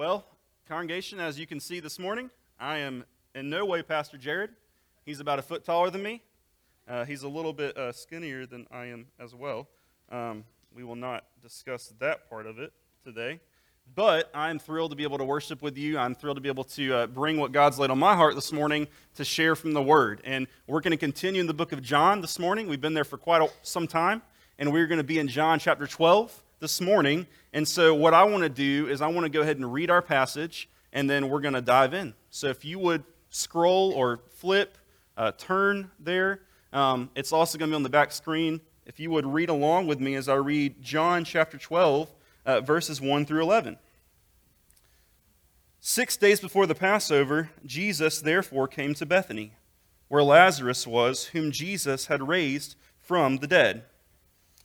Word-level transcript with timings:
Well, 0.00 0.24
congregation, 0.66 1.20
as 1.20 1.38
you 1.38 1.46
can 1.46 1.60
see 1.60 1.78
this 1.78 1.98
morning, 1.98 2.30
I 2.58 2.78
am 2.78 3.04
in 3.34 3.50
no 3.50 3.66
way 3.66 3.82
Pastor 3.82 4.16
Jared. 4.16 4.48
He's 5.04 5.20
about 5.20 5.38
a 5.38 5.42
foot 5.42 5.62
taller 5.62 5.90
than 5.90 6.02
me. 6.02 6.22
Uh, 6.88 7.04
he's 7.04 7.22
a 7.22 7.28
little 7.28 7.52
bit 7.52 7.76
uh, 7.76 7.92
skinnier 7.92 8.46
than 8.46 8.66
I 8.70 8.86
am 8.86 9.08
as 9.18 9.34
well. 9.34 9.68
Um, 10.10 10.44
we 10.74 10.84
will 10.84 10.96
not 10.96 11.26
discuss 11.42 11.92
that 11.98 12.30
part 12.30 12.46
of 12.46 12.58
it 12.58 12.72
today. 13.04 13.40
But 13.94 14.30
I'm 14.32 14.58
thrilled 14.58 14.92
to 14.92 14.96
be 14.96 15.02
able 15.02 15.18
to 15.18 15.24
worship 15.24 15.60
with 15.60 15.76
you. 15.76 15.98
I'm 15.98 16.14
thrilled 16.14 16.38
to 16.38 16.40
be 16.40 16.48
able 16.48 16.64
to 16.64 16.94
uh, 16.94 17.06
bring 17.06 17.36
what 17.36 17.52
God's 17.52 17.78
laid 17.78 17.90
on 17.90 17.98
my 17.98 18.14
heart 18.14 18.34
this 18.34 18.54
morning 18.54 18.88
to 19.16 19.24
share 19.26 19.54
from 19.54 19.74
the 19.74 19.82
Word. 19.82 20.22
And 20.24 20.46
we're 20.66 20.80
going 20.80 20.92
to 20.92 20.96
continue 20.96 21.42
in 21.42 21.46
the 21.46 21.52
book 21.52 21.72
of 21.72 21.82
John 21.82 22.22
this 22.22 22.38
morning. 22.38 22.68
We've 22.68 22.80
been 22.80 22.94
there 22.94 23.04
for 23.04 23.18
quite 23.18 23.42
a, 23.42 23.50
some 23.60 23.86
time, 23.86 24.22
and 24.58 24.72
we're 24.72 24.86
going 24.86 24.96
to 24.96 25.04
be 25.04 25.18
in 25.18 25.28
John 25.28 25.58
chapter 25.58 25.86
12 25.86 26.42
this 26.60 26.80
morning. 26.80 27.26
And 27.52 27.66
so, 27.66 27.94
what 27.94 28.14
I 28.14 28.22
want 28.24 28.42
to 28.42 28.48
do 28.48 28.86
is, 28.88 29.00
I 29.00 29.08
want 29.08 29.24
to 29.24 29.30
go 29.30 29.40
ahead 29.40 29.56
and 29.56 29.72
read 29.72 29.90
our 29.90 30.02
passage, 30.02 30.68
and 30.92 31.08
then 31.08 31.28
we're 31.28 31.40
going 31.40 31.54
to 31.54 31.62
dive 31.62 31.94
in. 31.94 32.14
So, 32.30 32.48
if 32.48 32.64
you 32.64 32.78
would 32.78 33.02
scroll 33.30 33.92
or 33.92 34.20
flip, 34.36 34.78
uh, 35.16 35.32
turn 35.32 35.90
there, 35.98 36.42
um, 36.72 37.10
it's 37.14 37.32
also 37.32 37.58
going 37.58 37.70
to 37.70 37.72
be 37.72 37.76
on 37.76 37.82
the 37.82 37.88
back 37.88 38.12
screen. 38.12 38.60
If 38.86 39.00
you 39.00 39.10
would 39.10 39.26
read 39.26 39.48
along 39.48 39.86
with 39.86 40.00
me 40.00 40.14
as 40.14 40.28
I 40.28 40.34
read 40.34 40.80
John 40.82 41.24
chapter 41.24 41.58
12, 41.58 42.12
uh, 42.46 42.60
verses 42.60 43.00
1 43.00 43.24
through 43.24 43.42
11. 43.42 43.78
Six 45.80 46.16
days 46.16 46.40
before 46.40 46.66
the 46.66 46.74
Passover, 46.74 47.50
Jesus 47.64 48.20
therefore 48.20 48.68
came 48.68 48.92
to 48.94 49.06
Bethany, 49.06 49.54
where 50.08 50.22
Lazarus 50.22 50.86
was, 50.86 51.26
whom 51.26 51.50
Jesus 51.50 52.06
had 52.06 52.28
raised 52.28 52.76
from 52.98 53.38
the 53.38 53.46
dead. 53.46 53.84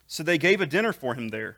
So 0.07 0.23
they 0.23 0.37
gave 0.37 0.59
a 0.59 0.65
dinner 0.65 0.91
for 0.91 1.15
him 1.15 1.29
there. 1.29 1.57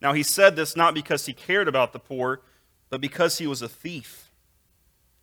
Now 0.00 0.12
he 0.12 0.22
said 0.22 0.56
this 0.56 0.76
not 0.76 0.94
because 0.94 1.26
he 1.26 1.32
cared 1.32 1.68
about 1.68 1.92
the 1.92 1.98
poor, 1.98 2.42
but 2.90 3.00
because 3.00 3.38
he 3.38 3.46
was 3.46 3.62
a 3.62 3.68
thief. 3.68 4.30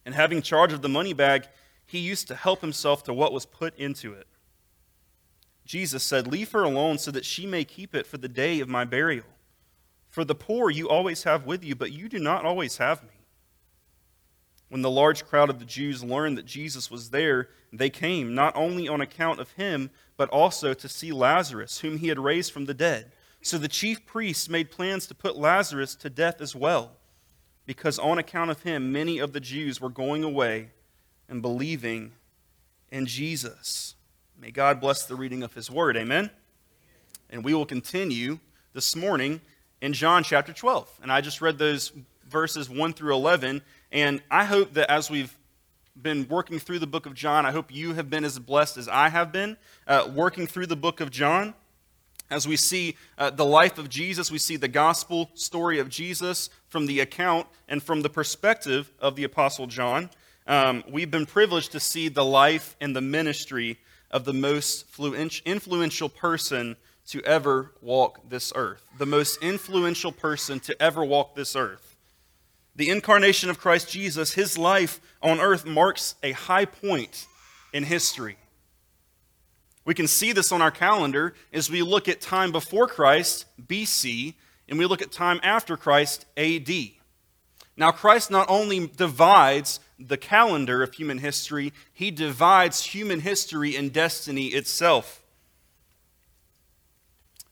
And 0.05 0.13
having 0.13 0.41
charge 0.41 0.73
of 0.73 0.81
the 0.81 0.89
money 0.89 1.13
bag, 1.13 1.47
he 1.85 1.99
used 1.99 2.27
to 2.27 2.35
help 2.35 2.61
himself 2.61 3.03
to 3.03 3.13
what 3.13 3.33
was 3.33 3.45
put 3.45 3.75
into 3.77 4.13
it. 4.13 4.27
Jesus 5.65 6.03
said, 6.03 6.27
Leave 6.27 6.51
her 6.51 6.63
alone 6.63 6.97
so 6.97 7.11
that 7.11 7.25
she 7.25 7.45
may 7.45 7.63
keep 7.63 7.95
it 7.95 8.05
for 8.05 8.17
the 8.17 8.27
day 8.27 8.59
of 8.59 8.69
my 8.69 8.85
burial. 8.85 9.25
For 10.09 10.23
the 10.23 10.35
poor 10.35 10.69
you 10.69 10.87
always 10.87 11.23
have 11.23 11.45
with 11.45 11.63
you, 11.63 11.75
but 11.75 11.91
you 11.91 12.07
do 12.07 12.19
not 12.19 12.45
always 12.45 12.77
have 12.77 13.03
me. 13.03 13.09
When 14.69 14.81
the 14.81 14.91
large 14.91 15.25
crowd 15.25 15.49
of 15.49 15.59
the 15.59 15.65
Jews 15.65 16.03
learned 16.03 16.37
that 16.37 16.45
Jesus 16.45 16.89
was 16.89 17.09
there, 17.09 17.49
they 17.71 17.89
came, 17.89 18.33
not 18.33 18.55
only 18.55 18.87
on 18.87 19.01
account 19.01 19.39
of 19.39 19.51
him, 19.51 19.89
but 20.17 20.29
also 20.29 20.73
to 20.73 20.89
see 20.89 21.11
Lazarus, 21.11 21.79
whom 21.79 21.97
he 21.97 22.07
had 22.07 22.19
raised 22.19 22.51
from 22.51 22.65
the 22.65 22.73
dead. 22.73 23.11
So 23.45 23.59
the 23.59 23.67
chief 23.67 24.07
priests 24.07 24.49
made 24.49 24.71
plans 24.71 25.05
to 25.05 25.13
put 25.13 25.37
Lazarus 25.37 25.93
to 25.97 26.09
death 26.09 26.41
as 26.41 26.55
well, 26.55 26.93
because 27.67 27.99
on 27.99 28.17
account 28.17 28.49
of 28.49 28.63
him, 28.63 28.91
many 28.91 29.19
of 29.19 29.33
the 29.33 29.39
Jews 29.39 29.79
were 29.79 29.91
going 29.91 30.23
away 30.23 30.69
and 31.29 31.43
believing 31.43 32.13
in 32.89 33.05
Jesus. 33.05 33.93
May 34.41 34.49
God 34.49 34.81
bless 34.81 35.05
the 35.05 35.15
reading 35.15 35.43
of 35.43 35.53
his 35.53 35.69
word. 35.69 35.95
Amen. 35.95 36.31
And 37.29 37.45
we 37.45 37.53
will 37.53 37.67
continue 37.67 38.39
this 38.73 38.95
morning 38.95 39.41
in 39.79 39.93
John 39.93 40.23
chapter 40.23 40.51
12. 40.51 41.01
And 41.03 41.11
I 41.11 41.21
just 41.21 41.39
read 41.39 41.59
those 41.59 41.91
verses 42.27 42.67
1 42.67 42.93
through 42.93 43.13
11. 43.13 43.61
And 43.91 44.23
I 44.31 44.45
hope 44.45 44.73
that 44.73 44.89
as 44.89 45.11
we've 45.11 45.37
been 46.01 46.27
working 46.29 46.57
through 46.57 46.79
the 46.79 46.87
book 46.87 47.05
of 47.05 47.13
John, 47.13 47.45
I 47.45 47.51
hope 47.51 47.71
you 47.71 47.93
have 47.93 48.09
been 48.09 48.25
as 48.25 48.39
blessed 48.39 48.77
as 48.77 48.87
I 48.87 49.09
have 49.09 49.31
been 49.31 49.55
uh, 49.85 50.09
working 50.11 50.47
through 50.47 50.65
the 50.65 50.75
book 50.75 50.99
of 50.99 51.11
John. 51.11 51.53
As 52.29 52.47
we 52.47 52.57
see 52.57 52.97
uh, 53.17 53.29
the 53.29 53.45
life 53.45 53.77
of 53.77 53.89
Jesus, 53.89 54.31
we 54.31 54.39
see 54.39 54.57
the 54.57 54.67
gospel 54.67 55.29
story 55.35 55.79
of 55.79 55.89
Jesus 55.89 56.49
from 56.67 56.87
the 56.87 56.99
account 56.99 57.47
and 57.67 57.83
from 57.83 58.01
the 58.01 58.09
perspective 58.09 58.91
of 58.99 59.15
the 59.15 59.23
Apostle 59.23 59.67
John. 59.67 60.09
Um, 60.47 60.83
we've 60.89 61.11
been 61.11 61.25
privileged 61.25 61.71
to 61.73 61.79
see 61.79 62.09
the 62.09 62.25
life 62.25 62.75
and 62.81 62.95
the 62.95 63.01
ministry 63.01 63.77
of 64.09 64.25
the 64.25 64.33
most 64.33 64.85
influential 65.45 66.09
person 66.09 66.77
to 67.07 67.21
ever 67.23 67.71
walk 67.81 68.29
this 68.29 68.51
earth, 68.55 68.81
the 68.97 69.05
most 69.05 69.37
influential 69.43 70.11
person 70.11 70.59
to 70.61 70.81
ever 70.81 71.03
walk 71.03 71.35
this 71.35 71.55
earth. 71.55 71.95
The 72.75 72.89
incarnation 72.89 73.49
of 73.49 73.59
Christ 73.59 73.89
Jesus, 73.89 74.33
his 74.33 74.57
life 74.57 74.99
on 75.21 75.39
earth 75.39 75.65
marks 75.65 76.15
a 76.23 76.31
high 76.31 76.65
point 76.65 77.27
in 77.71 77.83
history. 77.83 78.37
We 79.85 79.93
can 79.93 80.07
see 80.07 80.33
this 80.33 80.51
on 80.51 80.61
our 80.61 80.71
calendar 80.71 81.35
as 81.53 81.69
we 81.69 81.83
look 81.83 82.09
at 82.09 82.19
time 82.19 82.51
before 82.51 82.87
Christ, 82.87 83.45
BC, 83.65 84.33
and 84.67 84.79
we 84.79 84.85
look 84.87 85.01
at 85.01 85.11
time 85.11 85.39
after 85.43 85.77
Christ, 85.77 86.25
AD. 86.35 86.69
Now, 87.77 87.91
Christ 87.91 88.31
not 88.31 88.49
only 88.49 88.87
divides 88.87 89.79
the 89.99 90.17
calendar 90.17 90.81
of 90.81 90.93
human 90.93 91.19
history, 91.19 91.71
he 91.93 92.09
divides 92.09 92.83
human 92.83 93.19
history 93.19 93.75
and 93.75 93.93
destiny 93.93 94.47
itself. 94.47 95.21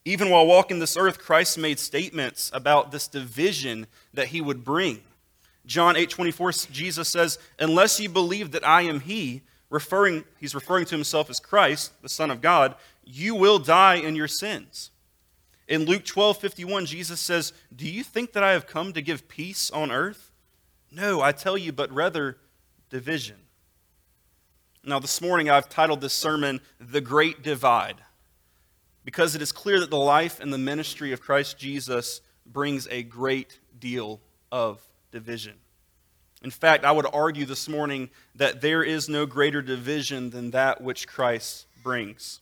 Even 0.05 0.29
while 0.29 0.45
walking 0.45 0.79
this 0.79 0.97
earth, 0.97 1.19
Christ 1.19 1.57
made 1.57 1.79
statements 1.79 2.51
about 2.53 2.91
this 2.91 3.07
division 3.07 3.87
that 4.13 4.27
he 4.27 4.41
would 4.41 4.63
bring. 4.63 5.01
John 5.65 5.95
8 5.95 6.09
24, 6.09 6.51
Jesus 6.71 7.07
says, 7.07 7.37
Unless 7.59 7.99
you 7.99 8.09
believe 8.09 8.51
that 8.51 8.67
I 8.67 8.81
am 8.81 8.99
he, 9.01 9.43
referring, 9.73 10.23
he's 10.39 10.55
referring 10.55 10.85
to 10.85 10.95
himself 10.95 11.29
as 11.29 11.39
Christ, 11.39 12.01
the 12.01 12.07
Son 12.07 12.29
of 12.29 12.39
God, 12.39 12.75
you 13.03 13.35
will 13.35 13.59
die 13.59 13.95
in 13.95 14.15
your 14.15 14.27
sins. 14.27 14.91
In 15.67 15.85
Luke 15.85 16.05
12 16.05 16.37
51, 16.37 16.85
Jesus 16.85 17.19
says, 17.19 17.51
Do 17.75 17.89
you 17.89 18.03
think 18.03 18.33
that 18.33 18.43
I 18.43 18.51
have 18.51 18.67
come 18.67 18.93
to 18.93 19.01
give 19.01 19.27
peace 19.27 19.71
on 19.71 19.91
earth? 19.91 20.31
No, 20.91 21.21
I 21.21 21.31
tell 21.31 21.57
you, 21.57 21.71
but 21.71 21.91
rather 21.91 22.37
division. 22.89 23.37
Now, 24.85 24.99
this 24.99 25.19
morning 25.21 25.49
I've 25.49 25.69
titled 25.69 26.01
this 26.01 26.13
sermon, 26.13 26.61
The 26.79 27.01
Great 27.01 27.41
Divide 27.41 28.01
because 29.05 29.35
it 29.35 29.41
is 29.41 29.51
clear 29.51 29.79
that 29.79 29.89
the 29.89 29.97
life 29.97 30.39
and 30.39 30.53
the 30.53 30.57
ministry 30.57 31.11
of 31.11 31.21
Christ 31.21 31.57
Jesus 31.57 32.21
brings 32.45 32.87
a 32.87 33.03
great 33.03 33.59
deal 33.79 34.21
of 34.51 34.81
division. 35.11 35.55
In 36.43 36.51
fact, 36.51 36.83
I 36.83 36.91
would 36.91 37.07
argue 37.13 37.45
this 37.45 37.69
morning 37.69 38.09
that 38.35 38.61
there 38.61 38.83
is 38.83 39.07
no 39.07 39.25
greater 39.25 39.61
division 39.61 40.29
than 40.29 40.51
that 40.51 40.81
which 40.81 41.07
Christ 41.07 41.65
brings. 41.81 42.41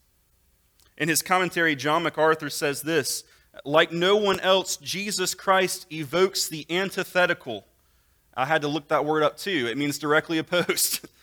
In 0.98 1.08
his 1.08 1.22
commentary, 1.22 1.76
John 1.76 2.04
MacArthur 2.04 2.50
says 2.50 2.82
this 2.82 3.24
Like 3.64 3.92
no 3.92 4.18
one 4.18 4.40
else, 4.40 4.78
Jesus 4.78 5.36
Christ 5.36 5.86
evokes 5.92 6.48
the 6.48 6.66
antithetical. 6.70 7.66
I 8.36 8.46
had 8.46 8.62
to 8.62 8.68
look 8.68 8.88
that 8.88 9.06
word 9.06 9.24
up 9.24 9.38
too. 9.38 9.68
It 9.70 9.78
means 9.78 10.00
directly 10.00 10.38
opposed. 10.38 11.08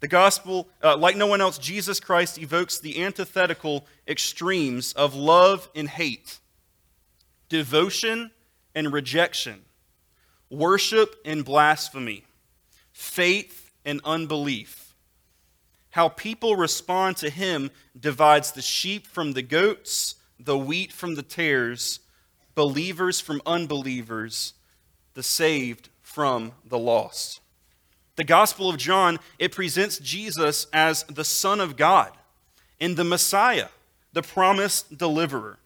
The 0.00 0.08
gospel, 0.08 0.68
uh, 0.82 0.96
like 0.96 1.16
no 1.16 1.28
one 1.28 1.40
else, 1.40 1.58
Jesus 1.58 2.00
Christ 2.00 2.36
evokes 2.36 2.80
the 2.80 3.04
antithetical 3.04 3.86
extremes 4.08 4.92
of 4.94 5.14
love 5.14 5.70
and 5.76 5.88
hate, 5.88 6.40
devotion 7.48 8.32
and 8.74 8.92
rejection, 8.92 9.62
worship 10.52 11.16
and 11.24 11.44
blasphemy, 11.44 12.24
faith 12.92 13.72
and 13.84 14.00
unbelief. 14.04 14.94
How 15.90 16.08
people 16.08 16.56
respond 16.56 17.16
to 17.18 17.30
him 17.30 17.70
divides 17.98 18.52
the 18.52 18.62
sheep 18.62 19.06
from 19.06 19.32
the 19.32 19.42
goats, 19.42 20.14
the 20.38 20.56
wheat 20.56 20.92
from 20.92 21.14
the 21.14 21.22
tares, 21.22 22.00
believers 22.54 23.18
from 23.18 23.42
unbelievers, 23.46 24.52
the 25.14 25.22
saved 25.22 25.88
from 26.02 26.52
the 26.64 26.78
lost. 26.78 27.40
The 28.16 28.24
Gospel 28.24 28.68
of 28.68 28.76
John, 28.76 29.18
it 29.38 29.52
presents 29.52 29.98
Jesus 29.98 30.66
as 30.72 31.02
the 31.04 31.24
Son 31.24 31.60
of 31.60 31.76
God 31.76 32.12
and 32.78 32.96
the 32.96 33.04
Messiah, 33.04 33.68
the 34.12 34.22
promised 34.22 34.98
deliverer. 34.98 35.58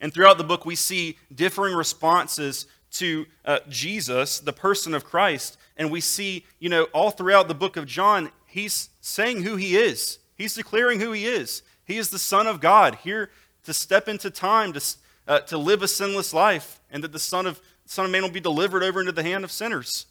And 0.00 0.12
throughout 0.12 0.36
the 0.36 0.44
book, 0.44 0.66
we 0.66 0.76
see 0.76 1.16
differing 1.34 1.74
responses 1.74 2.66
to 2.94 3.26
uh, 3.44 3.58
Jesus, 3.68 4.40
the 4.40 4.52
person 4.52 4.94
of 4.94 5.04
Christ. 5.04 5.56
And 5.76 5.90
we 5.90 6.00
see, 6.00 6.44
you 6.58 6.68
know, 6.68 6.84
all 6.92 7.10
throughout 7.10 7.48
the 7.48 7.54
book 7.54 7.76
of 7.76 7.86
John, 7.86 8.30
he's 8.46 8.90
saying 9.00 9.42
who 9.42 9.56
he 9.56 9.76
is. 9.76 10.18
He's 10.36 10.54
declaring 10.54 11.00
who 11.00 11.12
he 11.12 11.26
is. 11.26 11.62
He 11.84 11.98
is 11.98 12.10
the 12.10 12.18
Son 12.18 12.46
of 12.46 12.60
God, 12.60 12.96
here 12.96 13.30
to 13.64 13.72
step 13.72 14.08
into 14.08 14.30
time, 14.30 14.72
to, 14.72 14.96
uh, 15.26 15.40
to 15.40 15.58
live 15.58 15.82
a 15.82 15.88
sinless 15.88 16.32
life, 16.32 16.80
and 16.90 17.02
that 17.04 17.12
the 17.12 17.18
Son 17.18 17.46
of, 17.46 17.60
Son 17.86 18.04
of 18.04 18.10
Man 18.10 18.22
will 18.22 18.30
be 18.30 18.40
delivered 18.40 18.82
over 18.82 19.00
into 19.00 19.12
the 19.12 19.22
hand 19.22 19.44
of 19.44 19.52
sinners. 19.52 20.06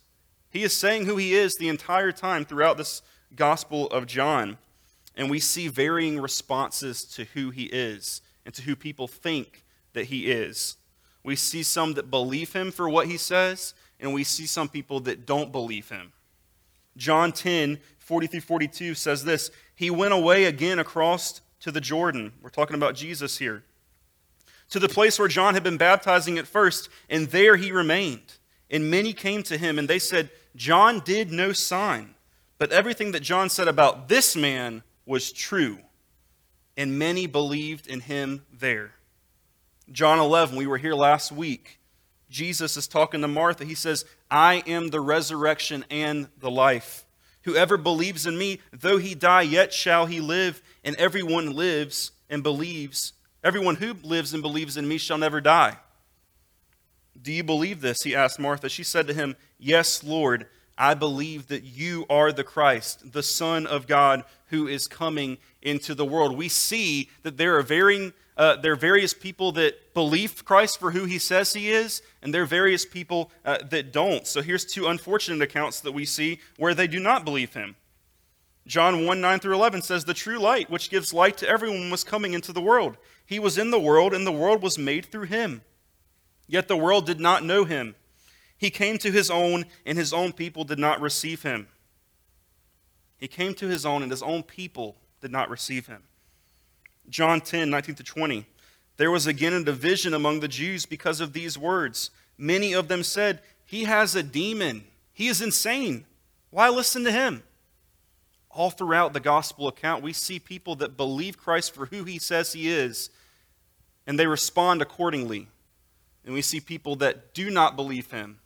He 0.50 0.64
is 0.64 0.76
saying 0.76 1.06
who 1.06 1.18
he 1.18 1.34
is 1.34 1.56
the 1.56 1.70
entire 1.70 2.12
time 2.12 2.46
throughout 2.46 2.78
this 2.78 3.02
Gospel 3.36 3.88
of 3.88 4.06
John. 4.06 4.58
And 5.16 5.30
we 5.30 5.40
see 5.40 5.68
varying 5.68 6.20
responses 6.20 7.04
to 7.06 7.26
who 7.26 7.50
he 7.50 7.64
is 7.66 8.22
and 8.46 8.54
to 8.56 8.64
who 8.64 8.76
people 8.76 9.08
think 9.08 9.64
that 9.94 10.06
he 10.06 10.32
is. 10.32 10.78
We 11.24 11.36
see 11.36 11.64
some 11.64 11.94
that 11.94 12.12
believe 12.12 12.54
him 12.54 12.72
for 12.72 12.90
what 12.90 13.08
he 13.08 13.18
says, 13.18 13.74
and 14.00 14.14
we 14.14 14.24
see 14.24 14.46
some 14.46 14.68
people 14.68 15.00
that 15.02 15.26
don't 15.26 15.52
believe 15.52 15.90
him. 15.90 16.12
John 16.98 17.32
10, 17.32 17.80
40 18.00 18.28
through 18.28 18.42
42 18.42 18.94
says 18.96 19.24
this 19.24 19.50
He 19.76 19.90
went 19.90 20.14
away 20.14 20.46
again 20.46 20.80
across 20.80 21.42
to 21.62 21.72
the 21.72 21.82
Jordan. 21.82 22.34
We're 22.42 22.50
talking 22.50 22.76
about 22.76 22.96
Jesus 22.96 23.38
here. 23.38 23.64
To 24.70 24.80
the 24.80 24.90
place 24.90 25.18
where 25.18 25.28
John 25.28 25.54
had 25.54 25.64
been 25.64 25.78
baptizing 25.78 26.38
at 26.38 26.48
first, 26.48 26.90
and 27.10 27.28
there 27.28 27.56
he 27.56 27.72
remained. 27.72 28.38
And 28.70 28.90
many 28.90 29.14
came 29.14 29.44
to 29.44 29.58
him, 29.58 29.78
and 29.78 29.88
they 29.88 30.00
said, 30.00 30.30
John 30.56 31.02
did 31.06 31.32
no 31.32 31.54
sign, 31.54 32.16
but 32.58 32.72
everything 32.72 33.12
that 33.12 33.22
John 33.22 33.50
said 33.50 33.68
about 33.68 34.08
this 34.08 34.36
man 34.36 34.84
was 35.06 35.32
true. 35.32 35.80
And 36.76 36.98
many 36.98 37.28
believed 37.28 37.88
in 37.88 38.02
him 38.02 38.46
there. 38.52 38.92
John 39.92 40.20
11, 40.20 40.56
we 40.56 40.68
were 40.68 40.78
here 40.78 40.96
last 40.96 41.32
week. 41.32 41.80
Jesus 42.30 42.78
is 42.78 42.88
talking 42.88 43.22
to 43.22 43.28
Martha. 43.28 43.66
He 43.66 43.76
says, 43.76 44.06
I 44.32 44.64
am 44.66 44.90
the 44.90 45.02
resurrection 45.02 45.86
and 45.90 46.30
the 46.40 46.50
life. 46.50 47.06
Whoever 47.44 47.78
believes 47.78 48.26
in 48.26 48.38
me, 48.38 48.60
though 48.72 48.98
he 48.98 49.14
die, 49.14 49.42
yet 49.42 49.74
shall 49.74 50.06
he 50.06 50.20
live. 50.20 50.62
And 50.84 50.96
everyone 50.96 51.54
lives 51.54 52.12
and 52.30 52.42
believes, 52.42 53.14
everyone 53.44 53.76
who 53.76 53.94
lives 53.94 54.34
and 54.34 54.42
believes 54.42 54.78
in 54.78 54.88
me 54.88 54.98
shall 54.98 55.18
never 55.18 55.42
die. 55.42 55.78
Do 57.22 57.32
you 57.32 57.44
believe 57.44 57.82
this? 57.82 58.02
He 58.02 58.16
asked 58.16 58.40
Martha. 58.40 58.70
She 58.70 58.84
said 58.84 59.08
to 59.08 59.14
him, 59.14 59.36
Yes, 59.60 60.04
Lord, 60.04 60.48
I 60.78 60.94
believe 60.94 61.48
that 61.48 61.64
you 61.64 62.06
are 62.10 62.32
the 62.32 62.44
Christ, 62.44 63.12
the 63.12 63.24
Son 63.24 63.68
of 63.68 63.86
God, 63.86 64.24
who 64.48 64.68
is 64.68 64.88
coming 64.88 65.38
into 65.62 65.94
the 65.94 66.06
world. 66.06 66.36
We 66.36 66.50
see 66.50 67.10
that 67.22 67.38
there 67.38 67.58
are 67.58 67.64
varying 67.64 68.14
uh, 68.36 68.56
there 68.56 68.74
are 68.74 68.78
various 68.78 69.14
people 69.14 69.52
that 69.54 69.94
believe 69.94 70.44
Christ 70.44 70.80
for 70.80 70.92
who 70.92 71.06
he 71.06 71.20
says 71.20 71.54
he 71.54 71.72
is, 71.72 72.02
and 72.22 72.34
there 72.34 72.44
are 72.44 72.48
various 72.48 72.86
people 72.86 73.32
uh, 73.46 73.60
that 73.70 73.94
don't. 73.94 74.26
So 74.26 74.42
here's 74.42 74.66
two 74.66 74.88
unfortunate 74.88 75.42
accounts 75.42 75.82
that 75.82 75.92
we 75.92 76.06
see 76.06 76.40
where 76.58 76.74
they 76.74 76.88
do 76.88 77.00
not 77.00 77.26
believe 77.26 77.54
him. 77.54 77.76
John 78.66 79.06
1 79.06 79.22
9 79.22 79.40
through 79.40 79.54
11 79.54 79.82
says, 79.84 80.06
The 80.06 80.14
true 80.14 80.40
light, 80.40 80.70
which 80.70 80.90
gives 80.90 81.14
light 81.14 81.38
to 81.38 81.48
everyone, 81.48 81.92
was 81.92 82.04
coming 82.04 82.34
into 82.34 82.54
the 82.54 82.62
world. 82.62 82.98
He 83.26 83.40
was 83.40 83.58
in 83.58 83.72
the 83.72 83.80
world, 83.80 84.14
and 84.14 84.26
the 84.26 84.32
world 84.32 84.64
was 84.64 84.78
made 84.78 85.06
through 85.06 85.26
him. 85.26 85.62
Yet 86.48 86.68
the 86.68 86.78
world 86.78 87.06
did 87.06 87.20
not 87.20 87.44
know 87.44 87.66
him. 87.66 87.96
He 88.58 88.70
came 88.70 88.98
to 89.00 89.12
his 89.12 89.30
own, 89.30 89.66
and 89.86 89.98
his 89.98 90.14
own 90.14 90.32
people 90.34 90.64
did 90.64 90.80
not 90.80 91.02
receive 91.02 91.44
him. 91.44 91.68
He 93.18 93.28
came 93.28 93.54
to 93.56 93.68
his 93.68 93.86
own, 93.86 94.02
and 94.02 94.12
his 94.12 94.24
own 94.24 94.44
people 94.44 94.98
did 95.22 95.32
not 95.32 95.50
receive 95.50 95.88
him. 95.88 96.04
John 97.10 97.42
10, 97.42 97.70
19 97.70 97.96
to 97.96 98.04
20. 98.04 98.46
There 98.98 99.12
was 99.12 99.28
again 99.28 99.54
a 99.54 99.64
division 99.64 100.14
among 100.14 100.40
the 100.40 100.48
Jews 100.48 100.86
because 100.86 101.20
of 101.20 101.34
these 101.34 101.58
words. 101.58 102.12
Many 102.38 102.74
of 102.74 102.88
them 102.88 103.04
said, 103.04 103.42
He 103.66 103.86
has 103.86 104.16
a 104.16 104.24
demon. 104.24 104.84
He 105.14 105.28
is 105.28 105.42
insane. 105.42 106.06
Why 106.50 106.70
listen 106.70 107.04
to 107.04 107.12
him? 107.12 107.44
All 108.50 108.70
throughout 108.70 109.14
the 109.14 109.20
gospel 109.20 109.68
account, 109.68 110.04
we 110.04 110.14
see 110.14 110.38
people 110.38 110.76
that 110.76 110.98
believe 110.98 111.38
Christ 111.38 111.74
for 111.74 111.88
who 111.88 112.04
he 112.04 112.20
says 112.20 112.54
he 112.54 112.70
is, 112.70 113.10
and 114.06 114.20
they 114.20 114.28
respond 114.28 114.82
accordingly. 114.82 115.48
And 116.24 116.34
we 116.34 116.42
see 116.42 116.60
people 116.60 116.96
that 116.98 117.34
do 117.34 117.50
not 117.50 117.76
believe 117.76 118.12
him, 118.12 118.40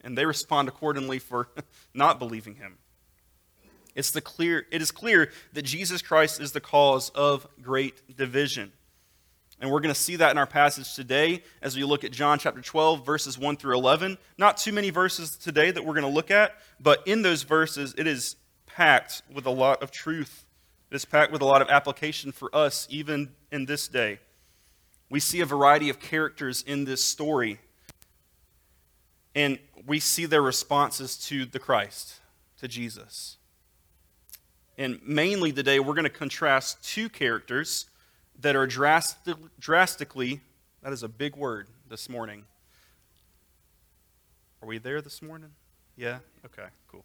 and 0.00 0.18
they 0.18 0.26
respond 0.26 0.68
accordingly 0.68 1.18
for 1.18 1.48
not 1.94 2.18
believing 2.18 2.56
him. 2.56 2.78
It's 3.98 4.12
the 4.12 4.20
clear, 4.20 4.64
it 4.70 4.80
is 4.80 4.92
clear 4.92 5.32
that 5.54 5.62
Jesus 5.62 6.02
Christ 6.02 6.40
is 6.40 6.52
the 6.52 6.60
cause 6.60 7.10
of 7.16 7.48
great 7.60 8.16
division. 8.16 8.70
And 9.60 9.72
we're 9.72 9.80
going 9.80 9.92
to 9.92 10.00
see 10.00 10.14
that 10.14 10.30
in 10.30 10.38
our 10.38 10.46
passage 10.46 10.94
today 10.94 11.42
as 11.60 11.76
we 11.76 11.82
look 11.82 12.04
at 12.04 12.12
John 12.12 12.38
chapter 12.38 12.60
12, 12.60 13.04
verses 13.04 13.36
1 13.36 13.56
through 13.56 13.74
11. 13.74 14.16
Not 14.38 14.56
too 14.56 14.70
many 14.70 14.90
verses 14.90 15.34
today 15.34 15.72
that 15.72 15.84
we're 15.84 15.94
going 15.94 16.06
to 16.06 16.14
look 16.14 16.30
at, 16.30 16.52
but 16.78 17.02
in 17.08 17.22
those 17.22 17.42
verses, 17.42 17.92
it 17.98 18.06
is 18.06 18.36
packed 18.66 19.22
with 19.34 19.46
a 19.46 19.50
lot 19.50 19.82
of 19.82 19.90
truth. 19.90 20.44
It 20.92 20.94
is 20.94 21.04
packed 21.04 21.32
with 21.32 21.42
a 21.42 21.46
lot 21.46 21.60
of 21.60 21.68
application 21.68 22.30
for 22.30 22.54
us, 22.54 22.86
even 22.88 23.32
in 23.50 23.66
this 23.66 23.88
day. 23.88 24.20
We 25.10 25.18
see 25.18 25.40
a 25.40 25.44
variety 25.44 25.90
of 25.90 25.98
characters 25.98 26.62
in 26.64 26.84
this 26.84 27.02
story, 27.02 27.58
and 29.34 29.58
we 29.84 29.98
see 29.98 30.24
their 30.24 30.42
responses 30.42 31.16
to 31.26 31.44
the 31.46 31.58
Christ, 31.58 32.20
to 32.60 32.68
Jesus. 32.68 33.38
And 34.78 35.00
mainly 35.04 35.52
today, 35.52 35.80
we're 35.80 35.94
going 35.94 36.04
to 36.04 36.08
contrast 36.08 36.84
two 36.84 37.08
characters 37.08 37.86
that 38.38 38.54
are 38.54 38.64
drastic, 38.64 39.36
drastically, 39.58 40.40
that 40.84 40.92
is 40.92 41.02
a 41.02 41.08
big 41.08 41.34
word 41.34 41.66
this 41.88 42.08
morning. 42.08 42.44
Are 44.62 44.68
we 44.68 44.78
there 44.78 45.02
this 45.02 45.20
morning? 45.20 45.50
Yeah? 45.96 46.20
Okay, 46.46 46.68
cool. 46.86 47.04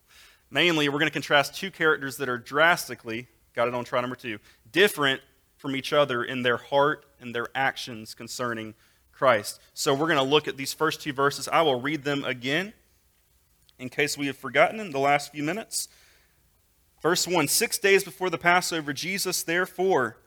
Mainly, 0.51 0.87
we're 0.87 0.99
going 0.99 1.09
to 1.09 1.13
contrast 1.13 1.55
two 1.55 1.71
characters 1.71 2.17
that 2.17 2.29
are 2.29 2.37
drastically, 2.37 3.25
got 3.55 3.67
it 3.67 3.73
on 3.73 3.83
try 3.85 3.99
number 4.01 4.15
two, 4.15 4.37
different 4.71 5.21
from 5.57 5.75
each 5.75 5.93
other 5.93 6.23
in 6.23 6.43
their 6.43 6.57
heart 6.57 7.05
and 7.19 7.33
their 7.33 7.47
actions 7.55 8.13
concerning 8.13 8.75
Christ. 9.11 9.59
So 9.73 9.95
we're 9.95 10.05
going 10.05 10.17
to 10.17 10.23
look 10.23 10.47
at 10.47 10.57
these 10.57 10.73
first 10.73 11.01
two 11.01 11.11
verses. 11.11 11.47
I 11.47 11.63
will 11.63 11.81
read 11.81 12.03
them 12.03 12.23
again 12.23 12.73
in 13.79 13.89
case 13.89 14.15
we 14.15 14.27
have 14.27 14.37
forgotten 14.37 14.79
in 14.79 14.91
the 14.91 14.99
last 14.99 15.31
few 15.31 15.41
minutes. 15.41 15.87
Verse 17.03 17.27
1 17.27 17.49
Six 17.49 17.77
days 17.77 18.03
before 18.03 18.31
the 18.31 18.37
Passover, 18.39 18.93
Jesus 18.93 19.43
therefore 19.43 20.17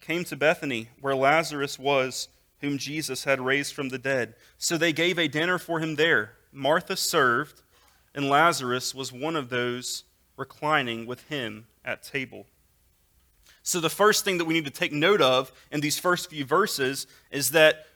came 0.00 0.22
to 0.24 0.36
Bethany, 0.36 0.90
where 1.00 1.16
Lazarus 1.16 1.78
was, 1.78 2.28
whom 2.60 2.78
Jesus 2.78 3.24
had 3.24 3.40
raised 3.40 3.74
from 3.74 3.88
the 3.88 3.98
dead. 3.98 4.34
So 4.58 4.76
they 4.76 4.92
gave 4.92 5.18
a 5.18 5.28
dinner 5.28 5.58
for 5.58 5.80
him 5.80 5.96
there. 5.96 6.34
Martha 6.52 6.96
served, 6.96 7.62
and 8.14 8.28
Lazarus 8.28 8.94
was 8.94 9.12
one 9.12 9.34
of 9.34 9.48
those 9.48 10.04
reclining 10.36 11.06
with 11.06 11.22
him 11.22 11.66
at 11.84 12.02
table. 12.02 12.46
So, 13.62 13.80
the 13.80 13.90
first 13.90 14.24
thing 14.24 14.38
that 14.38 14.44
we 14.44 14.54
need 14.54 14.66
to 14.66 14.70
take 14.70 14.92
note 14.92 15.20
of 15.20 15.50
in 15.72 15.80
these 15.80 15.98
first 15.98 16.30
few 16.30 16.44
verses 16.44 17.06
is 17.32 17.50
that 17.50 17.86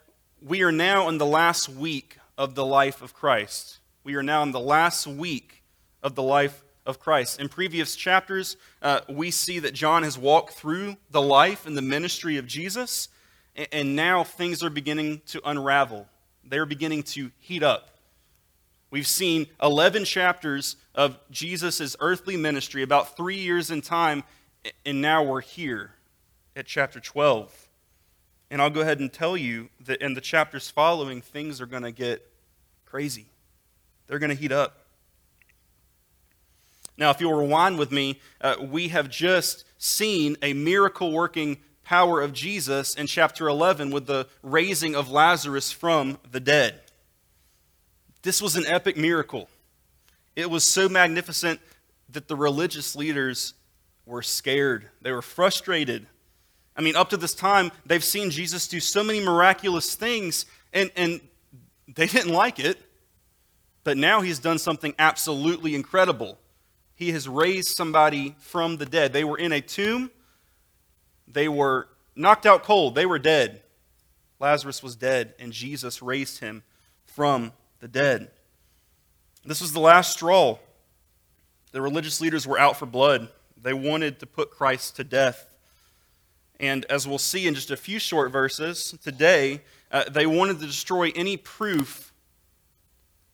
we 0.42 0.62
are 0.62 0.72
now 0.72 1.08
in 1.08 1.18
the 1.18 1.26
last 1.26 1.68
week 1.68 2.18
of 2.36 2.54
the 2.54 2.66
life 2.66 3.02
of 3.02 3.14
Christ. 3.14 3.78
We 4.02 4.14
are 4.14 4.22
now 4.22 4.42
in 4.42 4.50
the 4.50 4.58
last 4.58 5.06
week 5.06 5.62
of 6.02 6.16
the 6.16 6.22
life 6.22 6.64
of 6.90 7.00
Christ. 7.00 7.40
In 7.40 7.48
previous 7.48 7.96
chapters, 7.96 8.58
uh, 8.82 9.00
we 9.08 9.30
see 9.30 9.58
that 9.60 9.72
John 9.72 10.02
has 10.02 10.18
walked 10.18 10.52
through 10.52 10.96
the 11.10 11.22
life 11.22 11.66
and 11.66 11.76
the 11.76 11.82
ministry 11.82 12.36
of 12.36 12.46
Jesus, 12.46 13.08
and, 13.56 13.68
and 13.72 13.96
now 13.96 14.24
things 14.24 14.62
are 14.62 14.68
beginning 14.68 15.22
to 15.28 15.40
unravel. 15.48 16.06
They're 16.44 16.66
beginning 16.66 17.04
to 17.04 17.30
heat 17.38 17.62
up. 17.62 17.90
We've 18.90 19.06
seen 19.06 19.46
11 19.62 20.04
chapters 20.04 20.76
of 20.94 21.18
Jesus' 21.30 21.96
earthly 22.00 22.36
ministry, 22.36 22.82
about 22.82 23.16
three 23.16 23.38
years 23.38 23.70
in 23.70 23.80
time, 23.80 24.24
and 24.84 25.00
now 25.00 25.22
we're 25.22 25.40
here 25.40 25.92
at 26.56 26.66
chapter 26.66 27.00
12. 27.00 27.68
And 28.50 28.60
I'll 28.60 28.70
go 28.70 28.80
ahead 28.80 28.98
and 28.98 29.12
tell 29.12 29.36
you 29.36 29.70
that 29.80 30.02
in 30.02 30.14
the 30.14 30.20
chapters 30.20 30.68
following, 30.68 31.22
things 31.22 31.60
are 31.60 31.66
going 31.66 31.84
to 31.84 31.92
get 31.92 32.28
crazy. 32.84 33.26
They're 34.08 34.18
going 34.18 34.30
to 34.30 34.36
heat 34.36 34.50
up. 34.50 34.79
Now, 37.00 37.08
if 37.08 37.18
you'll 37.18 37.32
rewind 37.32 37.78
with 37.78 37.90
me, 37.90 38.20
uh, 38.42 38.56
we 38.60 38.88
have 38.88 39.08
just 39.08 39.64
seen 39.78 40.36
a 40.42 40.52
miracle 40.52 41.12
working 41.12 41.56
power 41.82 42.20
of 42.20 42.34
Jesus 42.34 42.94
in 42.94 43.06
chapter 43.06 43.48
11 43.48 43.90
with 43.90 44.06
the 44.06 44.28
raising 44.42 44.94
of 44.94 45.10
Lazarus 45.10 45.72
from 45.72 46.18
the 46.30 46.40
dead. 46.40 46.78
This 48.20 48.42
was 48.42 48.54
an 48.54 48.66
epic 48.66 48.98
miracle. 48.98 49.48
It 50.36 50.50
was 50.50 50.62
so 50.62 50.90
magnificent 50.90 51.58
that 52.10 52.28
the 52.28 52.36
religious 52.36 52.94
leaders 52.94 53.54
were 54.04 54.22
scared, 54.22 54.90
they 55.00 55.10
were 55.10 55.22
frustrated. 55.22 56.06
I 56.76 56.82
mean, 56.82 56.96
up 56.96 57.08
to 57.10 57.16
this 57.16 57.34
time, 57.34 57.72
they've 57.86 58.04
seen 58.04 58.30
Jesus 58.30 58.68
do 58.68 58.78
so 58.78 59.02
many 59.02 59.20
miraculous 59.20 59.94
things, 59.94 60.44
and, 60.74 60.90
and 60.96 61.22
they 61.94 62.06
didn't 62.06 62.32
like 62.32 62.58
it. 62.58 62.78
But 63.84 63.96
now 63.96 64.20
he's 64.20 64.38
done 64.38 64.58
something 64.58 64.94
absolutely 64.98 65.74
incredible 65.74 66.36
he 67.00 67.12
has 67.12 67.26
raised 67.26 67.68
somebody 67.68 68.36
from 68.40 68.76
the 68.76 68.84
dead. 68.84 69.14
They 69.14 69.24
were 69.24 69.38
in 69.38 69.52
a 69.52 69.62
tomb, 69.62 70.10
they 71.26 71.48
were 71.48 71.88
knocked 72.14 72.44
out 72.44 72.62
cold, 72.62 72.94
they 72.94 73.06
were 73.06 73.18
dead. 73.18 73.62
Lazarus 74.38 74.82
was 74.82 74.96
dead, 74.96 75.32
and 75.38 75.50
Jesus 75.50 76.02
raised 76.02 76.40
him 76.40 76.62
from 77.06 77.52
the 77.78 77.88
dead. 77.88 78.30
This 79.46 79.62
was 79.62 79.72
the 79.72 79.80
last 79.80 80.12
straw. 80.12 80.58
The 81.72 81.80
religious 81.80 82.20
leaders 82.20 82.46
were 82.46 82.58
out 82.58 82.76
for 82.76 82.84
blood. 82.84 83.30
They 83.56 83.72
wanted 83.72 84.20
to 84.20 84.26
put 84.26 84.50
Christ 84.50 84.96
to 84.96 85.04
death. 85.04 85.48
And 86.58 86.84
as 86.90 87.08
we'll 87.08 87.16
see 87.16 87.46
in 87.46 87.54
just 87.54 87.70
a 87.70 87.78
few 87.78 87.98
short 87.98 88.30
verses 88.30 88.94
today, 89.02 89.62
uh, 89.90 90.04
they 90.10 90.26
wanted 90.26 90.60
to 90.60 90.66
destroy 90.66 91.12
any 91.16 91.38
proof 91.38 92.12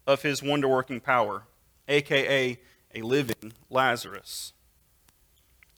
of 0.07 0.23
his 0.23 0.41
wonder 0.41 0.69
working 0.69 1.01
power. 1.01 1.43
aka 1.89 2.61
a 2.97 3.03
living 3.03 3.53
Lazarus. 3.71 4.53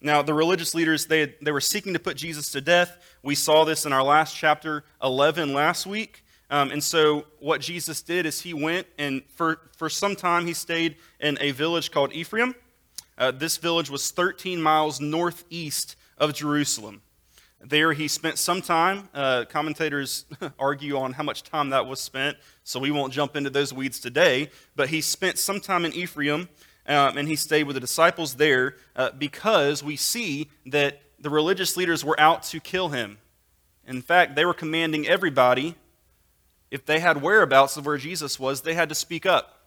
Now, 0.01 0.23
the 0.23 0.33
religious 0.33 0.75
leaders, 0.75 1.07
they, 1.07 1.35
they 1.43 1.51
were 1.51 1.61
seeking 1.61 1.93
to 1.93 1.99
put 1.99 2.17
Jesus 2.17 2.51
to 2.53 2.61
death. 2.61 2.97
We 3.23 3.35
saw 3.35 3.65
this 3.65 3.85
in 3.85 3.93
our 3.93 4.03
last 4.03 4.37
chapter 4.37 4.85
11 5.03 5.53
last 5.53 5.87
week. 5.87 6.25
Um, 6.51 6.71
and 6.71 6.83
so, 6.83 7.27
what 7.41 7.61
Jesus 7.61 8.01
did 8.01 8.25
is 8.25 8.41
he 8.41 8.55
went 8.55 8.87
and 8.97 9.23
for, 9.35 9.61
for 9.77 9.91
some 9.91 10.17
time 10.17 10.47
he 10.47 10.55
stayed 10.55 10.97
in 11.21 11.37
a 11.41 11.51
village 11.51 11.91
called 11.91 12.13
Ephraim. 12.13 12.55
Uh, 13.19 13.33
this 13.33 13.57
village 13.57 13.91
was 13.91 14.11
13 14.13 14.63
miles 14.63 15.01
northeast 15.01 15.97
of 16.17 16.33
Jerusalem. 16.33 17.03
There 17.61 17.93
he 17.93 18.07
spent 18.07 18.39
some 18.39 18.63
time. 18.63 19.09
Uh, 19.13 19.45
commentators 19.49 20.27
argue 20.59 20.97
on 20.97 21.13
how 21.13 21.25
much 21.25 21.43
time 21.43 21.71
that 21.71 21.87
was 21.87 22.01
spent, 22.01 22.37
so 22.63 22.79
we 22.79 22.93
won't 22.93 23.13
jump 23.13 23.35
into 23.35 23.51
those 23.51 23.73
weeds 23.73 23.99
today. 23.99 24.51
But 24.77 24.91
he 24.91 25.01
spent 25.01 25.39
some 25.39 25.61
time 25.61 25.85
in 25.85 25.93
Ephraim, 25.93 26.49
um, 26.89 27.19
and 27.19 27.29
he 27.29 27.37
stayed 27.37 27.65
with 27.65 27.75
the 27.75 27.81
disciples 27.81 28.35
there 28.35 28.77
uh, 28.97 29.11
because 29.13 29.85
we 29.85 29.95
see 29.95 30.49
that 30.67 31.03
the 31.21 31.31
religious 31.31 31.77
leaders 31.77 32.05
were 32.05 32.19
out 32.19 32.43
to 32.45 32.61
kill 32.61 32.89
him. 32.89 33.19
In 33.87 34.03
fact, 34.03 34.35
they 34.35 34.45
were 34.45 34.55
commanding 34.55 35.07
everybody, 35.07 35.75
if 36.71 36.85
they 36.85 37.01
had 37.01 37.23
whereabouts 37.23 37.77
of 37.77 37.87
where 37.87 37.99
Jesus 37.99 38.39
was, 38.39 38.63
they 38.63 38.75
had 38.75 38.89
to 38.89 38.95
speak 38.95 39.27
up. 39.27 39.67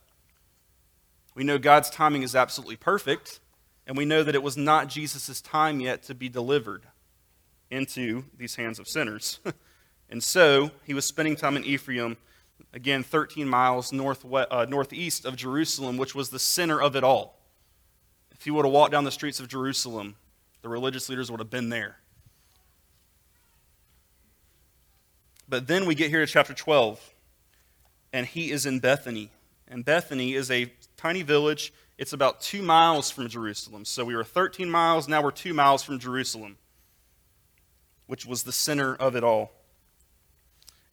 We 1.35 1.43
know 1.43 1.57
God's 1.57 1.89
timing 1.89 2.23
is 2.23 2.35
absolutely 2.35 2.75
perfect, 2.75 3.39
and 3.87 3.95
we 3.95 4.05
know 4.05 4.23
that 4.23 4.35
it 4.35 4.43
was 4.43 4.57
not 4.57 4.89
Jesus' 4.89 5.41
time 5.41 5.79
yet 5.79 6.03
to 6.03 6.15
be 6.15 6.29
delivered 6.29 6.83
into 7.69 8.25
these 8.37 8.55
hands 8.55 8.79
of 8.79 8.87
sinners. 8.87 9.39
and 10.09 10.23
so 10.23 10.71
he 10.83 10.93
was 10.93 11.05
spending 11.05 11.35
time 11.35 11.55
in 11.55 11.63
Ephraim, 11.63 12.17
again, 12.73 13.03
13 13.03 13.47
miles 13.47 13.91
north, 13.91 14.25
uh, 14.31 14.65
northeast 14.69 15.25
of 15.25 15.35
Jerusalem, 15.35 15.97
which 15.97 16.15
was 16.15 16.29
the 16.29 16.39
center 16.39 16.81
of 16.81 16.95
it 16.95 17.03
all. 17.03 17.39
If 18.31 18.43
he 18.43 18.51
would 18.51 18.65
have 18.65 18.73
walked 18.73 18.91
down 18.91 19.03
the 19.03 19.11
streets 19.11 19.39
of 19.39 19.47
Jerusalem, 19.47 20.15
the 20.61 20.69
religious 20.69 21.09
leaders 21.09 21.29
would 21.29 21.39
have 21.39 21.49
been 21.49 21.69
there. 21.69 21.97
But 25.47 25.67
then 25.67 25.85
we 25.85 25.95
get 25.95 26.09
here 26.09 26.25
to 26.25 26.31
chapter 26.31 26.53
12, 26.53 27.13
and 28.13 28.25
he 28.25 28.51
is 28.51 28.65
in 28.65 28.79
Bethany. 28.79 29.29
And 29.67 29.83
Bethany 29.83 30.33
is 30.33 30.49
a 30.49 30.71
tiny 30.97 31.23
village. 31.23 31.73
It's 31.97 32.13
about 32.13 32.41
two 32.41 32.61
miles 32.61 33.11
from 33.11 33.27
Jerusalem. 33.27 33.85
So 33.85 34.05
we 34.05 34.15
were 34.15 34.23
13 34.23 34.69
miles, 34.69 35.07
now 35.07 35.21
we're 35.21 35.31
two 35.31 35.53
miles 35.53 35.83
from 35.83 35.99
Jerusalem, 35.99 36.57
which 38.07 38.25
was 38.25 38.43
the 38.43 38.51
center 38.51 38.95
of 38.95 39.15
it 39.15 39.23
all. 39.23 39.51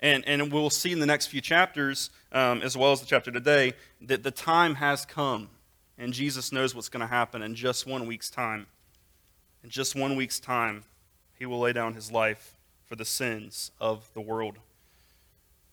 And, 0.01 0.27
and 0.27 0.53
we'll 0.53 0.71
see 0.71 0.93
in 0.93 1.01
the 1.01 1.07
next 1.07 1.27
few 1.27 1.41
chapters, 1.41 2.11
um, 2.33 2.63
as 2.63 2.77
well 2.77 2.93
as 2.93 3.01
the 3.01 3.07
chapter 3.07 3.31
today, 3.31 3.75
that 4.03 4.23
the 4.23 4.31
time 4.31 4.77
has 4.77 5.05
come. 5.05 5.49
And 5.99 6.13
Jesus 6.13 6.53
knows 6.53 6.75
what's 6.75 6.89
going 6.89 7.01
to 7.01 7.09
happen 7.09 7.43
in 7.43 7.55
just 7.55 7.87
one 7.87 8.07
week's 8.07 8.31
time. 8.31 8.67
In 9.65 9.71
just 9.71 9.97
one 9.97 10.15
week's 10.15 10.39
time, 10.39 10.85
he 11.37 11.47
will 11.47 11.59
lay 11.59 11.73
down 11.73 11.95
his 11.95 12.13
life 12.13 12.55
for 12.87 12.95
the 12.95 13.05
sins 13.05 13.73
of 13.81 14.09
the 14.15 14.21
world. 14.21 14.59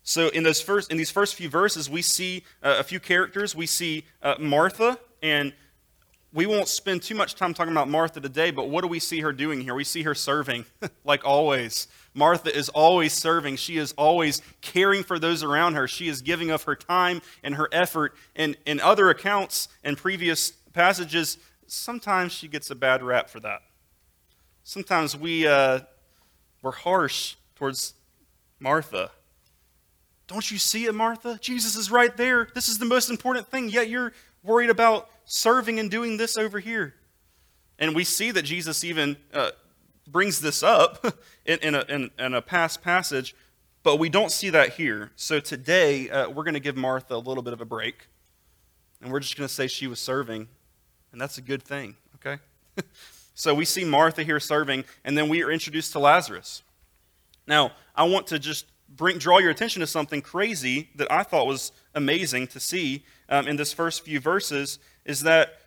So 0.04 0.30
in 0.30 0.44
those 0.44 0.62
first 0.62 0.92
in 0.92 0.98
these 0.98 1.10
first 1.10 1.36
few 1.36 1.50
verses, 1.50 1.90
we 1.90 2.04
see 2.04 2.44
uh, 2.62 2.76
a 2.80 2.84
few 2.84 3.00
characters. 3.00 3.56
We 3.56 3.66
see 3.66 4.06
uh, 4.22 4.36
Martha, 4.40 5.00
and 5.24 5.52
we 6.32 6.46
won't 6.46 6.68
spend 6.68 7.02
too 7.02 7.16
much 7.16 7.34
time 7.34 7.56
talking 7.56 7.72
about 7.72 7.90
Martha 7.90 8.22
today. 8.22 8.52
But 8.52 8.70
what 8.70 8.82
do 8.82 8.88
we 8.88 9.00
see 9.00 9.22
her 9.22 9.34
doing 9.34 9.62
here? 9.62 9.74
We 9.74 9.84
see 9.84 10.04
her 10.04 10.14
serving, 10.14 10.66
like 11.04 11.26
always. 11.26 11.88
Martha 12.16 12.56
is 12.56 12.70
always 12.70 13.14
serving. 13.14 13.58
She 13.58 13.78
is 13.78 13.94
always 13.98 14.42
caring 14.62 15.04
for 15.04 15.20
those 15.20 15.44
around 15.44 15.76
her. 15.76 15.88
She 15.88 16.08
is 16.08 16.22
giving 16.22 16.50
of 16.50 16.64
her 16.64 16.76
time 16.76 17.22
and 17.44 17.56
her 17.56 17.68
effort. 17.72 18.16
And 18.36 18.58
in 18.66 18.80
other 18.80 19.10
accounts 19.10 19.68
and 19.84 19.98
previous 19.98 20.52
passages, 20.74 21.38
sometimes 21.68 22.32
she 22.32 22.48
gets 22.48 22.72
a 22.72 22.76
bad 22.76 23.04
rap 23.04 23.30
for 23.30 23.42
that. 23.42 23.62
Sometimes 24.64 25.16
we 25.16 25.46
uh, 25.46 25.82
we're 26.62 26.72
harsh 26.72 27.36
towards 27.56 27.94
Martha. 28.60 29.12
Don't 30.28 30.50
you 30.50 30.58
see 30.58 30.86
it, 30.86 30.96
Martha? 30.96 31.38
Jesus 31.40 31.76
is 31.76 31.92
right 31.92 32.16
there. 32.18 32.48
This 32.56 32.68
is 32.68 32.80
the 32.80 32.86
most 32.86 33.10
important 33.10 33.48
thing, 33.48 33.70
yet 33.70 33.90
you're 33.90 34.14
worried 34.42 34.70
about 34.70 35.10
serving 35.26 35.80
and 35.80 35.92
doing 35.92 36.18
this 36.18 36.38
over 36.38 36.60
here. 36.60 36.96
And 37.78 37.94
we 37.94 38.04
see 38.04 38.32
that 38.32 38.44
Jesus 38.44 38.84
even 38.84 39.18
uh, 39.34 39.52
brings 40.08 40.40
this 40.42 40.64
up 40.64 41.06
in, 41.46 41.60
in, 41.60 41.76
a, 41.76 41.86
in, 41.90 42.12
in, 42.18 42.34
a, 42.34 42.42
past 42.42 42.82
passage, 42.82 43.36
but 43.84 43.98
we 43.98 44.10
don't 44.10 44.32
see 44.32 44.50
that 44.50 44.74
here. 44.74 45.12
So 45.16 45.40
today, 45.40 46.10
uh, 46.10 46.30
we're 46.30 46.44
going 46.44 46.56
to 46.56 46.60
give 46.60 46.76
Martha 46.76 47.16
a 47.16 47.18
little 47.18 47.44
bit 47.44 47.54
of 47.54 47.62
a 47.62 47.66
break, 47.66 48.08
and 49.02 49.12
we're 49.12 49.20
just 49.20 49.38
going 49.38 49.48
to 49.48 49.54
say 49.54 49.68
she 49.68 49.88
was 49.88 50.00
serving, 50.00 50.48
and 51.12 51.20
that's 51.20 51.38
a 51.38 51.42
good 51.42 51.64
thing, 51.64 51.96
okay? 52.16 52.42
so 53.36 53.54
we 53.54 53.66
see 53.66 53.84
Martha 53.86 54.24
here 54.24 54.40
serving, 54.40 54.86
and 55.04 55.18
then 55.18 55.30
we 55.30 55.44
are 55.44 55.52
introduced 55.52 55.92
to 55.94 56.00
Lazarus. 56.00 56.62
Now, 57.48 57.74
I 57.96 58.04
want 58.04 58.28
to 58.28 58.40
just 58.40 58.66
bring, 58.90 59.18
draw 59.18 59.40
your 59.40 59.52
attention 59.52 59.80
to 59.82 59.88
something 59.88 60.22
crazy 60.22 60.90
that 60.96 61.12
I 61.12 61.24
thought 61.24 61.48
was 61.48 61.72
amazing 61.94 62.48
to 62.48 62.60
see 62.60 63.04
um, 63.30 63.48
in 63.48 63.56
this 63.56 63.74
first 63.74 64.04
few 64.04 64.20
verses 64.20 64.80
is 65.06 65.22
that 65.22 65.60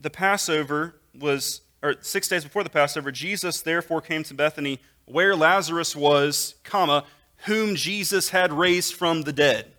the 0.00 0.10
Passover 0.10 0.96
was, 1.18 1.62
or 1.86 1.94
six 2.00 2.28
days 2.28 2.44
before 2.44 2.64
the 2.64 2.70
Passover, 2.70 3.12
Jesus 3.12 3.62
therefore 3.62 4.00
came 4.00 4.22
to 4.24 4.34
Bethany 4.34 4.80
where 5.06 5.36
Lazarus 5.36 5.94
was, 5.94 6.56
comma, 6.64 7.04
whom 7.44 7.76
Jesus 7.76 8.30
had 8.30 8.52
raised 8.52 8.94
from 8.94 9.22
the 9.22 9.32
dead. 9.32 9.72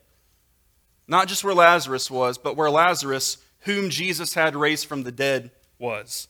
Not 1.08 1.28
just 1.28 1.44
where 1.44 1.54
Lazarus 1.54 2.10
was, 2.10 2.38
but 2.38 2.56
where 2.56 2.70
Lazarus, 2.70 3.38
whom 3.62 3.90
Jesus 3.90 4.34
had 4.34 4.56
raised 4.56 4.86
from 4.86 5.04
the 5.04 5.12
dead, 5.12 5.52
was. 5.80 6.28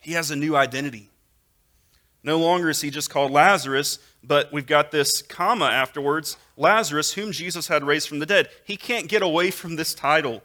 He 0.00 0.12
has 0.12 0.30
a 0.30 0.36
new 0.36 0.56
identity. 0.56 1.10
No 2.24 2.38
longer 2.38 2.70
is 2.70 2.80
he 2.80 2.90
just 2.90 3.10
called 3.10 3.32
Lazarus, 3.32 3.98
but 4.22 4.52
we've 4.52 4.66
got 4.66 4.90
this 4.90 5.22
comma 5.22 5.66
afterwards 5.66 6.36
Lazarus, 6.56 7.12
whom 7.12 7.32
Jesus 7.32 7.68
had 7.68 7.84
raised 7.84 8.08
from 8.08 8.20
the 8.20 8.26
dead. 8.26 8.48
He 8.64 8.76
can't 8.76 9.08
get 9.08 9.22
away 9.22 9.50
from 9.50 9.76
this 9.76 9.94
title, 9.94 10.42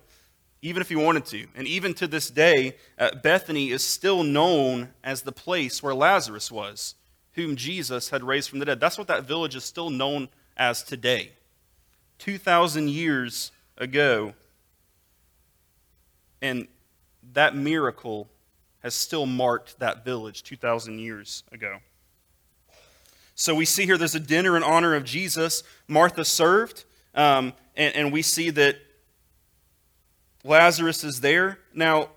even 0.62 0.82
if 0.82 0.90
he 0.90 0.96
wanted 0.96 1.26
to. 1.26 1.48
And 1.56 1.68
even 1.68 1.94
to 1.96 2.08
this 2.08 2.30
day, 2.30 2.76
uh, 2.98 3.12
Bethany 3.22 3.72
is 3.72 3.84
still 3.84 4.24
known 4.24 4.90
as 5.04 5.22
the 5.22 5.32
place 5.32 5.84
where 5.84 5.94
Lazarus 5.94 6.52
was, 6.52 6.96
whom 7.34 7.56
Jesus 7.56 8.10
had 8.10 8.24
raised 8.24 8.50
from 8.50 8.60
the 8.60 8.66
dead. 8.66 8.80
That's 8.80 8.98
what 8.98 9.08
that 9.08 9.26
village 9.26 9.56
is 9.56 9.64
still 9.64 9.90
known 9.90 10.30
as 10.56 10.84
today. 10.84 11.34
2,000 12.20 12.90
years 12.90 13.52
ago. 13.78 14.34
And 16.42 16.68
that 17.34 17.56
miracle 17.56 18.28
has 18.80 18.96
still 18.96 19.26
marked 19.26 19.80
that 19.80 20.04
village 20.04 20.44
2,000 20.44 21.00
years 21.00 21.44
ago. 21.52 21.78
So 23.36 23.54
we 23.54 23.66
see 23.66 23.86
here 23.86 23.98
there's 23.98 24.16
a 24.16 24.20
dinner 24.20 24.58
in 24.58 24.64
honor 24.64 24.96
of 24.96 25.04
Jesus. 25.04 25.62
Martha 25.88 26.26
served, 26.26 26.86
um, 27.14 27.54
and, 27.76 27.96
and 27.96 28.12
we 28.12 28.24
see 28.24 28.50
that 28.50 28.78
Lazarus 30.48 31.04
is 31.04 31.20
there. 31.20 31.60
Now, 31.74 32.08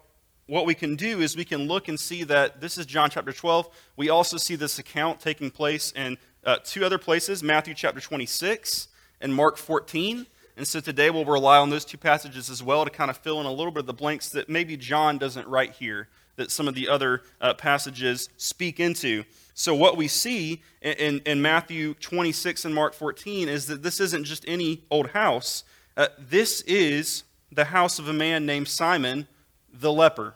what 0.47 0.65
we 0.65 0.75
can 0.75 0.95
do 0.95 1.21
is 1.21 1.37
we 1.37 1.45
can 1.45 1.67
look 1.67 1.89
and 1.89 1.99
see 1.99 2.23
that 2.25 2.61
this 2.61 2.79
is 2.79 2.87
John 2.87 3.11
chapter 3.11 3.33
12. 3.33 3.69
We 3.97 4.09
also 4.09 4.37
see 4.37 4.55
this 4.55 4.79
account 4.79 5.19
taking 5.19 5.51
place 5.51 5.93
in 5.93 6.17
uh, 6.45 6.59
two 6.63 6.85
other 6.85 6.97
places 6.97 7.43
Matthew 7.43 7.75
chapter 7.75 8.01
26 8.01 8.87
and 9.21 9.35
Mark 9.35 9.57
14. 9.57 10.27
And 10.57 10.69
so 10.69 10.79
today 10.79 11.11
we'll 11.11 11.25
rely 11.25 11.59
on 11.59 11.71
those 11.71 11.85
two 11.85 11.99
passages 11.99 12.51
as 12.51 12.63
well 12.63 12.85
to 12.85 12.91
kind 12.91 13.11
of 13.11 13.17
fill 13.17 13.41
in 13.41 13.47
a 13.47 13.53
little 13.53 13.73
bit 13.73 13.81
of 13.81 13.87
the 13.87 13.95
blanks 13.95 14.29
that 14.29 14.49
maybe 14.49 14.77
John 14.77 15.19
doesn't 15.19 15.49
write 15.49 15.73
here 15.73 16.09
that 16.37 16.53
some 16.53 16.69
of 16.69 16.75
the 16.77 16.89
other 16.89 17.23
uh, 17.41 17.55
passages 17.55 18.29
speak 18.37 18.79
into. 18.79 19.25
So, 19.55 19.75
what 19.75 19.97
we 19.97 20.07
see 20.07 20.63
in, 20.81 20.93
in, 20.93 21.19
in, 21.27 21.43
Matthew 21.43 21.95
26 21.95 22.65
and 22.65 22.75
Mark 22.75 22.95
14 22.95 23.49
is 23.49 23.67
that 23.67 23.83
this 23.83 24.01
isn't 24.01 24.25
just 24.25 24.45
any 24.47 24.85
old 24.89 25.09
house. 25.11 25.65
Uh, 25.97 26.07
this 26.19 26.63
is 26.63 27.25
the 27.53 27.67
house 27.67 27.99
of 27.99 28.09
a 28.09 28.13
man 28.13 28.47
named 28.47 28.69
Simon 28.69 29.27
the 29.73 29.93
leper. 29.93 30.35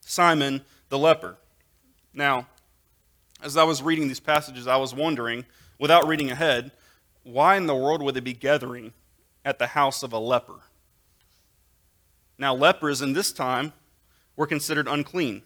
Simon 0.00 0.62
the 0.88 0.98
leper. 0.98 1.36
Now, 2.12 2.46
as 3.42 3.56
I 3.56 3.64
was 3.64 3.82
reading 3.82 4.08
these 4.08 4.20
passages, 4.20 4.66
I 4.66 4.76
was 4.76 4.94
wondering, 4.94 5.44
without 5.78 6.06
reading 6.06 6.30
ahead, 6.30 6.72
why 7.22 7.56
in 7.56 7.66
the 7.66 7.74
world 7.74 8.02
would 8.02 8.14
they 8.14 8.20
be 8.20 8.32
gathering 8.32 8.92
at 9.44 9.58
the 9.58 9.68
house 9.68 10.02
of 10.02 10.12
a 10.12 10.18
leper? 10.18 10.60
Now, 12.38 12.54
lepers 12.54 13.02
in 13.02 13.12
this 13.12 13.32
time 13.32 13.72
were 14.36 14.46
considered 14.46 14.88
unclean. 14.88 15.42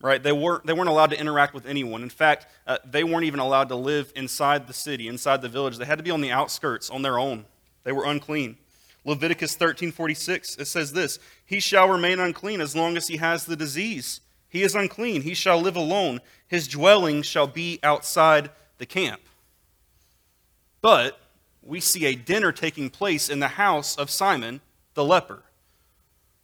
Right? 0.00 0.22
They 0.22 0.32
weren't, 0.32 0.66
they 0.66 0.72
weren't 0.72 0.90
allowed 0.90 1.10
to 1.10 1.18
interact 1.18 1.54
with 1.54 1.66
anyone. 1.66 2.02
In 2.02 2.10
fact, 2.10 2.46
uh, 2.66 2.78
they 2.84 3.02
weren't 3.02 3.24
even 3.24 3.40
allowed 3.40 3.70
to 3.70 3.76
live 3.76 4.12
inside 4.14 4.66
the 4.66 4.74
city, 4.74 5.08
inside 5.08 5.40
the 5.40 5.48
village. 5.48 5.78
They 5.78 5.86
had 5.86 5.98
to 5.98 6.04
be 6.04 6.10
on 6.10 6.20
the 6.20 6.30
outskirts 6.30 6.90
on 6.90 7.02
their 7.02 7.18
own. 7.18 7.46
They 7.86 7.92
were 7.92 8.04
unclean. 8.04 8.58
Leviticus 9.04 9.54
13:46 9.54 10.58
it 10.58 10.64
says 10.64 10.92
this, 10.92 11.20
"He 11.44 11.60
shall 11.60 11.88
remain 11.88 12.18
unclean 12.18 12.60
as 12.60 12.74
long 12.74 12.96
as 12.96 13.06
he 13.06 13.18
has 13.18 13.46
the 13.46 13.54
disease. 13.54 14.20
He 14.48 14.64
is 14.64 14.74
unclean, 14.74 15.22
he 15.22 15.34
shall 15.34 15.60
live 15.60 15.76
alone. 15.76 16.20
His 16.48 16.66
dwelling 16.66 17.22
shall 17.22 17.46
be 17.46 17.78
outside 17.84 18.50
the 18.78 18.86
camp." 18.86 19.20
But 20.80 21.20
we 21.62 21.78
see 21.80 22.06
a 22.06 22.16
dinner 22.16 22.50
taking 22.50 22.90
place 22.90 23.28
in 23.28 23.38
the 23.38 23.54
house 23.54 23.94
of 23.94 24.10
Simon 24.10 24.60
the 24.94 25.04
leper. 25.04 25.44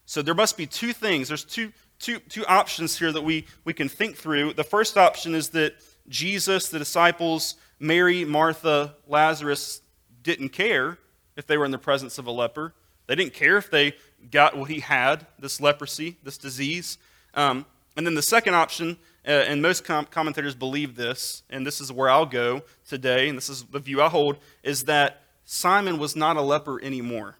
So 0.05 0.21
there 0.21 0.33
must 0.33 0.55
be 0.55 0.65
two 0.65 0.93
things. 0.93 1.27
There's 1.27 1.43
two, 1.43 1.73
two, 1.99 2.19
two 2.19 2.45
options 2.45 2.97
here 2.97 3.11
that 3.11 3.21
we, 3.21 3.47
we 3.65 3.73
can 3.73 3.89
think 3.89 4.15
through. 4.15 4.53
The 4.53 4.63
first 4.63 4.97
option 4.97 5.35
is 5.35 5.49
that 5.49 5.75
Jesus, 6.07 6.69
the 6.69 6.79
disciples, 6.79 7.55
Mary, 7.79 8.23
Martha, 8.23 8.95
Lazarus 9.07 9.81
didn't 10.21 10.49
care 10.49 10.99
if 11.35 11.47
they 11.47 11.57
were 11.57 11.65
in 11.65 11.71
the 11.71 11.77
presence 11.77 12.17
of 12.17 12.27
a 12.27 12.31
leper. 12.31 12.73
They 13.07 13.15
didn't 13.15 13.33
care 13.33 13.57
if 13.57 13.69
they 13.69 13.93
got 14.31 14.57
what 14.57 14.69
he 14.69 14.79
had, 14.79 15.27
this 15.37 15.59
leprosy, 15.59 16.17
this 16.23 16.37
disease. 16.37 16.97
Um, 17.33 17.65
and 17.95 18.05
then 18.05 18.15
the 18.15 18.21
second 18.21 18.55
option, 18.55 18.97
uh, 19.27 19.31
and 19.31 19.61
most 19.61 19.83
com- 19.83 20.05
commentators 20.05 20.55
believe 20.55 20.95
this, 20.95 21.43
and 21.49 21.65
this 21.65 21.81
is 21.81 21.91
where 21.91 22.09
I'll 22.09 22.25
go 22.25 22.63
today, 22.87 23.29
and 23.29 23.37
this 23.37 23.49
is 23.49 23.63
the 23.63 23.79
view 23.79 24.01
I 24.01 24.09
hold, 24.09 24.37
is 24.63 24.85
that 24.85 25.21
Simon 25.45 25.97
was 25.97 26.15
not 26.15 26.37
a 26.37 26.41
leper 26.41 26.81
anymore. 26.81 27.37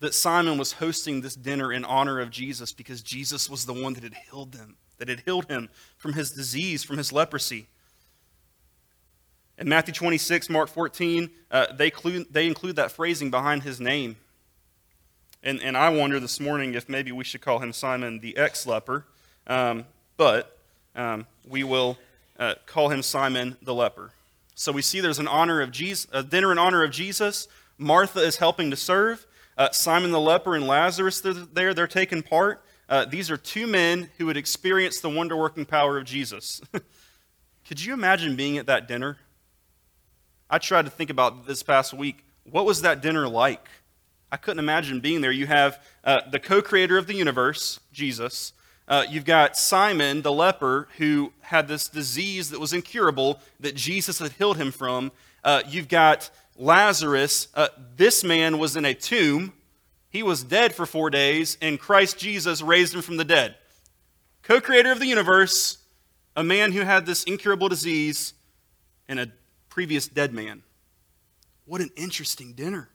That 0.00 0.14
Simon 0.14 0.58
was 0.58 0.74
hosting 0.74 1.20
this 1.20 1.34
dinner 1.34 1.72
in 1.72 1.84
honor 1.84 2.20
of 2.20 2.30
Jesus 2.30 2.72
because 2.72 3.02
Jesus 3.02 3.50
was 3.50 3.66
the 3.66 3.72
one 3.72 3.94
that 3.94 4.04
had 4.04 4.14
healed 4.30 4.52
them, 4.52 4.76
that 4.98 5.08
had 5.08 5.20
healed 5.20 5.48
him 5.48 5.68
from 5.96 6.12
his 6.12 6.30
disease, 6.30 6.84
from 6.84 6.98
his 6.98 7.12
leprosy. 7.12 7.66
In 9.58 9.68
Matthew 9.68 9.92
26, 9.92 10.48
Mark 10.50 10.68
14, 10.68 11.30
uh, 11.50 11.66
they, 11.74 11.86
include, 11.86 12.28
they 12.30 12.46
include 12.46 12.76
that 12.76 12.92
phrasing 12.92 13.28
behind 13.28 13.64
his 13.64 13.80
name. 13.80 14.16
And, 15.42 15.60
and 15.60 15.76
I 15.76 15.88
wonder 15.88 16.20
this 16.20 16.38
morning 16.38 16.74
if 16.74 16.88
maybe 16.88 17.10
we 17.10 17.24
should 17.24 17.40
call 17.40 17.58
him 17.58 17.72
Simon 17.72 18.20
the 18.20 18.36
ex 18.36 18.66
leper, 18.66 19.04
um, 19.48 19.84
but 20.16 20.58
um, 20.94 21.26
we 21.48 21.64
will 21.64 21.98
uh, 22.38 22.54
call 22.66 22.88
him 22.90 23.02
Simon 23.02 23.56
the 23.60 23.74
leper. 23.74 24.12
So 24.54 24.70
we 24.70 24.82
see 24.82 25.00
there's 25.00 25.18
an 25.18 25.28
honor 25.28 25.60
of 25.60 25.72
Jesus, 25.72 26.06
a 26.12 26.22
dinner 26.22 26.52
in 26.52 26.58
honor 26.58 26.84
of 26.84 26.92
Jesus. 26.92 27.48
Martha 27.78 28.20
is 28.20 28.36
helping 28.36 28.70
to 28.70 28.76
serve. 28.76 29.26
Uh, 29.56 29.70
Simon 29.72 30.12
the 30.12 30.20
leper 30.20 30.54
and 30.54 30.68
Lazarus 30.68 31.20
they're 31.20 31.32
there, 31.32 31.74
they're 31.74 31.88
taking 31.88 32.22
part. 32.22 32.64
Uh, 32.88 33.04
these 33.04 33.28
are 33.28 33.36
two 33.36 33.66
men 33.66 34.08
who 34.18 34.28
had 34.28 34.36
experienced 34.36 35.02
the 35.02 35.10
wonder 35.10 35.36
working 35.36 35.66
power 35.66 35.98
of 35.98 36.04
Jesus. 36.04 36.60
Could 37.68 37.84
you 37.84 37.92
imagine 37.92 38.36
being 38.36 38.56
at 38.56 38.66
that 38.66 38.86
dinner? 38.86 39.18
I 40.50 40.58
tried 40.58 40.86
to 40.86 40.90
think 40.90 41.10
about 41.10 41.46
this 41.46 41.62
past 41.62 41.92
week. 41.92 42.24
What 42.44 42.64
was 42.64 42.80
that 42.82 43.02
dinner 43.02 43.28
like? 43.28 43.66
I 44.32 44.38
couldn't 44.38 44.60
imagine 44.60 45.00
being 45.00 45.20
there. 45.20 45.30
You 45.30 45.46
have 45.46 45.82
uh, 46.04 46.22
the 46.30 46.38
co 46.38 46.62
creator 46.62 46.96
of 46.96 47.06
the 47.06 47.14
universe, 47.14 47.80
Jesus. 47.92 48.54
Uh, 48.86 49.04
you've 49.10 49.26
got 49.26 49.58
Simon, 49.58 50.22
the 50.22 50.32
leper, 50.32 50.88
who 50.96 51.32
had 51.40 51.68
this 51.68 51.88
disease 51.88 52.48
that 52.50 52.60
was 52.60 52.72
incurable 52.72 53.40
that 53.60 53.74
Jesus 53.74 54.18
had 54.18 54.32
healed 54.32 54.56
him 54.56 54.70
from. 54.70 55.12
Uh, 55.44 55.62
you've 55.68 55.88
got 55.88 56.30
Lazarus. 56.56 57.48
Uh, 57.54 57.68
this 57.96 58.24
man 58.24 58.58
was 58.58 58.76
in 58.76 58.86
a 58.86 58.94
tomb. 58.94 59.52
He 60.08 60.22
was 60.22 60.42
dead 60.42 60.74
for 60.74 60.86
four 60.86 61.10
days, 61.10 61.58
and 61.60 61.78
Christ 61.78 62.18
Jesus 62.18 62.62
raised 62.62 62.94
him 62.94 63.02
from 63.02 63.18
the 63.18 63.24
dead. 63.24 63.56
Co 64.42 64.62
creator 64.62 64.90
of 64.90 65.00
the 65.00 65.06
universe, 65.06 65.78
a 66.34 66.42
man 66.42 66.72
who 66.72 66.80
had 66.80 67.04
this 67.04 67.24
incurable 67.24 67.68
disease, 67.68 68.32
and 69.06 69.20
a 69.20 69.30
previous 69.78 70.08
dead 70.08 70.34
man. 70.34 70.64
What 71.64 71.80
an 71.80 71.90
interesting 71.94 72.52
dinner. 72.52 72.88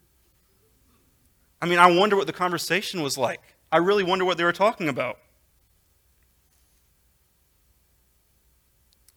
I 1.61 1.65
mean, 1.65 1.79
I 1.79 1.89
wonder 1.97 2.17
what 2.17 2.27
the 2.27 2.33
conversation 2.33 3.01
was 3.01 3.17
like. 3.17 3.39
I 3.71 3.77
really 3.77 4.03
wonder 4.03 4.25
what 4.25 4.37
they 4.37 4.43
were 4.43 4.51
talking 4.51 4.89
about. 4.89 5.17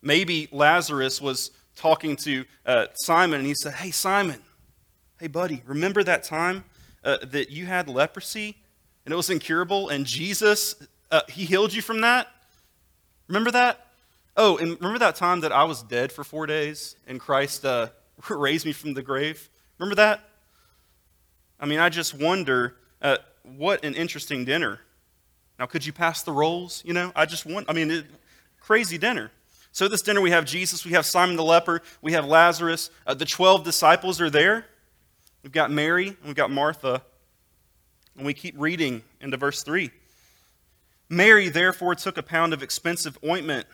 Maybe 0.01 0.47
Lazarus 0.53 1.21
was 1.21 1.51
talking 1.75 2.15
to 2.19 2.45
uh, 2.65 2.87
Simon 2.95 3.41
and 3.41 3.49
he 3.49 3.55
said, 3.57 3.75
Hey, 3.75 3.91
Simon, 3.91 4.41
hey, 5.19 5.27
buddy, 5.27 5.65
remember 5.67 6.05
that 6.05 6.23
time 6.23 6.63
uh, 7.03 7.17
that 7.25 7.51
you 7.51 7.67
had 7.67 7.89
leprosy 7.89 8.59
and 9.05 9.13
it 9.13 9.17
was 9.17 9.29
incurable 9.29 9.89
and 9.89 10.07
Jesus, 10.07 10.77
uh, 11.11 11.23
he 11.29 11.45
healed 11.45 11.75
you 11.75 11.83
from 11.83 12.01
that? 12.03 12.29
Remember 13.27 13.51
that? 13.51 13.86
Oh, 14.37 14.59
and 14.59 14.77
remember 14.77 14.99
that 14.99 15.17
time 15.17 15.41
that 15.41 15.53
I 15.53 15.65
was 15.65 15.83
dead 15.83 16.13
for 16.13 16.23
four 16.23 16.47
days 16.47 16.97
and 17.07 17.19
Christ 17.19 17.65
uh, 17.65 17.89
raised 18.29 18.67
me 18.67 18.73
from 18.73 18.93
the 18.93 19.03
grave? 19.03 19.49
Remember 19.79 19.95
that? 19.97 20.29
I 21.59 21.65
mean, 21.65 21.79
I 21.79 21.89
just 21.89 22.13
wonder 22.13 22.77
uh, 23.01 23.17
what 23.43 23.83
an 23.83 23.95
interesting 23.95 24.45
dinner. 24.45 24.81
Now, 25.59 25.65
could 25.65 25.87
you 25.87 25.93
pass 25.93 26.23
the 26.23 26.33
rolls? 26.33 26.83
You 26.85 26.93
know, 26.93 27.13
I 27.17 27.25
just 27.25 27.47
want, 27.47 27.71
I 27.71 27.73
mean, 27.73 27.91
it, 27.91 28.07
crazy 28.61 28.99
dinner. 28.99 29.31
So, 29.73 29.89
this 29.89 30.03
dinner, 30.03 30.21
we 30.21 30.31
have 30.31 30.45
Jesus, 30.45 30.85
we 30.85 30.93
have 30.93 31.07
Simon 31.07 31.37
the 31.37 31.45
leper, 31.45 31.83
we 32.03 32.13
have 32.13 32.27
Lazarus. 32.27 32.91
Uh, 33.07 33.15
the 33.15 33.25
12 33.25 33.65
disciples 33.65 34.21
are 34.21 34.31
there. 34.31 34.67
We've 35.43 35.53
got 35.53 35.71
Mary, 35.71 36.09
and 36.09 36.25
we've 36.25 36.35
got 36.35 36.51
Martha. 36.51 37.03
And 38.17 38.27
we 38.27 38.35
keep 38.35 38.55
reading 38.59 39.03
into 39.21 39.37
verse 39.37 39.63
3. 39.63 39.91
Mary, 41.09 41.49
therefore, 41.49 41.95
took 41.95 42.19
a 42.19 42.23
pound 42.23 42.53
of 42.53 42.63
expensive 42.63 43.19
ointment 43.25 43.67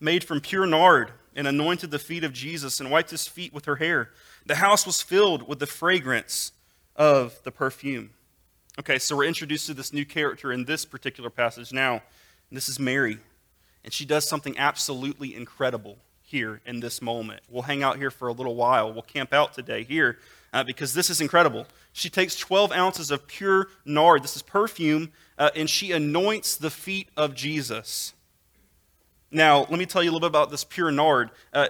made 0.00 0.24
from 0.24 0.40
pure 0.40 0.66
nard 0.66 1.12
and 1.36 1.46
anointed 1.46 1.90
the 1.90 1.98
feet 1.98 2.24
of 2.24 2.32
Jesus 2.32 2.80
and 2.80 2.90
wiped 2.90 3.10
his 3.10 3.28
feet 3.28 3.52
with 3.52 3.66
her 3.66 3.76
hair. 3.76 4.10
The 4.46 4.56
house 4.56 4.86
was 4.86 5.02
filled 5.02 5.46
with 5.46 5.58
the 5.58 5.66
fragrance 5.66 6.52
of 6.96 7.40
the 7.44 7.52
perfume. 7.52 8.10
Okay, 8.78 8.98
so 8.98 9.16
we're 9.16 9.24
introduced 9.24 9.66
to 9.66 9.74
this 9.74 9.92
new 9.92 10.04
character 10.04 10.52
in 10.52 10.64
this 10.64 10.84
particular 10.84 11.30
passage 11.30 11.72
now. 11.72 12.02
This 12.50 12.68
is 12.68 12.78
Mary. 12.78 13.18
And 13.84 13.92
she 13.92 14.04
does 14.04 14.28
something 14.28 14.58
absolutely 14.58 15.34
incredible 15.34 15.98
here 16.22 16.60
in 16.64 16.80
this 16.80 17.02
moment. 17.02 17.42
We'll 17.48 17.62
hang 17.62 17.82
out 17.82 17.96
here 17.96 18.10
for 18.10 18.28
a 18.28 18.32
little 18.32 18.54
while. 18.54 18.92
We'll 18.92 19.02
camp 19.02 19.32
out 19.32 19.52
today 19.52 19.82
here 19.82 20.18
uh, 20.52 20.64
because 20.64 20.94
this 20.94 21.10
is 21.10 21.20
incredible. 21.20 21.66
She 21.92 22.08
takes 22.08 22.36
12 22.36 22.72
ounces 22.72 23.10
of 23.10 23.26
pure 23.26 23.68
nard, 23.84 24.22
this 24.22 24.36
is 24.36 24.42
perfume, 24.42 25.12
uh, 25.38 25.50
and 25.56 25.68
she 25.68 25.92
anoints 25.92 26.56
the 26.56 26.70
feet 26.70 27.08
of 27.16 27.34
Jesus. 27.34 28.14
Now, 29.30 29.60
let 29.60 29.78
me 29.78 29.86
tell 29.86 30.02
you 30.02 30.10
a 30.10 30.12
little 30.12 30.28
bit 30.28 30.34
about 30.34 30.50
this 30.50 30.64
pure 30.64 30.90
nard. 30.90 31.30
Uh, 31.52 31.68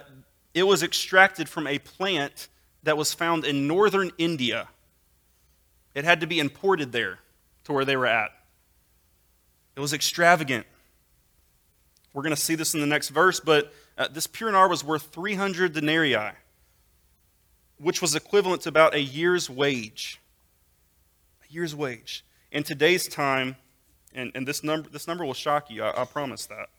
it 0.53 0.63
was 0.63 0.83
extracted 0.83 1.47
from 1.47 1.67
a 1.67 1.79
plant 1.79 2.47
that 2.83 2.97
was 2.97 3.13
found 3.13 3.45
in 3.45 3.67
northern 3.67 4.11
India. 4.17 4.67
It 5.93 6.03
had 6.03 6.21
to 6.21 6.27
be 6.27 6.39
imported 6.39 6.91
there 6.91 7.19
to 7.65 7.73
where 7.73 7.85
they 7.85 7.95
were 7.95 8.07
at. 8.07 8.31
It 9.75 9.79
was 9.79 9.93
extravagant. 9.93 10.65
We're 12.13 12.23
going 12.23 12.35
to 12.35 12.41
see 12.41 12.55
this 12.55 12.73
in 12.73 12.81
the 12.81 12.87
next 12.87 13.09
verse, 13.09 13.39
but 13.39 13.71
uh, 13.97 14.07
this 14.07 14.27
pure 14.27 14.51
nard 14.51 14.69
was 14.69 14.83
worth 14.83 15.03
300 15.13 15.73
denarii, 15.73 16.31
which 17.77 18.01
was 18.01 18.15
equivalent 18.15 18.63
to 18.63 18.69
about 18.69 18.93
a 18.93 19.01
year's 19.01 19.49
wage. 19.49 20.19
A 21.47 21.53
year's 21.53 21.75
wage. 21.75 22.25
In 22.51 22.63
today's 22.63 23.07
time, 23.07 23.55
and, 24.13 24.31
and 24.35 24.45
this, 24.47 24.63
number, 24.63 24.89
this 24.89 25.07
number 25.07 25.23
will 25.23 25.33
shock 25.33 25.69
you, 25.69 25.83
I, 25.83 26.01
I 26.01 26.05
promise 26.05 26.47
that. 26.47 26.69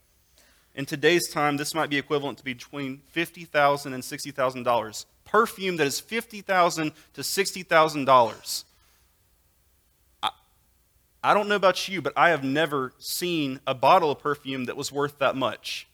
In 0.74 0.86
today's 0.86 1.28
time, 1.28 1.58
this 1.58 1.74
might 1.74 1.90
be 1.90 1.98
equivalent 1.98 2.38
to 2.38 2.44
between 2.44 3.02
$50,000 3.14 3.92
and 3.92 4.02
$60,000. 4.02 5.04
Perfume 5.24 5.76
that 5.76 5.86
is 5.86 6.00
50,000 6.00 6.92
to 7.12 7.20
$60,000. 7.20 8.64
I, 10.22 10.30
I 11.22 11.34
don't 11.34 11.48
know 11.48 11.56
about 11.56 11.88
you, 11.88 12.00
but 12.00 12.14
I 12.16 12.30
have 12.30 12.42
never 12.42 12.92
seen 12.98 13.60
a 13.66 13.74
bottle 13.74 14.10
of 14.10 14.18
perfume 14.18 14.64
that 14.64 14.76
was 14.76 14.90
worth 14.90 15.18
that 15.18 15.36
much. 15.36 15.88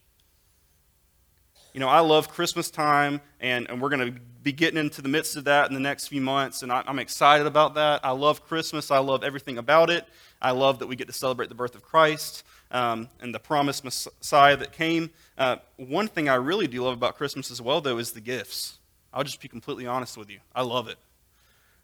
You 1.74 1.80
know, 1.80 1.88
I 1.88 2.00
love 2.00 2.28
Christmas 2.28 2.70
time, 2.70 3.20
and, 3.40 3.68
and 3.68 3.82
we're 3.82 3.90
going 3.90 4.14
to 4.14 4.20
be 4.42 4.52
getting 4.52 4.78
into 4.78 5.02
the 5.02 5.08
midst 5.08 5.36
of 5.36 5.44
that 5.44 5.68
in 5.68 5.74
the 5.74 5.80
next 5.80 6.06
few 6.06 6.20
months, 6.20 6.62
and 6.62 6.72
I, 6.72 6.84
I'm 6.86 7.00
excited 7.00 7.48
about 7.48 7.74
that. 7.74 8.00
I 8.04 8.12
love 8.12 8.46
Christmas. 8.46 8.92
I 8.92 8.98
love 8.98 9.24
everything 9.24 9.58
about 9.58 9.90
it. 9.90 10.06
I 10.40 10.52
love 10.52 10.78
that 10.78 10.86
we 10.86 10.94
get 10.94 11.08
to 11.08 11.12
celebrate 11.12 11.48
the 11.48 11.56
birth 11.56 11.74
of 11.74 11.82
Christ 11.82 12.44
um, 12.70 13.09
and 13.20 13.35
the 13.35 13.38
promised 13.38 13.85
Messiah 13.85 14.57
that 14.57 14.72
came. 14.72 15.11
Uh, 15.37 15.57
one 15.76 16.09
thing 16.09 16.28
I 16.28 16.35
really 16.35 16.66
do 16.66 16.83
love 16.83 16.94
about 16.94 17.16
Christmas 17.16 17.50
as 17.50 17.62
well, 17.62 17.81
though, 17.81 17.98
is 17.98 18.12
the 18.12 18.20
gifts. 18.20 18.78
I'll 19.12 19.24
just 19.24 19.40
be 19.40 19.48
completely 19.48 19.87
honest 19.87 20.16
with 20.16 20.31
you. 20.31 20.40
I 20.54 20.62
love 20.62 20.88
it. 20.88 20.98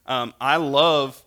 Um, 0.07 0.35
I 0.41 0.57
love 0.57 1.23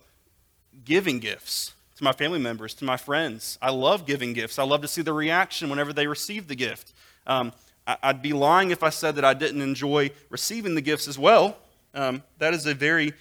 giving 0.85 1.19
gifts 1.19 1.73
to 1.95 2.03
my 2.03 2.11
family 2.11 2.39
members, 2.39 2.75
to 2.75 2.85
my 2.85 2.97
friends. 2.97 3.57
I 3.61 3.71
love 3.71 4.05
giving 4.05 4.33
gifts. 4.33 4.59
I 4.59 4.63
love 4.63 4.81
to 4.81 4.87
see 4.87 5.01
the 5.01 5.13
reaction 5.13 5.69
whenever 5.69 5.93
they 5.93 6.05
receive 6.05 6.47
the 6.47 6.55
gift. 6.55 6.93
Um, 7.25 7.53
I, 7.87 8.11
would 8.11 8.21
be 8.21 8.33
lying 8.33 8.69
if 8.69 8.83
I 8.83 8.89
said 8.89 9.15
that 9.15 9.25
I 9.25 9.33
didn't 9.33 9.61
enjoy 9.61 10.11
receiving 10.29 10.75
the 10.75 10.81
gifts 10.81 11.07
as 11.07 11.17
well. 11.17 11.57
Um, 11.93 12.21
that 12.37 12.53
is 12.53 12.65
a 12.67 12.75
very 12.75 13.13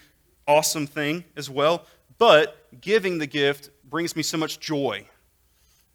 awesome 0.46 0.86
thing 0.86 1.24
as 1.36 1.48
well. 1.48 1.86
But 2.18 2.80
giving 2.80 3.18
the 3.18 3.26
gift 3.26 3.70
brings 3.88 4.14
me 4.14 4.22
so 4.22 4.36
much 4.36 4.60
joy. 4.60 5.06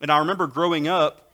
And 0.01 0.11
I 0.11 0.17
remember 0.17 0.47
growing 0.47 0.87
up, 0.87 1.31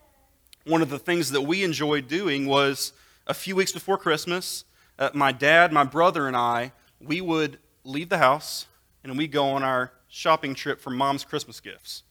one 0.65 0.81
of 0.81 0.89
the 0.89 0.99
things 0.99 1.31
that 1.31 1.41
we 1.41 1.63
enjoyed 1.63 2.09
doing 2.09 2.45
was 2.45 2.91
a 3.25 3.33
few 3.33 3.55
weeks 3.55 3.71
before 3.71 3.97
Christmas, 3.97 4.65
uh, 4.99 5.09
my 5.13 5.31
dad, 5.31 5.71
my 5.71 5.85
brother, 5.85 6.27
and 6.27 6.35
I, 6.35 6.73
we 6.99 7.21
would 7.21 7.59
leave 7.85 8.09
the 8.09 8.17
house 8.17 8.65
and 9.05 9.17
we'd 9.17 9.31
go 9.31 9.45
on 9.51 9.63
our 9.63 9.93
shopping 10.09 10.53
trip 10.53 10.81
for 10.81 10.89
mom's 10.89 11.23
Christmas 11.23 11.61
gifts. 11.61 12.03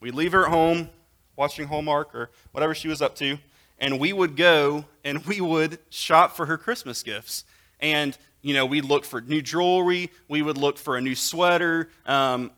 We'd 0.00 0.14
leave 0.14 0.32
her 0.32 0.46
at 0.46 0.50
home 0.50 0.88
watching 1.36 1.68
Hallmark 1.68 2.14
or 2.14 2.30
whatever 2.52 2.74
she 2.74 2.88
was 2.88 3.02
up 3.02 3.14
to, 3.16 3.36
and 3.78 4.00
we 4.00 4.14
would 4.14 4.34
go 4.34 4.86
and 5.04 5.26
we 5.26 5.42
would 5.42 5.78
shop 5.90 6.34
for 6.34 6.46
her 6.46 6.56
Christmas 6.56 7.02
gifts. 7.02 7.44
And, 7.80 8.16
you 8.40 8.54
know, 8.54 8.64
we'd 8.64 8.86
look 8.86 9.04
for 9.04 9.20
new 9.20 9.42
jewelry, 9.42 10.10
we 10.26 10.40
would 10.40 10.56
look 10.56 10.78
for 10.78 10.96
a 10.96 11.02
new 11.02 11.14
sweater. 11.14 11.90
Um, 12.06 12.50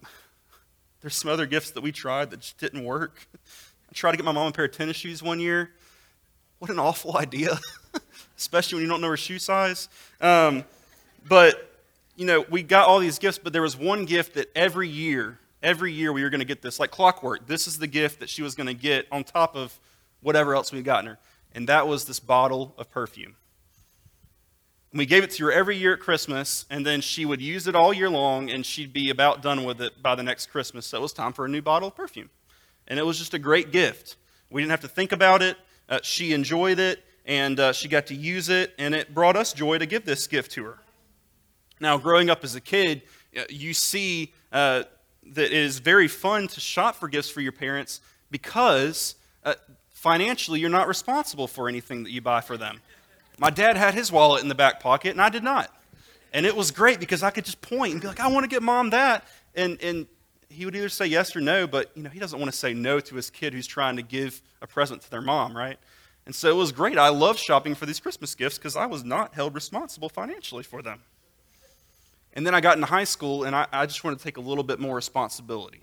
there's 1.04 1.16
some 1.16 1.30
other 1.30 1.44
gifts 1.44 1.70
that 1.72 1.82
we 1.82 1.92
tried 1.92 2.30
that 2.30 2.40
just 2.40 2.56
didn't 2.56 2.82
work. 2.82 3.28
I 3.34 3.92
tried 3.92 4.12
to 4.12 4.16
get 4.16 4.24
my 4.24 4.32
mom 4.32 4.46
a 4.46 4.52
pair 4.52 4.64
of 4.64 4.72
tennis 4.72 4.96
shoes 4.96 5.22
one 5.22 5.38
year. 5.38 5.70
What 6.60 6.70
an 6.70 6.78
awful 6.78 7.14
idea, 7.18 7.58
especially 8.38 8.76
when 8.76 8.84
you 8.84 8.88
don't 8.88 9.02
know 9.02 9.10
her 9.10 9.16
shoe 9.18 9.38
size. 9.38 9.90
Um, 10.22 10.64
but, 11.28 11.70
you 12.16 12.24
know, 12.24 12.46
we 12.48 12.62
got 12.62 12.88
all 12.88 13.00
these 13.00 13.18
gifts, 13.18 13.36
but 13.36 13.52
there 13.52 13.60
was 13.60 13.76
one 13.76 14.06
gift 14.06 14.32
that 14.36 14.50
every 14.56 14.88
year, 14.88 15.38
every 15.62 15.92
year 15.92 16.10
we 16.10 16.22
were 16.22 16.30
going 16.30 16.40
to 16.40 16.46
get 16.46 16.62
this, 16.62 16.80
like 16.80 16.90
clockwork. 16.90 17.46
This 17.46 17.66
is 17.66 17.78
the 17.78 17.86
gift 17.86 18.20
that 18.20 18.30
she 18.30 18.40
was 18.40 18.54
going 18.54 18.68
to 18.68 18.72
get 18.72 19.06
on 19.12 19.24
top 19.24 19.56
of 19.56 19.78
whatever 20.22 20.54
else 20.54 20.72
we'd 20.72 20.86
gotten 20.86 21.10
her. 21.10 21.18
And 21.54 21.68
that 21.68 21.86
was 21.86 22.06
this 22.06 22.18
bottle 22.18 22.72
of 22.78 22.90
perfume. 22.90 23.36
We 24.94 25.06
gave 25.06 25.24
it 25.24 25.32
to 25.32 25.46
her 25.46 25.52
every 25.52 25.76
year 25.76 25.94
at 25.94 25.98
Christmas, 25.98 26.66
and 26.70 26.86
then 26.86 27.00
she 27.00 27.24
would 27.24 27.40
use 27.40 27.66
it 27.66 27.74
all 27.74 27.92
year 27.92 28.08
long, 28.08 28.48
and 28.48 28.64
she'd 28.64 28.92
be 28.92 29.10
about 29.10 29.42
done 29.42 29.64
with 29.64 29.82
it 29.82 30.00
by 30.00 30.14
the 30.14 30.22
next 30.22 30.46
Christmas. 30.46 30.86
So 30.86 30.98
it 30.98 31.00
was 31.00 31.12
time 31.12 31.32
for 31.32 31.44
a 31.44 31.48
new 31.48 31.60
bottle 31.60 31.88
of 31.88 31.96
perfume. 31.96 32.30
And 32.86 32.96
it 32.96 33.02
was 33.04 33.18
just 33.18 33.34
a 33.34 33.38
great 33.40 33.72
gift. 33.72 34.16
We 34.50 34.62
didn't 34.62 34.70
have 34.70 34.82
to 34.82 34.88
think 34.88 35.10
about 35.10 35.42
it. 35.42 35.56
Uh, 35.88 35.98
she 36.04 36.32
enjoyed 36.32 36.78
it, 36.78 37.02
and 37.26 37.58
uh, 37.58 37.72
she 37.72 37.88
got 37.88 38.06
to 38.06 38.14
use 38.14 38.48
it, 38.48 38.72
and 38.78 38.94
it 38.94 39.12
brought 39.12 39.34
us 39.34 39.52
joy 39.52 39.78
to 39.78 39.86
give 39.86 40.04
this 40.04 40.28
gift 40.28 40.52
to 40.52 40.64
her. 40.64 40.78
Now, 41.80 41.98
growing 41.98 42.30
up 42.30 42.44
as 42.44 42.54
a 42.54 42.60
kid, 42.60 43.02
uh, 43.36 43.42
you 43.50 43.74
see 43.74 44.32
uh, 44.52 44.84
that 45.32 45.46
it 45.46 45.52
is 45.52 45.80
very 45.80 46.06
fun 46.06 46.46
to 46.46 46.60
shop 46.60 46.94
for 46.94 47.08
gifts 47.08 47.28
for 47.28 47.40
your 47.40 47.50
parents 47.50 48.00
because 48.30 49.16
uh, 49.44 49.54
financially 49.90 50.60
you're 50.60 50.70
not 50.70 50.86
responsible 50.86 51.48
for 51.48 51.68
anything 51.68 52.04
that 52.04 52.10
you 52.10 52.20
buy 52.20 52.40
for 52.40 52.56
them. 52.56 52.80
My 53.38 53.50
dad 53.50 53.76
had 53.76 53.94
his 53.94 54.12
wallet 54.12 54.42
in 54.42 54.48
the 54.48 54.54
back 54.54 54.80
pocket, 54.80 55.10
and 55.10 55.20
I 55.20 55.28
did 55.28 55.42
not. 55.42 55.70
And 56.32 56.46
it 56.46 56.54
was 56.54 56.70
great 56.70 57.00
because 57.00 57.22
I 57.22 57.30
could 57.30 57.44
just 57.44 57.60
point 57.60 57.92
and 57.92 58.00
be 58.00 58.08
like, 58.08 58.20
I 58.20 58.28
want 58.28 58.44
to 58.44 58.48
get 58.48 58.62
mom 58.62 58.90
that. 58.90 59.24
And, 59.54 59.80
and 59.82 60.06
he 60.48 60.64
would 60.64 60.74
either 60.74 60.88
say 60.88 61.06
yes 61.06 61.34
or 61.34 61.40
no, 61.40 61.66
but 61.66 61.90
you 61.94 62.02
know, 62.02 62.10
he 62.10 62.18
doesn't 62.18 62.38
want 62.38 62.50
to 62.50 62.56
say 62.56 62.74
no 62.74 63.00
to 63.00 63.14
his 63.14 63.30
kid 63.30 63.52
who's 63.52 63.66
trying 63.66 63.96
to 63.96 64.02
give 64.02 64.42
a 64.62 64.66
present 64.66 65.02
to 65.02 65.10
their 65.10 65.20
mom, 65.20 65.56
right? 65.56 65.78
And 66.26 66.34
so 66.34 66.48
it 66.48 66.56
was 66.56 66.72
great. 66.72 66.96
I 66.96 67.10
loved 67.10 67.38
shopping 67.38 67.74
for 67.74 67.86
these 67.86 68.00
Christmas 68.00 68.34
gifts 68.34 68.56
because 68.56 68.76
I 68.76 68.86
was 68.86 69.04
not 69.04 69.34
held 69.34 69.54
responsible 69.54 70.08
financially 70.08 70.62
for 70.62 70.82
them. 70.82 71.00
And 72.32 72.46
then 72.46 72.54
I 72.54 72.60
got 72.60 72.76
into 72.76 72.86
high 72.86 73.04
school, 73.04 73.44
and 73.44 73.54
I, 73.54 73.66
I 73.72 73.86
just 73.86 74.02
wanted 74.02 74.18
to 74.18 74.24
take 74.24 74.38
a 74.38 74.40
little 74.40 74.64
bit 74.64 74.80
more 74.80 74.96
responsibility. 74.96 75.82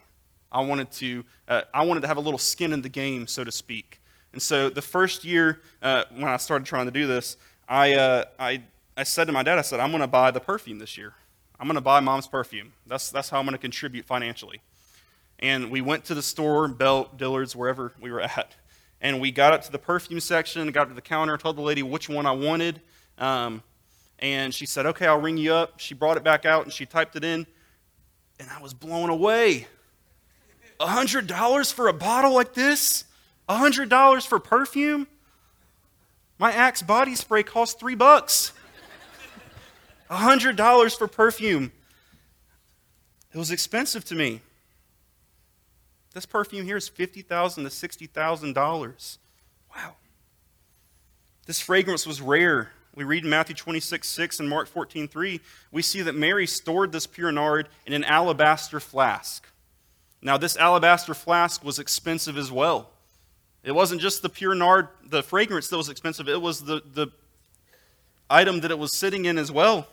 I 0.51 0.61
wanted 0.61 0.91
to, 0.93 1.23
uh, 1.47 1.61
I 1.73 1.85
wanted 1.85 2.01
to 2.01 2.07
have 2.07 2.17
a 2.17 2.21
little 2.21 2.37
skin 2.37 2.73
in 2.73 2.81
the 2.81 2.89
game, 2.89 3.25
so 3.27 3.45
to 3.45 3.51
speak. 3.51 4.00
And 4.33 4.41
so 4.41 4.69
the 4.69 4.81
first 4.81 5.23
year 5.23 5.61
uh, 5.81 6.05
when 6.11 6.25
I 6.25 6.37
started 6.37 6.65
trying 6.65 6.85
to 6.85 6.91
do 6.91 7.07
this, 7.07 7.37
I, 7.67 7.93
uh, 7.93 8.25
I, 8.39 8.63
I 8.95 9.03
said 9.03 9.25
to 9.25 9.33
my 9.33 9.43
dad, 9.43 9.57
I 9.57 9.61
said, 9.61 9.79
I'm 9.79 9.91
going 9.91 10.01
to 10.01 10.07
buy 10.07 10.31
the 10.31 10.39
perfume 10.39 10.79
this 10.79 10.97
year. 10.97 11.13
I'm 11.59 11.67
going 11.67 11.75
to 11.75 11.81
buy 11.81 11.99
mom's 11.99 12.27
perfume. 12.27 12.73
That's, 12.87 13.11
that's 13.11 13.29
how 13.29 13.39
I'm 13.39 13.45
going 13.45 13.53
to 13.53 13.59
contribute 13.61 14.05
financially. 14.05 14.61
And 15.39 15.71
we 15.71 15.81
went 15.81 16.05
to 16.05 16.15
the 16.15 16.21
store, 16.21 16.67
Belk, 16.67 17.17
Dillard's, 17.17 17.55
wherever 17.55 17.93
we 17.99 18.11
were 18.11 18.21
at. 18.21 18.55
And 19.01 19.19
we 19.19 19.31
got 19.31 19.53
up 19.53 19.63
to 19.63 19.71
the 19.71 19.79
perfume 19.79 20.19
section, 20.19 20.71
got 20.71 20.87
to 20.87 20.93
the 20.93 21.01
counter, 21.01 21.37
told 21.37 21.57
the 21.57 21.61
lady 21.61 21.81
which 21.81 22.07
one 22.07 22.25
I 22.25 22.31
wanted. 22.31 22.81
Um, 23.17 23.63
and 24.19 24.53
she 24.53 24.67
said, 24.67 24.85
Okay, 24.85 25.07
I'll 25.07 25.19
ring 25.19 25.37
you 25.37 25.53
up. 25.53 25.79
She 25.79 25.95
brought 25.95 26.17
it 26.17 26.23
back 26.23 26.45
out 26.45 26.63
and 26.63 26.71
she 26.71 26.85
typed 26.85 27.15
it 27.15 27.23
in. 27.23 27.47
And 28.39 28.49
I 28.49 28.61
was 28.61 28.73
blown 28.73 29.09
away. 29.09 29.67
$100 30.79 31.73
for 31.73 31.87
a 31.87 31.93
bottle 31.93 32.33
like 32.33 32.53
this? 32.53 33.05
$100 33.57 34.27
for 34.27 34.39
perfume? 34.39 35.07
My 36.37 36.51
Axe 36.51 36.81
body 36.81 37.15
spray 37.15 37.43
costs 37.43 37.79
three 37.79 37.95
bucks. 37.95 38.53
$100 40.09 40.97
for 40.97 41.07
perfume. 41.07 41.71
It 43.33 43.37
was 43.37 43.51
expensive 43.51 44.03
to 44.05 44.15
me. 44.15 44.41
This 46.13 46.25
perfume 46.25 46.65
here 46.65 46.77
is 46.77 46.89
50,000 46.89 47.63
to 47.63 47.69
$60,000. 47.69 49.17
Wow. 49.73 49.93
This 51.45 51.61
fragrance 51.61 52.05
was 52.05 52.21
rare. 52.21 52.71
We 52.93 53.05
read 53.05 53.23
in 53.23 53.29
Matthew 53.29 53.55
26, 53.55 54.07
6 54.07 54.39
and 54.41 54.49
Mark 54.49 54.67
14, 54.67 55.07
3, 55.07 55.39
we 55.71 55.81
see 55.81 56.01
that 56.01 56.13
Mary 56.13 56.45
stored 56.45 56.91
this 56.91 57.07
pure 57.07 57.31
nard 57.31 57.69
in 57.85 57.93
an 57.93 58.03
alabaster 58.03 58.81
flask. 58.81 59.47
Now, 60.21 60.37
this 60.37 60.57
alabaster 60.57 61.13
flask 61.13 61.63
was 61.63 61.79
expensive 61.79 62.37
as 62.37 62.51
well. 62.51 62.89
It 63.63 63.73
wasn't 63.73 64.01
just 64.01 64.21
the 64.21 64.29
pure 64.29 64.55
nard, 64.55 64.87
the 65.05 65.21
fragrance 65.21 65.67
that 65.69 65.77
was 65.77 65.89
expensive, 65.89 66.27
it 66.27 66.41
was 66.41 66.61
the, 66.61 66.81
the 66.93 67.07
item 68.29 68.61
that 68.61 68.71
it 68.71 68.79
was 68.79 68.95
sitting 68.95 69.25
in 69.25 69.37
as 69.37 69.51
well. 69.51 69.87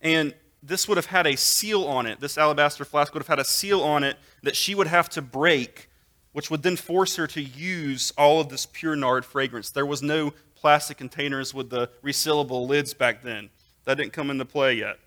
And 0.00 0.34
this 0.62 0.86
would 0.86 0.96
have 0.96 1.06
had 1.06 1.26
a 1.26 1.36
seal 1.36 1.84
on 1.84 2.06
it. 2.06 2.20
This 2.20 2.38
alabaster 2.38 2.84
flask 2.84 3.12
would 3.14 3.20
have 3.20 3.28
had 3.28 3.38
a 3.38 3.44
seal 3.44 3.80
on 3.82 4.04
it 4.04 4.16
that 4.42 4.56
she 4.56 4.74
would 4.74 4.86
have 4.86 5.08
to 5.10 5.22
break, 5.22 5.88
which 6.32 6.50
would 6.50 6.62
then 6.62 6.76
force 6.76 7.16
her 7.16 7.26
to 7.28 7.42
use 7.42 8.12
all 8.16 8.40
of 8.40 8.50
this 8.50 8.66
pure 8.66 8.96
nard 8.96 9.24
fragrance. 9.24 9.70
There 9.70 9.86
was 9.86 10.02
no 10.02 10.32
plastic 10.54 10.98
containers 10.98 11.54
with 11.54 11.70
the 11.70 11.88
resealable 12.04 12.68
lids 12.68 12.92
back 12.92 13.22
then. 13.22 13.48
That 13.84 13.96
didn't 13.96 14.12
come 14.12 14.30
into 14.30 14.44
play 14.44 14.74
yet. 14.74 14.98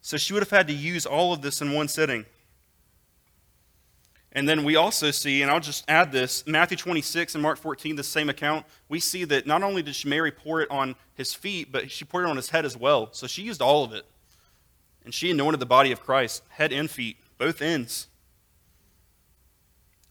So 0.00 0.16
she 0.16 0.32
would 0.32 0.42
have 0.42 0.50
had 0.50 0.68
to 0.68 0.72
use 0.72 1.04
all 1.04 1.32
of 1.32 1.42
this 1.42 1.60
in 1.60 1.72
one 1.72 1.88
sitting. 1.88 2.24
And 4.36 4.46
then 4.46 4.64
we 4.64 4.76
also 4.76 5.10
see, 5.12 5.40
and 5.40 5.50
I'll 5.50 5.60
just 5.60 5.82
add 5.88 6.12
this 6.12 6.46
Matthew 6.46 6.76
26 6.76 7.34
and 7.34 7.42
Mark 7.42 7.56
14, 7.56 7.96
the 7.96 8.04
same 8.04 8.28
account, 8.28 8.66
we 8.86 9.00
see 9.00 9.24
that 9.24 9.46
not 9.46 9.62
only 9.62 9.82
did 9.82 9.96
Mary 10.04 10.30
pour 10.30 10.60
it 10.60 10.70
on 10.70 10.94
his 11.14 11.32
feet, 11.32 11.72
but 11.72 11.90
she 11.90 12.04
poured 12.04 12.26
it 12.26 12.28
on 12.28 12.36
his 12.36 12.50
head 12.50 12.66
as 12.66 12.76
well. 12.76 13.08
So 13.12 13.26
she 13.26 13.40
used 13.40 13.62
all 13.62 13.82
of 13.82 13.94
it. 13.94 14.04
And 15.06 15.14
she 15.14 15.30
anointed 15.30 15.58
the 15.58 15.66
body 15.66 15.90
of 15.90 16.02
Christ, 16.02 16.42
head 16.50 16.70
and 16.70 16.90
feet, 16.90 17.16
both 17.38 17.62
ends. 17.62 18.08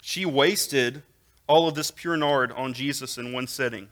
She 0.01 0.25
wasted 0.25 1.03
all 1.45 1.67
of 1.67 1.75
this 1.75 1.91
pure 1.91 2.17
nard 2.17 2.51
on 2.51 2.73
Jesus 2.73 3.19
in 3.19 3.31
one 3.31 3.45
sitting. 3.45 3.89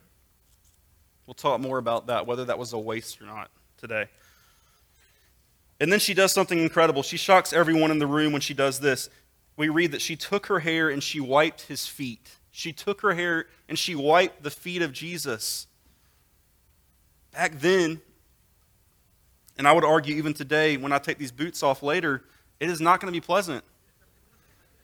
We'll 1.28 1.36
talk 1.36 1.62
more 1.62 1.78
about 1.78 2.08
that, 2.08 2.26
whether 2.26 2.44
that 2.46 2.58
was 2.58 2.74
a 2.74 2.80
waste 2.80 3.22
or 3.22 3.26
not 3.26 3.52
today. 3.78 4.08
And 5.80 5.92
then 5.92 6.00
she 6.00 6.14
does 6.14 6.32
something 6.32 6.58
incredible. 6.58 7.04
She 7.04 7.18
shocks 7.18 7.54
everyone 7.54 7.92
in 7.92 8.00
the 8.00 8.08
room 8.08 8.32
when 8.32 8.42
she 8.42 8.54
does 8.54 8.80
this 8.80 9.10
we 9.56 9.70
read 9.70 9.92
that 9.92 10.02
she 10.02 10.16
took 10.16 10.48
her 10.48 10.60
hair 10.60 10.90
and 10.90 11.02
she 11.02 11.20
wiped 11.20 11.64
his 11.64 11.86
feet. 11.88 12.38
She 12.52 12.74
took 12.74 13.02
her 13.02 13.14
hair 13.14 13.48
and 13.70 13.78
she 13.78 13.96
wiped 13.96 14.44
the 14.44 14.50
feet 14.50 14.82
of 14.82 14.92
Jesus. 14.92 15.68
Back 17.32 17.60
then, 17.60 18.02
and 19.58 19.68
I 19.68 19.72
would 19.72 19.84
argue 19.84 20.16
even 20.16 20.34
today, 20.34 20.78
when 20.78 20.92
I 20.92 20.98
take 20.98 21.18
these 21.18 21.32
boots 21.32 21.62
off 21.62 21.84
later, 21.84 22.24
it 22.60 22.70
is 22.70 22.82
not 22.82 23.00
going 23.00 23.12
to 23.14 23.20
be 23.20 23.24
pleasant. 23.24 23.64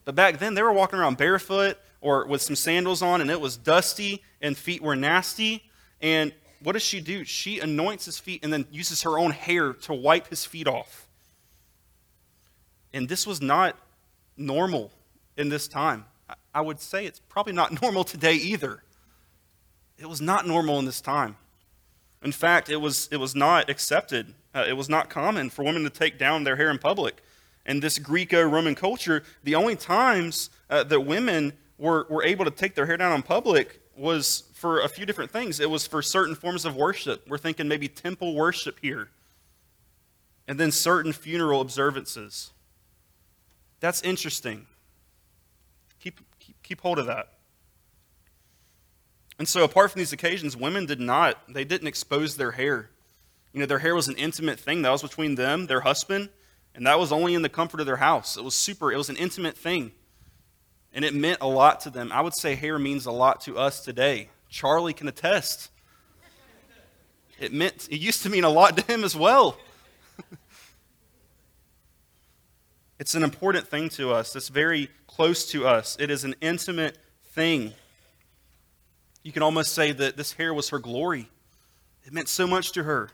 But 0.05 0.15
back 0.15 0.39
then, 0.39 0.53
they 0.53 0.63
were 0.63 0.73
walking 0.73 0.99
around 0.99 1.17
barefoot 1.17 1.77
or 2.01 2.25
with 2.25 2.41
some 2.41 2.55
sandals 2.55 3.01
on, 3.01 3.21
and 3.21 3.29
it 3.29 3.41
was 3.41 3.57
dusty, 3.57 4.23
and 4.41 4.57
feet 4.57 4.81
were 4.81 4.95
nasty. 4.95 5.63
And 6.01 6.33
what 6.63 6.73
does 6.73 6.83
she 6.83 6.99
do? 6.99 7.23
She 7.23 7.59
anoints 7.59 8.05
his 8.05 8.19
feet 8.19 8.43
and 8.43 8.51
then 8.51 8.65
uses 8.71 9.03
her 9.03 9.17
own 9.17 9.31
hair 9.31 9.73
to 9.73 9.93
wipe 9.93 10.27
his 10.27 10.45
feet 10.45 10.67
off. 10.67 11.07
And 12.93 13.07
this 13.07 13.27
was 13.27 13.41
not 13.41 13.75
normal 14.39 14.91
in 15.37 15.49
this 15.49 15.67
time. 15.67 16.05
I 16.53 16.61
would 16.61 16.79
say 16.79 17.05
it's 17.05 17.19
probably 17.19 17.53
not 17.53 17.81
normal 17.81 18.03
today 18.03 18.33
either. 18.33 18.83
It 19.97 20.07
was 20.07 20.21
not 20.21 20.47
normal 20.47 20.79
in 20.79 20.85
this 20.85 21.01
time. 21.01 21.35
In 22.23 22.31
fact, 22.31 22.69
it 22.69 22.77
was, 22.77 23.07
it 23.11 23.17
was 23.17 23.35
not 23.35 23.69
accepted. 23.69 24.33
Uh, 24.53 24.65
it 24.67 24.73
was 24.73 24.89
not 24.89 25.09
common 25.09 25.49
for 25.49 25.63
women 25.63 25.83
to 25.83 25.89
take 25.89 26.17
down 26.17 26.43
their 26.43 26.55
hair 26.55 26.69
in 26.69 26.77
public. 26.77 27.21
In 27.65 27.79
this 27.79 27.97
Greco 27.97 28.41
Roman 28.41 28.75
culture, 28.75 29.23
the 29.43 29.55
only 29.55 29.75
times 29.75 30.49
uh, 30.69 30.83
that 30.85 31.01
women 31.01 31.53
were, 31.77 32.07
were 32.09 32.23
able 32.23 32.45
to 32.45 32.51
take 32.51 32.75
their 32.75 32.85
hair 32.85 32.97
down 32.97 33.13
in 33.13 33.21
public 33.21 33.79
was 33.95 34.43
for 34.53 34.81
a 34.81 34.87
few 34.87 35.05
different 35.05 35.31
things. 35.31 35.59
It 35.59 35.69
was 35.69 35.85
for 35.85 36.01
certain 36.01 36.35
forms 36.35 36.65
of 36.65 36.75
worship. 36.75 37.25
We're 37.27 37.37
thinking 37.37 37.67
maybe 37.67 37.87
temple 37.87 38.33
worship 38.33 38.79
here. 38.81 39.09
And 40.47 40.59
then 40.59 40.71
certain 40.71 41.13
funeral 41.13 41.61
observances. 41.61 42.51
That's 43.79 44.01
interesting. 44.01 44.65
Keep, 45.99 46.19
keep, 46.39 46.61
keep 46.63 46.81
hold 46.81 46.99
of 46.99 47.05
that. 47.07 47.33
And 49.37 49.47
so, 49.47 49.63
apart 49.63 49.91
from 49.91 49.99
these 49.99 50.11
occasions, 50.11 50.57
women 50.57 50.85
did 50.85 50.99
not, 50.99 51.37
they 51.47 51.63
didn't 51.63 51.87
expose 51.87 52.35
their 52.35 52.51
hair. 52.51 52.89
You 53.53 53.61
know, 53.61 53.65
their 53.65 53.79
hair 53.79 53.95
was 53.95 54.09
an 54.09 54.15
intimate 54.15 54.59
thing. 54.59 54.81
That 54.81 54.91
was 54.91 55.01
between 55.01 55.35
them, 55.35 55.67
their 55.67 55.81
husband, 55.81 56.29
and 56.75 56.85
that 56.85 56.99
was 56.99 57.11
only 57.11 57.33
in 57.33 57.41
the 57.41 57.49
comfort 57.49 57.79
of 57.79 57.85
their 57.85 57.97
house. 57.97 58.37
It 58.37 58.43
was 58.43 58.53
super, 58.53 58.91
it 58.91 58.97
was 58.97 59.09
an 59.09 59.15
intimate 59.15 59.57
thing. 59.57 59.91
And 60.93 61.05
it 61.05 61.13
meant 61.13 61.37
a 61.41 61.47
lot 61.47 61.81
to 61.81 61.89
them. 61.89 62.11
I 62.11 62.21
would 62.21 62.35
say 62.35 62.55
hair 62.55 62.77
means 62.77 63.05
a 63.05 63.11
lot 63.11 63.41
to 63.41 63.57
us 63.57 63.79
today. 63.79 64.29
Charlie 64.49 64.93
can 64.93 65.07
attest. 65.07 65.69
It 67.39 67.53
meant, 67.53 67.87
it 67.89 67.99
used 67.99 68.23
to 68.23 68.29
mean 68.29 68.43
a 68.43 68.49
lot 68.49 68.75
to 68.77 68.83
him 68.91 69.03
as 69.03 69.15
well. 69.15 69.57
It's 72.99 73.15
an 73.15 73.23
important 73.23 73.67
thing 73.67 73.87
to 73.89 74.11
us. 74.11 74.35
It's 74.35 74.49
very 74.49 74.89
close 75.07 75.49
to 75.51 75.65
us. 75.65 75.95
It 75.99 76.11
is 76.11 76.25
an 76.25 76.35
intimate 76.41 76.97
thing. 77.31 77.73
You 79.23 79.31
can 79.31 79.41
almost 79.41 79.73
say 79.73 79.93
that 79.93 80.17
this 80.17 80.33
hair 80.33 80.53
was 80.53 80.69
her 80.69 80.79
glory. 80.79 81.29
It 82.03 82.11
meant 82.11 82.27
so 82.27 82.45
much 82.45 82.73
to 82.73 82.83
her. 82.83 83.09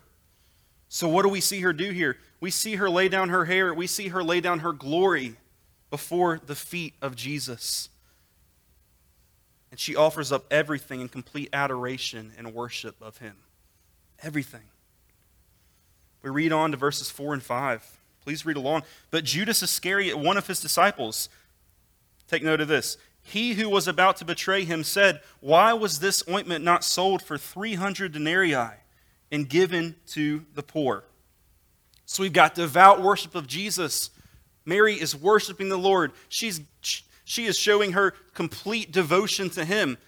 So, 0.90 1.08
what 1.08 1.24
do 1.24 1.30
we 1.30 1.42
see 1.42 1.62
her 1.62 1.74
do 1.74 1.92
here? 1.92 2.18
We 2.40 2.52
see 2.52 2.76
her 2.76 2.90
lay 2.90 3.10
down 3.10 3.30
her 3.30 3.46
hair, 3.46 3.74
we 3.74 3.88
see 3.88 4.10
her 4.10 4.24
lay 4.24 4.42
down 4.42 4.60
her 4.60 4.72
glory 4.72 5.36
before 5.90 6.40
the 6.44 6.56
feet 6.56 6.96
of 7.02 7.16
Jesus. 7.16 7.90
And 9.72 9.80
she 9.80 9.96
offers 9.96 10.32
up 10.32 10.46
everything 10.50 11.02
in 11.02 11.10
complete 11.10 11.50
adoration 11.54 12.32
and 12.38 12.54
worship 12.54 12.96
of 13.02 13.18
him. 13.18 13.36
Everything. 14.22 14.62
We 16.22 16.30
read 16.30 16.54
on 16.54 16.72
to 16.72 16.78
verses 16.78 17.12
4 17.12 17.34
and 17.34 17.44
5. 17.44 18.00
Please 18.26 18.44
read 18.44 18.58
along. 18.58 18.82
But 19.12 19.24
Judas 19.24 19.62
Iscariot, 19.62 20.18
one 20.18 20.36
of 20.36 20.48
his 20.48 20.60
disciples, 20.60 21.30
take 22.28 22.42
note 22.44 22.60
of 22.60 22.68
this. 22.68 22.98
He 23.22 23.54
who 23.54 23.70
was 23.70 23.88
about 23.88 24.18
to 24.18 24.26
betray 24.26 24.66
him 24.66 24.84
said, 24.84 25.22
Why 25.42 25.74
was 25.74 26.00
this 26.00 26.24
ointment 26.28 26.66
not 26.66 26.84
sold 26.84 27.22
for 27.22 27.38
300 27.38 28.12
denarii 28.12 28.78
and 29.32 29.48
given 29.48 29.96
to 30.08 30.44
the 30.56 30.64
poor? 30.64 31.04
So 32.08 32.24
we've 32.24 32.34
got 32.34 32.56
devout 32.56 33.00
worship 33.00 33.36
of 33.36 33.46
Jesus. 33.46 34.10
Mary 34.66 34.96
is 34.96 35.16
worshiping 35.16 35.70
the 35.70 35.78
Lord. 35.78 36.12
She's 36.28 36.62
she 36.82 37.46
is 37.46 37.58
showing 37.58 37.92
her 37.92 38.12
complete 38.34 38.92
devotion 38.92 39.52
to 39.52 39.66
him. 39.66 40.00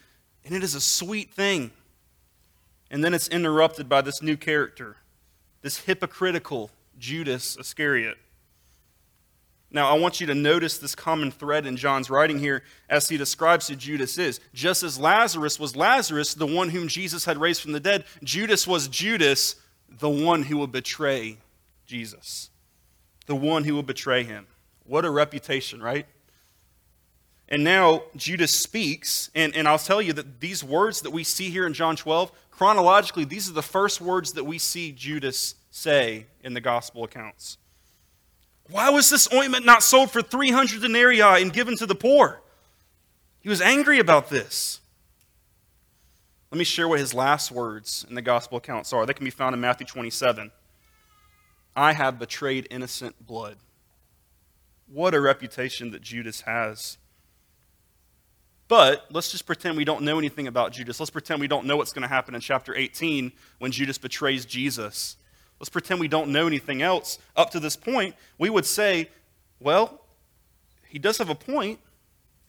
And 0.44 0.56
it 0.56 0.64
is 0.64 0.74
a 0.74 0.82
sweet 0.82 1.32
thing. 1.32 1.72
And 2.90 3.04
then 3.04 3.14
it's 3.14 3.28
interrupted 3.28 3.88
by 3.88 4.02
this 4.02 4.24
new 4.24 4.38
character, 4.38 4.98
this 5.62 5.82
hypocritical 5.82 6.72
Judas 6.98 7.58
Iscariot. 7.58 8.18
Now, 9.70 9.94
I 9.94 10.00
want 10.00 10.22
you 10.22 10.28
to 10.28 10.36
notice 10.36 10.78
this 10.78 10.96
common 10.96 11.30
thread 11.30 11.66
in 11.66 11.76
John's 11.76 12.10
writing 12.10 12.40
here 12.40 12.64
as 12.90 13.10
he 13.10 13.18
describes 13.18 13.68
who 13.68 13.76
Judas 13.76 14.18
is. 14.18 14.40
Just 14.54 14.82
as 14.82 14.98
Lazarus 14.98 15.60
was 15.60 15.76
Lazarus, 15.76 16.34
the 16.34 16.48
one 16.48 16.70
whom 16.70 16.88
Jesus 16.88 17.26
had 17.26 17.38
raised 17.38 17.62
from 17.62 17.74
the 17.74 17.80
dead, 17.80 18.06
Judas 18.24 18.66
was 18.66 18.88
Judas, 18.88 19.56
the 19.90 20.10
one 20.10 20.44
who 20.44 20.58
will 20.58 20.68
betray 20.68 21.38
Jesus, 21.86 22.50
the 23.26 23.36
one 23.36 23.66
who 23.66 23.76
will 23.76 23.84
betray 23.84 24.24
him. 24.24 24.48
What 24.86 25.04
a 25.04 25.10
reputation, 25.12 25.82
right? 25.82 26.06
And 27.50 27.64
now 27.64 28.04
Judas 28.16 28.54
speaks, 28.54 29.30
and, 29.36 29.54
and 29.56 29.68
I'll 29.68 29.80
tell 29.80 30.02
you 30.02 30.14
that 30.14 30.40
these 30.40 30.64
words 30.64 31.02
that 31.02 31.12
we 31.12 31.24
see 31.26 31.50
here 31.50 31.66
in 31.66 31.74
John 31.74 31.96
12, 31.98 32.32
chronologically, 32.52 33.26
these 33.26 33.50
are 33.50 33.54
the 33.54 33.62
first 33.62 34.00
words 34.00 34.34
that 34.34 34.46
we 34.46 34.58
see 34.58 34.92
Judas 34.94 35.56
say 35.78 36.26
in 36.44 36.54
the 36.54 36.62
gospel 36.62 37.04
accounts. 37.04 37.58
Why 38.70 38.90
was 38.90 39.10
this 39.10 39.32
ointment 39.34 39.66
not 39.66 39.84
sold 39.84 40.12
for 40.12 40.22
300 40.22 40.82
denarii 40.82 41.22
and 41.22 41.54
given 41.54 41.78
to 41.78 41.86
the 41.86 41.96
poor? 41.96 42.42
He 43.40 43.50
was 43.50 43.62
angry 43.62 44.00
about 44.00 44.30
this. 44.30 44.82
Let 46.52 46.58
me 46.58 46.66
share 46.66 46.88
what 46.88 47.00
his 47.00 47.14
last 47.14 47.52
words 47.52 48.06
in 48.10 48.16
the 48.16 48.22
gospel 48.22 48.58
accounts 48.58 48.92
are. 48.92 49.06
They 49.06 49.14
can 49.14 49.24
be 49.26 49.32
found 49.32 49.54
in 49.54 49.62
Matthew 49.62 49.86
27. 49.86 50.52
I 51.76 51.94
have 51.94 52.18
betrayed 52.18 52.68
innocent 52.72 53.26
blood. 53.26 53.58
What 54.92 55.14
a 55.14 55.22
reputation 55.22 55.92
that 55.92 56.02
Judas 56.02 56.42
has. 56.42 56.98
But 58.68 59.06
let's 59.12 59.32
just 59.32 59.46
pretend 59.46 59.78
we 59.78 59.86
don't 59.86 60.04
know 60.04 60.18
anything 60.18 60.48
about 60.48 60.72
Judas. 60.72 61.00
Let's 61.00 61.10
pretend 61.10 61.40
we 61.40 61.48
don't 61.48 61.68
know 61.68 61.78
what's 61.78 61.94
going 61.94 62.02
to 62.02 62.08
happen 62.08 62.34
in 62.36 62.42
chapter 62.42 62.76
18 62.76 63.32
when 63.60 63.72
Judas 63.72 63.98
betrays 63.98 64.46
Jesus. 64.46 65.17
Let's 65.60 65.70
pretend 65.70 66.00
we 66.00 66.08
don't 66.08 66.32
know 66.32 66.48
anything 66.48 66.82
else. 66.82 67.18
Up 67.36 67.52
to 67.52 67.60
this 67.60 67.76
point, 67.76 68.16
we 68.38 68.50
would 68.50 68.66
say, 68.66 69.10
well, 69.60 70.02
he 70.88 71.00
does 71.00 71.18
have 71.18 71.30
a 71.30 71.36
point. 71.36 71.80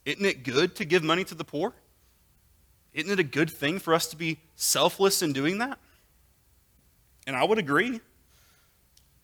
Isn't 0.05 0.25
it 0.25 0.42
good 0.42 0.77
to 0.77 0.85
give 0.85 1.03
money 1.03 1.25
to 1.25 1.35
the 1.35 1.44
poor? 1.44 1.75
Isn't 2.92 3.11
it 3.11 3.18
a 3.18 3.25
good 3.25 3.51
thing 3.51 3.79
for 3.79 3.94
us 3.94 4.07
to 4.09 4.16
be 4.16 4.38
selfless 4.57 5.23
in 5.23 5.33
doing 5.33 5.59
that? 5.59 5.79
And 7.27 7.37
I 7.37 7.44
would 7.44 7.59
agree. 7.59 8.01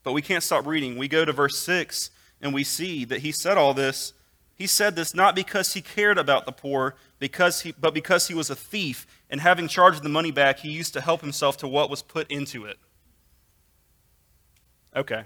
But 0.03 0.13
we 0.13 0.23
can't 0.23 0.43
stop 0.43 0.67
reading. 0.67 0.99
We 0.99 1.09
go 1.09 1.25
to 1.25 1.33
verse 1.33 1.59
6 1.59 2.11
and 2.43 2.53
we 2.53 2.65
see 2.65 3.05
that 3.07 3.21
he 3.21 3.33
said 3.33 3.57
all 3.57 3.73
this 3.73 4.13
he 4.55 4.67
said 4.67 4.95
this 4.95 5.15
not 5.15 5.35
because 5.35 5.75
he 5.75 5.83
cared 5.83 6.17
about 6.17 6.47
the 6.47 6.53
poor, 6.53 6.95
because 7.19 7.63
he, 7.63 7.73
but 7.73 7.93
because 7.93 8.29
he 8.29 8.35
was 8.35 8.51
a 8.51 8.55
thief, 8.55 9.07
and 9.29 9.41
having 9.41 9.67
charged 9.67 10.03
the 10.03 10.09
money 10.09 10.31
back, 10.31 10.61
he 10.61 10.71
used 10.71 10.93
to 10.93 11.01
help 11.01 11.21
himself 11.21 11.57
to 11.59 11.69
what 11.69 11.91
was 11.91 12.03
put 12.03 12.31
into 12.31 12.65
it. 12.65 12.79
Okay. 14.97 15.25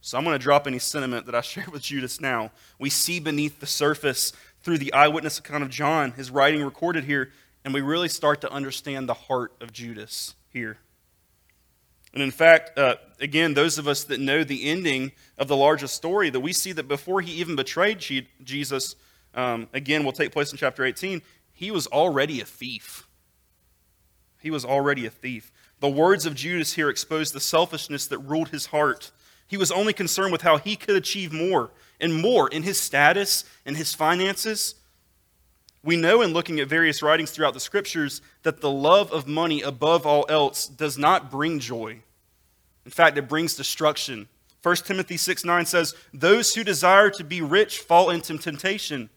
So 0.00 0.16
I'm 0.16 0.24
going 0.24 0.34
to 0.34 0.42
drop 0.42 0.66
any 0.66 0.78
sentiment 0.78 1.26
that 1.26 1.34
I 1.34 1.40
shared 1.42 1.68
with 1.68 1.82
Judas 1.82 2.20
now. 2.20 2.50
We 2.78 2.90
see 2.90 3.20
beneath 3.20 3.60
the 3.60 3.66
surface 3.66 4.32
through 4.62 4.78
the 4.78 4.92
eyewitness 4.92 5.38
account 5.38 5.62
of 5.62 5.70
John, 5.70 6.12
his 6.12 6.30
writing 6.30 6.62
recorded 6.62 7.04
here, 7.04 7.30
and 7.64 7.74
we 7.74 7.80
really 7.80 8.08
start 8.08 8.40
to 8.42 8.50
understand 8.50 9.08
the 9.08 9.14
heart 9.14 9.52
of 9.60 9.72
Judas 9.72 10.34
here. 10.48 10.78
And 12.12 12.22
in 12.22 12.30
fact, 12.30 12.76
uh, 12.78 12.96
again, 13.20 13.54
those 13.54 13.78
of 13.78 13.86
us 13.86 14.04
that 14.04 14.18
know 14.20 14.42
the 14.42 14.68
ending 14.68 15.12
of 15.38 15.48
the 15.48 15.56
larger 15.56 15.86
story, 15.86 16.28
that 16.30 16.40
we 16.40 16.52
see 16.52 16.72
that 16.72 16.88
before 16.88 17.20
he 17.20 17.32
even 17.34 17.54
betrayed 17.54 17.98
Jesus, 18.42 18.96
um, 19.34 19.68
again, 19.72 20.04
will 20.04 20.12
take 20.12 20.32
place 20.32 20.50
in 20.50 20.58
chapter 20.58 20.84
18, 20.84 21.22
he 21.52 21.70
was 21.70 21.86
already 21.86 22.40
a 22.40 22.44
thief. 22.44 23.06
He 24.40 24.50
was 24.50 24.64
already 24.64 25.06
a 25.06 25.10
thief. 25.10 25.52
The 25.80 25.88
words 25.88 26.26
of 26.26 26.34
Judas 26.34 26.74
here 26.74 26.90
expose 26.90 27.32
the 27.32 27.40
selfishness 27.40 28.06
that 28.06 28.18
ruled 28.18 28.50
his 28.50 28.66
heart. 28.66 29.10
He 29.46 29.56
was 29.56 29.72
only 29.72 29.92
concerned 29.92 30.30
with 30.30 30.42
how 30.42 30.58
he 30.58 30.76
could 30.76 30.94
achieve 30.94 31.32
more 31.32 31.70
and 32.00 32.14
more 32.14 32.48
in 32.48 32.62
his 32.62 32.78
status 32.78 33.44
and 33.66 33.76
his 33.76 33.94
finances. 33.94 34.74
We 35.82 35.96
know 35.96 36.20
in 36.20 36.32
looking 36.32 36.60
at 36.60 36.68
various 36.68 37.02
writings 37.02 37.30
throughout 37.30 37.54
the 37.54 37.60
scriptures 37.60 38.20
that 38.42 38.60
the 38.60 38.70
love 38.70 39.10
of 39.12 39.26
money 39.26 39.62
above 39.62 40.06
all 40.06 40.26
else 40.28 40.68
does 40.68 40.98
not 40.98 41.30
bring 41.30 41.58
joy. 41.58 42.02
In 42.84 42.90
fact, 42.90 43.16
it 43.16 43.28
brings 43.28 43.56
destruction. 43.56 44.28
1 44.62 44.76
Timothy 44.76 45.16
6 45.16 45.44
9 45.44 45.64
says, 45.64 45.94
Those 46.12 46.54
who 46.54 46.62
desire 46.62 47.08
to 47.10 47.24
be 47.24 47.40
rich 47.40 47.78
fall 47.78 48.10
into 48.10 48.36
temptation, 48.36 49.08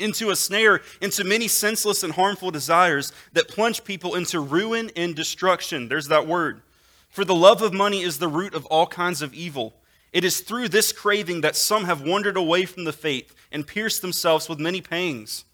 into 0.00 0.30
a 0.30 0.36
snare, 0.36 0.80
into 1.00 1.24
many 1.24 1.48
senseless 1.48 2.02
and 2.02 2.14
harmful 2.14 2.50
desires 2.50 3.12
that 3.32 3.48
plunge 3.48 3.84
people 3.84 4.14
into 4.14 4.40
ruin 4.40 4.90
and 4.96 5.14
destruction. 5.14 5.88
There's 5.88 6.08
that 6.08 6.26
word. 6.26 6.62
For 7.08 7.24
the 7.24 7.34
love 7.34 7.62
of 7.62 7.72
money 7.72 8.02
is 8.02 8.18
the 8.18 8.28
root 8.28 8.54
of 8.54 8.66
all 8.66 8.86
kinds 8.86 9.22
of 9.22 9.34
evil. 9.34 9.74
It 10.12 10.24
is 10.24 10.40
through 10.40 10.68
this 10.68 10.92
craving 10.92 11.40
that 11.42 11.56
some 11.56 11.84
have 11.84 12.02
wandered 12.02 12.36
away 12.36 12.64
from 12.64 12.84
the 12.84 12.92
faith 12.92 13.34
and 13.52 13.66
pierced 13.66 14.02
themselves 14.02 14.48
with 14.48 14.58
many 14.58 14.80
pangs. 14.80 15.44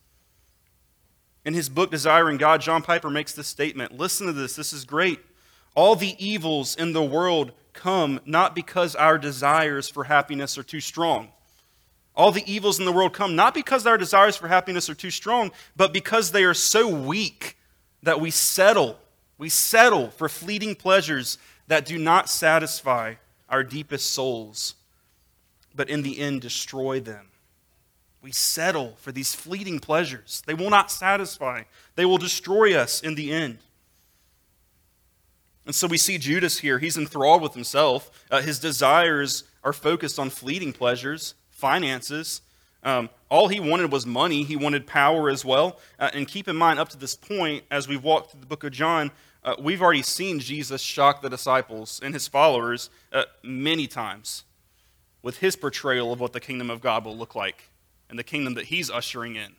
In 1.45 1.55
his 1.55 1.69
book, 1.69 1.91
Desiring 1.91 2.39
God, 2.39 2.61
John 2.61 2.83
Piper 2.83 3.11
makes 3.11 3.33
this 3.33 3.47
statement. 3.47 3.97
Listen 3.97 4.27
to 4.27 4.33
this, 4.33 4.57
this 4.57 4.73
is 4.73 4.85
great. 4.85 5.21
All 5.75 5.95
the 5.95 6.17
evils 6.19 6.75
in 6.75 6.93
the 6.93 7.05
world 7.05 7.53
come 7.73 8.21
not 8.25 8.55
because 8.55 8.97
our 8.97 9.19
desires 9.19 9.89
for 9.89 10.05
happiness 10.05 10.57
are 10.59 10.63
too 10.63 10.81
strong. 10.81 11.29
All 12.17 12.33
the 12.33 12.51
evils 12.51 12.79
in 12.79 12.87
the 12.87 12.93
world 12.93 13.13
come 13.13 13.37
not 13.37 13.53
because 13.53 13.87
our 13.87 13.99
desires 13.99 14.37
for 14.37 14.49
happiness 14.49 14.89
are 14.89 14.95
too 14.95 15.11
strong, 15.11 15.53
but 15.77 15.93
because 15.93 16.33
they 16.33 16.45
are 16.45 16.55
so 16.55 16.89
weak 16.89 17.59
that 18.03 18.21
we 18.21 18.31
settle. 18.31 18.99
We 19.37 19.51
settle 19.51 20.11
for 20.11 20.29
fleeting 20.29 20.77
pleasures 20.77 21.37
that 21.69 21.85
do 21.85 21.99
not 21.99 22.31
satisfy 22.31 23.15
our 23.51 23.63
deepest 23.63 24.13
souls, 24.13 24.77
but 25.75 25.91
in 25.91 26.03
the 26.03 26.19
end 26.19 26.41
destroy 26.41 27.01
them. 27.01 27.27
We 28.23 28.33
settle 28.33 28.97
for 28.97 29.13
these 29.13 29.35
fleeting 29.35 29.79
pleasures. 29.79 30.43
They 30.47 30.55
will 30.55 30.71
not 30.71 30.91
satisfy, 30.91 31.65
they 31.97 32.07
will 32.07 32.19
destroy 32.19 32.75
us 32.75 33.01
in 33.03 33.15
the 33.15 33.31
end. 33.31 33.59
And 35.67 35.75
so 35.75 35.87
we 35.89 35.99
see 35.99 36.17
Judas 36.17 36.61
here. 36.61 36.79
He's 36.79 36.97
enthralled 36.97 37.43
with 37.43 37.55
himself. 37.55 38.25
Uh, 38.31 38.41
his 38.41 38.61
desires 38.61 39.43
are 39.65 39.73
focused 39.73 40.17
on 40.17 40.31
fleeting 40.31 40.73
pleasures, 40.73 41.35
finances. 41.57 42.43
Um, 42.83 43.09
all 43.31 43.49
he 43.49 43.59
wanted 43.59 43.91
was 43.91 44.07
money. 44.07 44.45
He 44.45 44.57
wanted 44.57 44.87
power 44.87 45.29
as 45.31 45.45
well. 45.45 45.79
Uh, 45.99 46.11
and 46.13 46.29
keep 46.29 46.47
in 46.49 46.57
mind, 46.57 46.79
up 46.79 46.91
to 46.91 46.99
this 46.99 47.17
point, 47.17 47.65
as 47.71 47.89
we've 47.89 48.05
walked 48.05 48.31
through 48.31 48.41
the 48.41 48.47
book 48.47 48.63
of 48.63 48.73
John, 48.73 49.11
uh, 49.43 49.55
we've 49.59 49.83
already 49.83 50.03
seen 50.03 50.39
Jesus 50.39 50.83
shock 50.83 51.23
the 51.23 51.31
disciples 51.31 52.01
and 52.03 52.15
his 52.15 52.29
followers 52.29 52.91
uh, 53.13 53.25
many 53.43 53.87
times 53.87 54.45
with 55.23 55.39
his 55.39 55.57
portrayal 55.57 56.13
of 56.13 56.21
what 56.21 56.33
the 56.33 56.41
kingdom 56.41 56.71
of 56.71 56.81
God 56.81 57.05
will 57.05 57.17
look 57.17 57.35
like 57.35 57.71
and 58.09 58.19
the 58.19 58.25
kingdom 58.25 58.55
that 58.55 58.67
he's 58.67 58.91
ushering 58.91 59.35
in. 59.35 59.53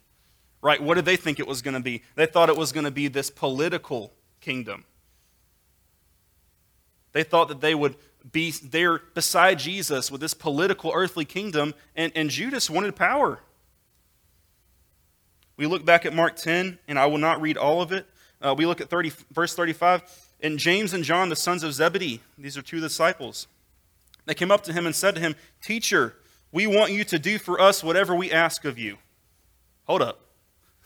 Right? 0.61 0.81
What 0.81 0.95
did 0.95 1.05
they 1.05 1.17
think 1.17 1.39
it 1.39 1.47
was 1.47 1.61
going 1.61 1.73
to 1.73 1.79
be? 1.79 2.03
They 2.15 2.25
thought 2.25 2.49
it 2.49 2.57
was 2.57 2.71
going 2.71 2.85
to 2.85 2.91
be 2.91 3.07
this 3.07 3.29
political 3.29 4.13
kingdom. 4.39 4.85
They 7.11 7.23
thought 7.23 7.47
that 7.47 7.61
they 7.61 7.75
would 7.75 7.95
be 8.31 8.51
there 8.51 8.99
beside 9.13 9.59
Jesus 9.59 10.11
with 10.11 10.21
this 10.21 10.33
political 10.33 10.91
earthly 10.93 11.25
kingdom, 11.25 11.73
and, 11.95 12.11
and 12.15 12.29
Judas 12.29 12.69
wanted 12.69 12.95
power. 12.95 13.39
We 15.55 15.65
look 15.65 15.85
back 15.85 16.05
at 16.05 16.13
Mark 16.13 16.35
10, 16.35 16.79
and 16.87 16.99
I 16.99 17.05
will 17.07 17.17
not 17.17 17.41
read 17.41 17.57
all 17.57 17.81
of 17.81 17.91
it. 17.91 18.05
Uh, 18.41 18.53
we 18.57 18.65
look 18.65 18.81
at 18.81 18.89
30, 18.89 19.11
verse 19.31 19.55
35. 19.55 20.03
And 20.41 20.59
James 20.59 20.93
and 20.93 21.03
John, 21.03 21.29
the 21.29 21.35
sons 21.35 21.63
of 21.63 21.73
Zebedee, 21.73 22.21
these 22.37 22.57
are 22.57 22.61
two 22.61 22.79
disciples, 22.79 23.47
they 24.25 24.33
came 24.33 24.51
up 24.51 24.63
to 24.63 24.73
him 24.73 24.85
and 24.85 24.93
said 24.93 25.15
to 25.15 25.21
him, 25.21 25.35
Teacher, 25.61 26.15
we 26.51 26.67
want 26.67 26.91
you 26.91 27.03
to 27.05 27.17
do 27.17 27.39
for 27.39 27.59
us 27.61 27.83
whatever 27.83 28.13
we 28.13 28.31
ask 28.31 28.65
of 28.65 28.77
you. 28.77 28.97
Hold 29.85 30.01
up. 30.01 30.19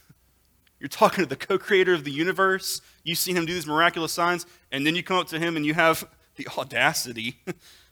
You're 0.79 0.89
talking 0.89 1.23
to 1.23 1.29
the 1.29 1.35
co 1.35 1.57
creator 1.57 1.93
of 1.93 2.03
the 2.03 2.11
universe. 2.11 2.81
You've 3.03 3.17
seen 3.17 3.35
him 3.35 3.47
do 3.47 3.53
these 3.53 3.65
miraculous 3.65 4.11
signs, 4.11 4.45
and 4.71 4.85
then 4.85 4.95
you 4.95 5.01
come 5.01 5.17
up 5.17 5.27
to 5.29 5.39
him 5.39 5.57
and 5.57 5.65
you 5.65 5.73
have 5.73 6.07
the 6.43 6.51
audacity 6.57 7.37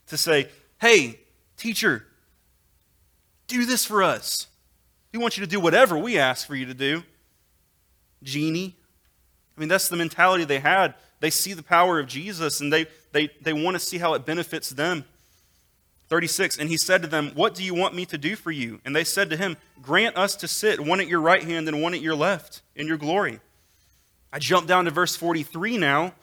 to 0.07 0.17
say, 0.17 0.47
Hey, 0.79 1.19
teacher, 1.57 2.05
do 3.47 3.65
this 3.65 3.85
for 3.85 4.03
us. 4.03 4.47
We 5.11 5.19
want 5.19 5.37
you 5.37 5.43
to 5.43 5.49
do 5.49 5.59
whatever 5.59 5.97
we 5.97 6.17
ask 6.17 6.47
for 6.47 6.55
you 6.55 6.65
to 6.67 6.73
do. 6.73 7.03
Genie. 8.23 8.75
I 9.57 9.59
mean, 9.59 9.69
that's 9.69 9.89
the 9.89 9.97
mentality 9.97 10.45
they 10.45 10.59
had. 10.59 10.93
They 11.19 11.29
see 11.29 11.53
the 11.53 11.63
power 11.63 11.99
of 11.99 12.07
Jesus 12.07 12.61
and 12.61 12.71
they, 12.71 12.85
they, 13.11 13.29
they 13.41 13.53
want 13.53 13.75
to 13.75 13.79
see 13.79 13.97
how 13.97 14.13
it 14.13 14.25
benefits 14.25 14.69
them. 14.69 15.05
36, 16.07 16.57
and 16.57 16.69
he 16.69 16.77
said 16.77 17.03
to 17.03 17.07
them, 17.07 17.31
What 17.35 17.53
do 17.53 17.63
you 17.63 17.75
want 17.75 17.93
me 17.93 18.03
to 18.07 18.17
do 18.17 18.35
for 18.35 18.49
you? 18.49 18.79
And 18.83 18.95
they 18.95 19.03
said 19.03 19.29
to 19.29 19.37
him, 19.37 19.57
Grant 19.79 20.17
us 20.17 20.35
to 20.37 20.47
sit, 20.47 20.79
one 20.79 20.99
at 20.99 21.07
your 21.07 21.21
right 21.21 21.43
hand 21.43 21.67
and 21.67 21.83
one 21.83 21.93
at 21.93 22.01
your 22.01 22.15
left, 22.15 22.63
in 22.75 22.87
your 22.87 22.97
glory. 22.97 23.41
I 24.33 24.39
jump 24.39 24.67
down 24.67 24.85
to 24.85 24.91
verse 24.91 25.15
43 25.15 25.77
now. 25.77 26.13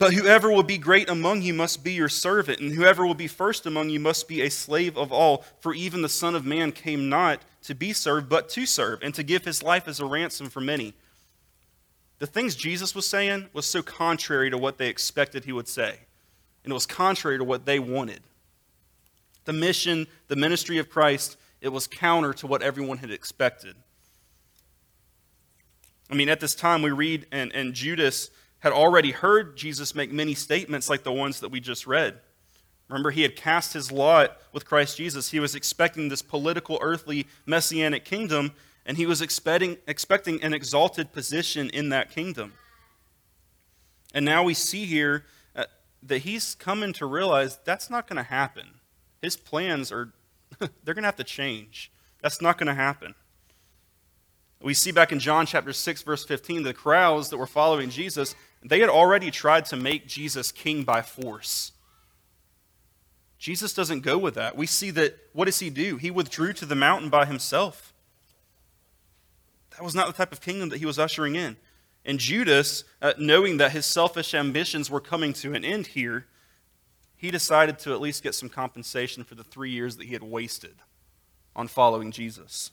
But 0.00 0.14
whoever 0.14 0.50
will 0.50 0.62
be 0.62 0.78
great 0.78 1.10
among 1.10 1.42
you 1.42 1.52
must 1.52 1.84
be 1.84 1.92
your 1.92 2.08
servant, 2.08 2.58
and 2.58 2.72
whoever 2.72 3.06
will 3.06 3.12
be 3.12 3.26
first 3.26 3.66
among 3.66 3.90
you 3.90 4.00
must 4.00 4.28
be 4.28 4.40
a 4.40 4.50
slave 4.50 4.96
of 4.96 5.12
all. 5.12 5.44
For 5.60 5.74
even 5.74 6.00
the 6.00 6.08
Son 6.08 6.34
of 6.34 6.46
Man 6.46 6.72
came 6.72 7.10
not 7.10 7.42
to 7.64 7.74
be 7.74 7.92
served, 7.92 8.26
but 8.26 8.48
to 8.48 8.64
serve, 8.64 9.02
and 9.02 9.14
to 9.14 9.22
give 9.22 9.44
his 9.44 9.62
life 9.62 9.86
as 9.86 10.00
a 10.00 10.06
ransom 10.06 10.48
for 10.48 10.62
many. 10.62 10.94
The 12.18 12.26
things 12.26 12.56
Jesus 12.56 12.94
was 12.94 13.06
saying 13.06 13.50
was 13.52 13.66
so 13.66 13.82
contrary 13.82 14.48
to 14.48 14.56
what 14.56 14.78
they 14.78 14.88
expected 14.88 15.44
he 15.44 15.52
would 15.52 15.68
say, 15.68 15.98
and 16.64 16.70
it 16.70 16.74
was 16.74 16.86
contrary 16.86 17.36
to 17.36 17.44
what 17.44 17.66
they 17.66 17.78
wanted. 17.78 18.20
The 19.44 19.52
mission, 19.52 20.06
the 20.28 20.36
ministry 20.36 20.78
of 20.78 20.88
Christ, 20.88 21.36
it 21.60 21.68
was 21.68 21.86
counter 21.86 22.32
to 22.32 22.46
what 22.46 22.62
everyone 22.62 22.96
had 22.96 23.10
expected. 23.10 23.76
I 26.10 26.14
mean, 26.14 26.30
at 26.30 26.40
this 26.40 26.54
time, 26.54 26.80
we 26.80 26.90
read, 26.90 27.26
and, 27.30 27.52
and 27.52 27.74
Judas 27.74 28.30
had 28.60 28.72
already 28.72 29.10
heard 29.10 29.56
Jesus 29.56 29.94
make 29.94 30.12
many 30.12 30.34
statements 30.34 30.88
like 30.88 31.02
the 31.02 31.12
ones 31.12 31.40
that 31.40 31.50
we 31.50 31.60
just 31.60 31.86
read. 31.86 32.20
Remember, 32.88 33.10
he 33.10 33.22
had 33.22 33.36
cast 33.36 33.72
his 33.72 33.92
lot 33.92 34.38
with 34.52 34.66
Christ 34.66 34.96
Jesus. 34.96 35.30
He 35.30 35.40
was 35.40 35.54
expecting 35.54 36.08
this 36.08 36.22
political, 36.22 36.78
earthly, 36.82 37.26
messianic 37.46 38.04
kingdom, 38.04 38.52
and 38.84 38.96
he 38.96 39.06
was 39.06 39.22
expecting, 39.22 39.78
expecting 39.86 40.42
an 40.42 40.52
exalted 40.52 41.12
position 41.12 41.70
in 41.70 41.90
that 41.90 42.10
kingdom. 42.10 42.54
And 44.12 44.24
now 44.24 44.42
we 44.42 44.54
see 44.54 44.86
here 44.86 45.24
uh, 45.54 45.66
that 46.02 46.18
he's 46.18 46.56
coming 46.56 46.92
to 46.94 47.06
realize 47.06 47.58
that's 47.64 47.90
not 47.90 48.08
going 48.08 48.16
to 48.16 48.24
happen. 48.24 48.80
His 49.22 49.36
plans 49.36 49.92
are, 49.92 50.12
they're 50.58 50.94
going 50.94 51.02
to 51.02 51.08
have 51.08 51.16
to 51.16 51.24
change. 51.24 51.92
That's 52.20 52.42
not 52.42 52.58
going 52.58 52.66
to 52.66 52.74
happen. 52.74 53.14
We 54.62 54.74
see 54.74 54.90
back 54.90 55.10
in 55.10 55.20
John 55.20 55.46
chapter 55.46 55.72
6, 55.72 56.02
verse 56.02 56.24
15, 56.24 56.64
the 56.64 56.74
crowds 56.74 57.30
that 57.30 57.38
were 57.38 57.46
following 57.46 57.88
Jesus, 57.88 58.34
they 58.62 58.80
had 58.80 58.88
already 58.88 59.30
tried 59.30 59.64
to 59.66 59.76
make 59.76 60.06
Jesus 60.06 60.52
king 60.52 60.82
by 60.84 61.02
force. 61.02 61.72
Jesus 63.38 63.72
doesn't 63.72 64.00
go 64.00 64.18
with 64.18 64.34
that. 64.34 64.56
We 64.56 64.66
see 64.66 64.90
that, 64.90 65.16
what 65.32 65.46
does 65.46 65.60
he 65.60 65.70
do? 65.70 65.96
He 65.96 66.10
withdrew 66.10 66.52
to 66.54 66.66
the 66.66 66.74
mountain 66.74 67.08
by 67.08 67.24
himself. 67.24 67.94
That 69.70 69.82
was 69.82 69.94
not 69.94 70.08
the 70.08 70.12
type 70.12 70.30
of 70.30 70.42
kingdom 70.42 70.68
that 70.68 70.78
he 70.78 70.84
was 70.84 70.98
ushering 70.98 71.36
in. 71.36 71.56
And 72.04 72.18
Judas, 72.18 72.84
uh, 73.00 73.14
knowing 73.18 73.56
that 73.56 73.72
his 73.72 73.86
selfish 73.86 74.34
ambitions 74.34 74.90
were 74.90 75.00
coming 75.00 75.32
to 75.34 75.54
an 75.54 75.64
end 75.64 75.88
here, 75.88 76.26
he 77.16 77.30
decided 77.30 77.78
to 77.80 77.92
at 77.92 78.00
least 78.00 78.22
get 78.22 78.34
some 78.34 78.48
compensation 78.48 79.24
for 79.24 79.34
the 79.34 79.44
three 79.44 79.70
years 79.70 79.96
that 79.96 80.06
he 80.06 80.12
had 80.12 80.22
wasted 80.22 80.76
on 81.56 81.68
following 81.68 82.12
Jesus. 82.12 82.70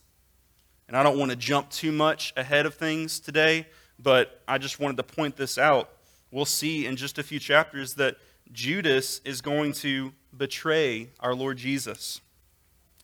And 0.88 0.96
I 0.96 1.04
don't 1.04 1.20
want 1.20 1.32
to 1.32 1.38
jump 1.38 1.70
too 1.70 1.92
much 1.92 2.34
ahead 2.38 2.66
of 2.66 2.76
things 2.76 3.20
today, 3.20 3.68
but 4.00 4.42
I 4.48 4.58
just 4.58 4.80
wanted 4.80 4.98
to 4.98 5.04
point 5.04 5.36
this 5.36 5.58
out. 5.58 5.90
We'll 6.32 6.46
see 6.46 6.86
in 6.86 6.96
just 6.96 7.18
a 7.18 7.24
few 7.24 7.40
chapters 7.40 7.96
that 7.96 8.18
Judas 8.52 9.22
is 9.26 9.42
going 9.42 9.74
to 9.74 10.14
betray 10.36 11.10
our 11.20 11.34
Lord 11.34 11.58
Jesus. 11.58 12.22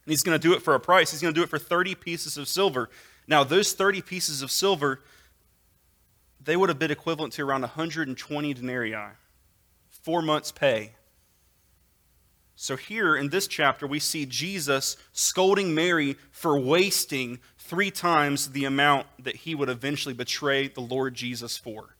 And 0.05 0.11
he's 0.11 0.23
going 0.23 0.39
to 0.39 0.47
do 0.47 0.53
it 0.53 0.61
for 0.61 0.75
a 0.75 0.79
price. 0.79 1.11
He's 1.11 1.21
going 1.21 1.33
to 1.33 1.39
do 1.39 1.43
it 1.43 1.49
for 1.49 1.59
30 1.59 1.95
pieces 1.95 2.37
of 2.37 2.47
silver. 2.47 2.89
Now, 3.27 3.43
those 3.43 3.73
30 3.73 4.01
pieces 4.01 4.41
of 4.41 4.51
silver, 4.51 5.01
they 6.43 6.57
would 6.57 6.69
have 6.69 6.79
been 6.79 6.91
equivalent 6.91 7.33
to 7.33 7.43
around 7.43 7.61
120 7.61 8.53
denarii, 8.53 8.95
four 9.89 10.21
months' 10.21 10.51
pay. 10.51 10.91
So, 12.55 12.75
here 12.75 13.15
in 13.15 13.29
this 13.29 13.47
chapter, 13.47 13.87
we 13.87 13.99
see 13.99 14.25
Jesus 14.25 14.95
scolding 15.11 15.73
Mary 15.73 16.17
for 16.31 16.59
wasting 16.59 17.39
three 17.63 17.91
times 17.91 18.51
the 18.51 18.65
amount 18.65 19.07
that 19.19 19.37
he 19.37 19.55
would 19.55 19.69
eventually 19.69 20.13
betray 20.13 20.67
the 20.67 20.81
Lord 20.81 21.15
Jesus 21.15 21.57
for. 21.57 21.95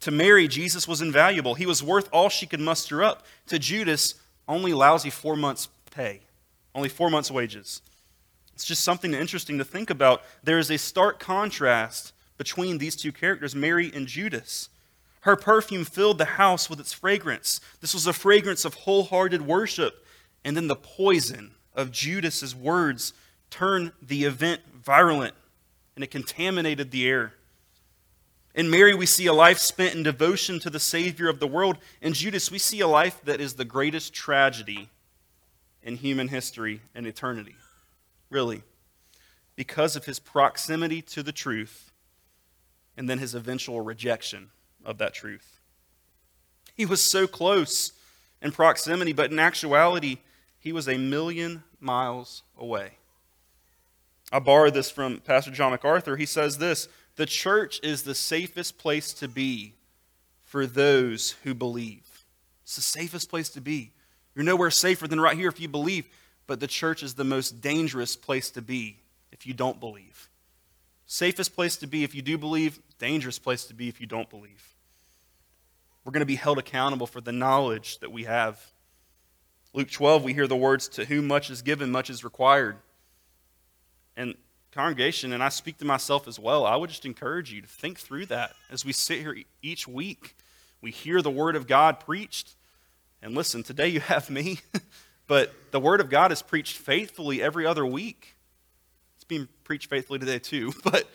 To 0.00 0.10
Mary, 0.10 0.48
Jesus 0.48 0.86
was 0.86 1.00
invaluable. 1.00 1.54
He 1.54 1.66
was 1.66 1.82
worth 1.82 2.08
all 2.12 2.28
she 2.28 2.46
could 2.46 2.60
muster 2.60 3.02
up. 3.02 3.24
To 3.46 3.58
Judas, 3.58 4.14
only 4.46 4.72
lousy 4.72 5.10
four 5.10 5.36
months' 5.36 5.68
pay, 5.90 6.20
only 6.74 6.88
four 6.88 7.08
months' 7.08 7.30
wages. 7.30 7.82
It's 8.54 8.64
just 8.64 8.82
something 8.82 9.14
interesting 9.14 9.58
to 9.58 9.64
think 9.64 9.90
about. 9.90 10.22
There 10.42 10.58
is 10.58 10.70
a 10.70 10.78
stark 10.78 11.20
contrast 11.20 12.12
between 12.36 12.78
these 12.78 12.96
two 12.96 13.12
characters, 13.12 13.54
Mary 13.54 13.90
and 13.94 14.06
Judas. 14.06 14.68
Her 15.20 15.36
perfume 15.36 15.84
filled 15.84 16.18
the 16.18 16.24
house 16.24 16.68
with 16.68 16.80
its 16.80 16.92
fragrance. 16.92 17.60
This 17.80 17.94
was 17.94 18.06
a 18.06 18.12
fragrance 18.12 18.64
of 18.64 18.74
wholehearted 18.74 19.42
worship. 19.42 20.04
And 20.44 20.56
then 20.56 20.68
the 20.68 20.76
poison 20.76 21.52
of 21.78 21.92
Judas's 21.92 22.54
words 22.54 23.14
turned 23.50 23.92
the 24.02 24.24
event 24.24 24.60
virulent 24.74 25.34
and 25.94 26.04
it 26.04 26.10
contaminated 26.10 26.90
the 26.90 27.08
air. 27.08 27.32
In 28.54 28.68
Mary, 28.68 28.94
we 28.94 29.06
see 29.06 29.26
a 29.26 29.32
life 29.32 29.58
spent 29.58 29.94
in 29.94 30.02
devotion 30.02 30.58
to 30.60 30.70
the 30.70 30.80
Savior 30.80 31.28
of 31.28 31.38
the 31.38 31.46
world. 31.46 31.78
In 32.02 32.12
Judas, 32.12 32.50
we 32.50 32.58
see 32.58 32.80
a 32.80 32.88
life 32.88 33.20
that 33.24 33.40
is 33.40 33.54
the 33.54 33.64
greatest 33.64 34.12
tragedy 34.12 34.88
in 35.82 35.96
human 35.96 36.28
history 36.28 36.80
and 36.94 37.06
eternity. 37.06 37.54
Really. 38.28 38.62
Because 39.54 39.94
of 39.94 40.04
his 40.04 40.18
proximity 40.18 41.00
to 41.02 41.22
the 41.22 41.32
truth 41.32 41.92
and 42.96 43.08
then 43.08 43.18
his 43.18 43.36
eventual 43.36 43.80
rejection 43.80 44.50
of 44.84 44.98
that 44.98 45.14
truth. 45.14 45.60
He 46.74 46.84
was 46.84 47.02
so 47.02 47.28
close 47.28 47.92
in 48.42 48.50
proximity, 48.50 49.12
but 49.12 49.30
in 49.30 49.38
actuality, 49.38 50.18
he 50.58 50.72
was 50.72 50.88
a 50.88 50.98
million 50.98 51.62
miles 51.80 52.42
away. 52.58 52.92
I 54.30 54.38
borrowed 54.40 54.74
this 54.74 54.90
from 54.90 55.20
Pastor 55.20 55.50
John 55.50 55.70
MacArthur. 55.70 56.16
He 56.16 56.26
says 56.26 56.58
this 56.58 56.88
The 57.16 57.26
church 57.26 57.80
is 57.82 58.02
the 58.02 58.14
safest 58.14 58.78
place 58.78 59.12
to 59.14 59.28
be 59.28 59.74
for 60.44 60.66
those 60.66 61.32
who 61.44 61.54
believe. 61.54 62.24
It's 62.62 62.76
the 62.76 62.82
safest 62.82 63.30
place 63.30 63.48
to 63.50 63.60
be. 63.60 63.92
You're 64.34 64.44
nowhere 64.44 64.70
safer 64.70 65.08
than 65.08 65.20
right 65.20 65.36
here 65.36 65.48
if 65.48 65.60
you 65.60 65.68
believe, 65.68 66.06
but 66.46 66.60
the 66.60 66.66
church 66.66 67.02
is 67.02 67.14
the 67.14 67.24
most 67.24 67.60
dangerous 67.60 68.16
place 68.16 68.50
to 68.50 68.62
be 68.62 68.98
if 69.32 69.46
you 69.46 69.54
don't 69.54 69.80
believe. 69.80 70.28
Safest 71.06 71.54
place 71.54 71.76
to 71.78 71.86
be 71.86 72.04
if 72.04 72.14
you 72.14 72.20
do 72.20 72.36
believe, 72.36 72.78
dangerous 72.98 73.38
place 73.38 73.64
to 73.64 73.74
be 73.74 73.88
if 73.88 74.00
you 74.00 74.06
don't 74.06 74.28
believe. 74.28 74.74
We're 76.04 76.12
going 76.12 76.20
to 76.20 76.26
be 76.26 76.36
held 76.36 76.58
accountable 76.58 77.06
for 77.06 77.20
the 77.20 77.32
knowledge 77.32 77.98
that 77.98 78.12
we 78.12 78.24
have. 78.24 78.60
Luke 79.78 79.92
12, 79.92 80.24
we 80.24 80.34
hear 80.34 80.48
the 80.48 80.56
words, 80.56 80.88
To 80.88 81.04
whom 81.04 81.28
much 81.28 81.50
is 81.50 81.62
given, 81.62 81.92
much 81.92 82.10
is 82.10 82.24
required. 82.24 82.78
And 84.16 84.34
congregation, 84.72 85.32
and 85.32 85.40
I 85.40 85.50
speak 85.50 85.78
to 85.78 85.84
myself 85.84 86.26
as 86.26 86.36
well, 86.36 86.66
I 86.66 86.74
would 86.74 86.90
just 86.90 87.06
encourage 87.06 87.52
you 87.52 87.62
to 87.62 87.68
think 87.68 88.00
through 88.00 88.26
that 88.26 88.56
as 88.72 88.84
we 88.84 88.92
sit 88.92 89.20
here 89.20 89.36
each 89.62 89.86
week. 89.86 90.34
We 90.80 90.90
hear 90.90 91.22
the 91.22 91.30
Word 91.30 91.54
of 91.54 91.68
God 91.68 92.00
preached. 92.00 92.56
And 93.22 93.36
listen, 93.36 93.62
today 93.62 93.86
you 93.86 94.00
have 94.00 94.28
me, 94.28 94.58
but 95.28 95.54
the 95.70 95.78
Word 95.78 96.00
of 96.00 96.10
God 96.10 96.32
is 96.32 96.42
preached 96.42 96.76
faithfully 96.76 97.40
every 97.40 97.64
other 97.64 97.86
week. 97.86 98.34
It's 99.14 99.24
being 99.24 99.46
preached 99.62 99.88
faithfully 99.88 100.18
today 100.18 100.40
too, 100.40 100.72
but 100.82 101.08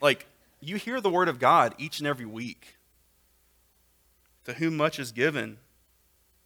like 0.00 0.24
you 0.62 0.76
hear 0.76 1.02
the 1.02 1.10
Word 1.10 1.28
of 1.28 1.38
God 1.38 1.74
each 1.76 1.98
and 1.98 2.08
every 2.08 2.24
week. 2.24 2.76
To 4.44 4.54
whom 4.54 4.78
much 4.78 4.98
is 4.98 5.12
given, 5.12 5.58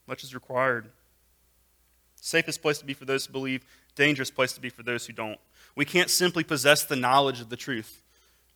much 0.09 0.24
is 0.24 0.34
required. 0.34 0.90
Safest 2.24 2.62
place 2.62 2.78
to 2.78 2.86
be 2.86 2.94
for 2.94 3.04
those 3.04 3.26
who 3.26 3.32
believe, 3.32 3.66
dangerous 3.96 4.30
place 4.30 4.54
to 4.54 4.60
be 4.60 4.70
for 4.70 4.82
those 4.82 5.06
who 5.06 5.12
don't. 5.12 5.38
We 5.76 5.84
can't 5.84 6.08
simply 6.08 6.42
possess 6.42 6.82
the 6.82 6.96
knowledge 6.96 7.42
of 7.42 7.50
the 7.50 7.56
truth. 7.56 8.02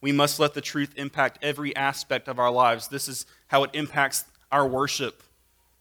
We 0.01 0.11
must 0.11 0.41
let 0.41 0.55
the 0.55 0.63
truth 0.63 0.95
impact 0.97 1.39
every 1.43 1.77
aspect 1.77 2.29
of 2.29 2.39
our 2.39 2.51
lives. 2.51 2.89
This 2.89 3.09
is 3.09 3.27
how 3.49 3.65
it 3.65 3.71
impacts 3.75 4.25
our 4.51 4.67
worship. 4.67 5.23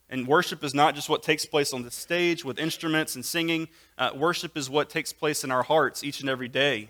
And 0.10 0.28
worship 0.28 0.66
is 0.66 0.74
not 0.74 0.96
just 0.96 1.08
what 1.08 1.24
takes 1.24 1.46
place 1.46 1.72
on 1.72 1.84
the 1.84 1.90
stage 1.90 2.44
with 2.44 2.60
instruments 2.60 3.16
and 3.16 3.24
singing. 3.24 3.70
Uh, 3.98 4.10
worship 4.14 4.58
is 4.58 4.70
what 4.70 4.90
takes 4.90 5.14
place 5.14 5.46
in 5.46 5.52
our 5.52 5.64
hearts 5.64 6.04
each 6.04 6.20
and 6.20 6.30
every 6.30 6.50
day 6.50 6.90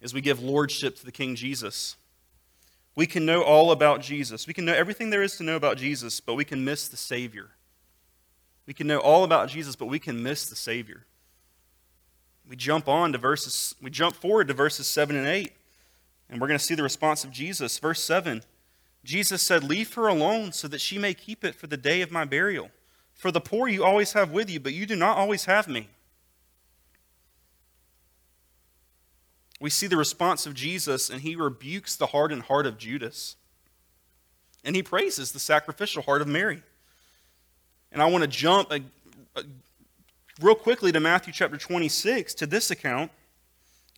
as 0.00 0.14
we 0.14 0.20
give 0.20 0.40
lordship 0.40 0.94
to 0.98 1.04
the 1.04 1.10
King 1.10 1.34
Jesus. 1.34 1.96
We 2.94 3.06
can 3.06 3.26
know 3.26 3.42
all 3.42 3.72
about 3.72 4.00
Jesus. 4.00 4.46
We 4.46 4.54
can 4.54 4.64
know 4.64 4.74
everything 4.74 5.10
there 5.10 5.24
is 5.24 5.36
to 5.38 5.42
know 5.42 5.56
about 5.56 5.76
Jesus, 5.76 6.20
but 6.20 6.36
we 6.36 6.44
can 6.44 6.64
miss 6.64 6.86
the 6.86 6.96
Savior. 6.96 7.48
We 8.70 8.74
can 8.74 8.86
know 8.86 9.00
all 9.00 9.24
about 9.24 9.48
Jesus, 9.48 9.74
but 9.74 9.86
we 9.86 9.98
can 9.98 10.22
miss 10.22 10.48
the 10.48 10.54
Savior. 10.54 11.04
we 12.48 12.54
jump 12.54 12.86
on 12.86 13.10
to 13.10 13.18
verses, 13.18 13.74
we 13.82 13.90
jump 13.90 14.14
forward 14.14 14.46
to 14.46 14.54
verses 14.54 14.86
7 14.86 15.16
and 15.16 15.26
8, 15.26 15.52
and 16.28 16.40
we're 16.40 16.46
going 16.46 16.56
to 16.56 16.64
see 16.64 16.76
the 16.76 16.84
response 16.84 17.24
of 17.24 17.32
Jesus. 17.32 17.80
Verse 17.80 18.00
7 18.00 18.44
Jesus 19.02 19.42
said, 19.42 19.64
Leave 19.64 19.92
her 19.94 20.06
alone 20.06 20.52
so 20.52 20.68
that 20.68 20.80
she 20.80 20.98
may 20.98 21.14
keep 21.14 21.42
it 21.44 21.56
for 21.56 21.66
the 21.66 21.76
day 21.76 22.00
of 22.00 22.12
my 22.12 22.24
burial. 22.24 22.70
For 23.12 23.32
the 23.32 23.40
poor 23.40 23.66
you 23.66 23.82
always 23.82 24.12
have 24.12 24.30
with 24.30 24.48
you, 24.48 24.60
but 24.60 24.72
you 24.72 24.86
do 24.86 24.94
not 24.94 25.18
always 25.18 25.46
have 25.46 25.66
me. 25.66 25.88
We 29.58 29.68
see 29.68 29.88
the 29.88 29.96
response 29.96 30.46
of 30.46 30.54
Jesus, 30.54 31.10
and 31.10 31.22
he 31.22 31.34
rebukes 31.34 31.96
the 31.96 32.06
hardened 32.06 32.42
heart 32.42 32.66
of 32.66 32.78
Judas. 32.78 33.34
And 34.64 34.76
he 34.76 34.82
praises 34.84 35.32
the 35.32 35.40
sacrificial 35.40 36.04
heart 36.04 36.22
of 36.22 36.28
Mary. 36.28 36.62
And 37.92 38.02
I 38.02 38.06
want 38.06 38.22
to 38.22 38.28
jump 38.28 38.70
a, 38.70 38.80
a, 39.36 39.44
real 40.40 40.54
quickly 40.54 40.92
to 40.92 41.00
Matthew 41.00 41.32
chapter 41.32 41.56
26 41.56 42.34
to 42.34 42.46
this 42.46 42.70
account. 42.70 43.10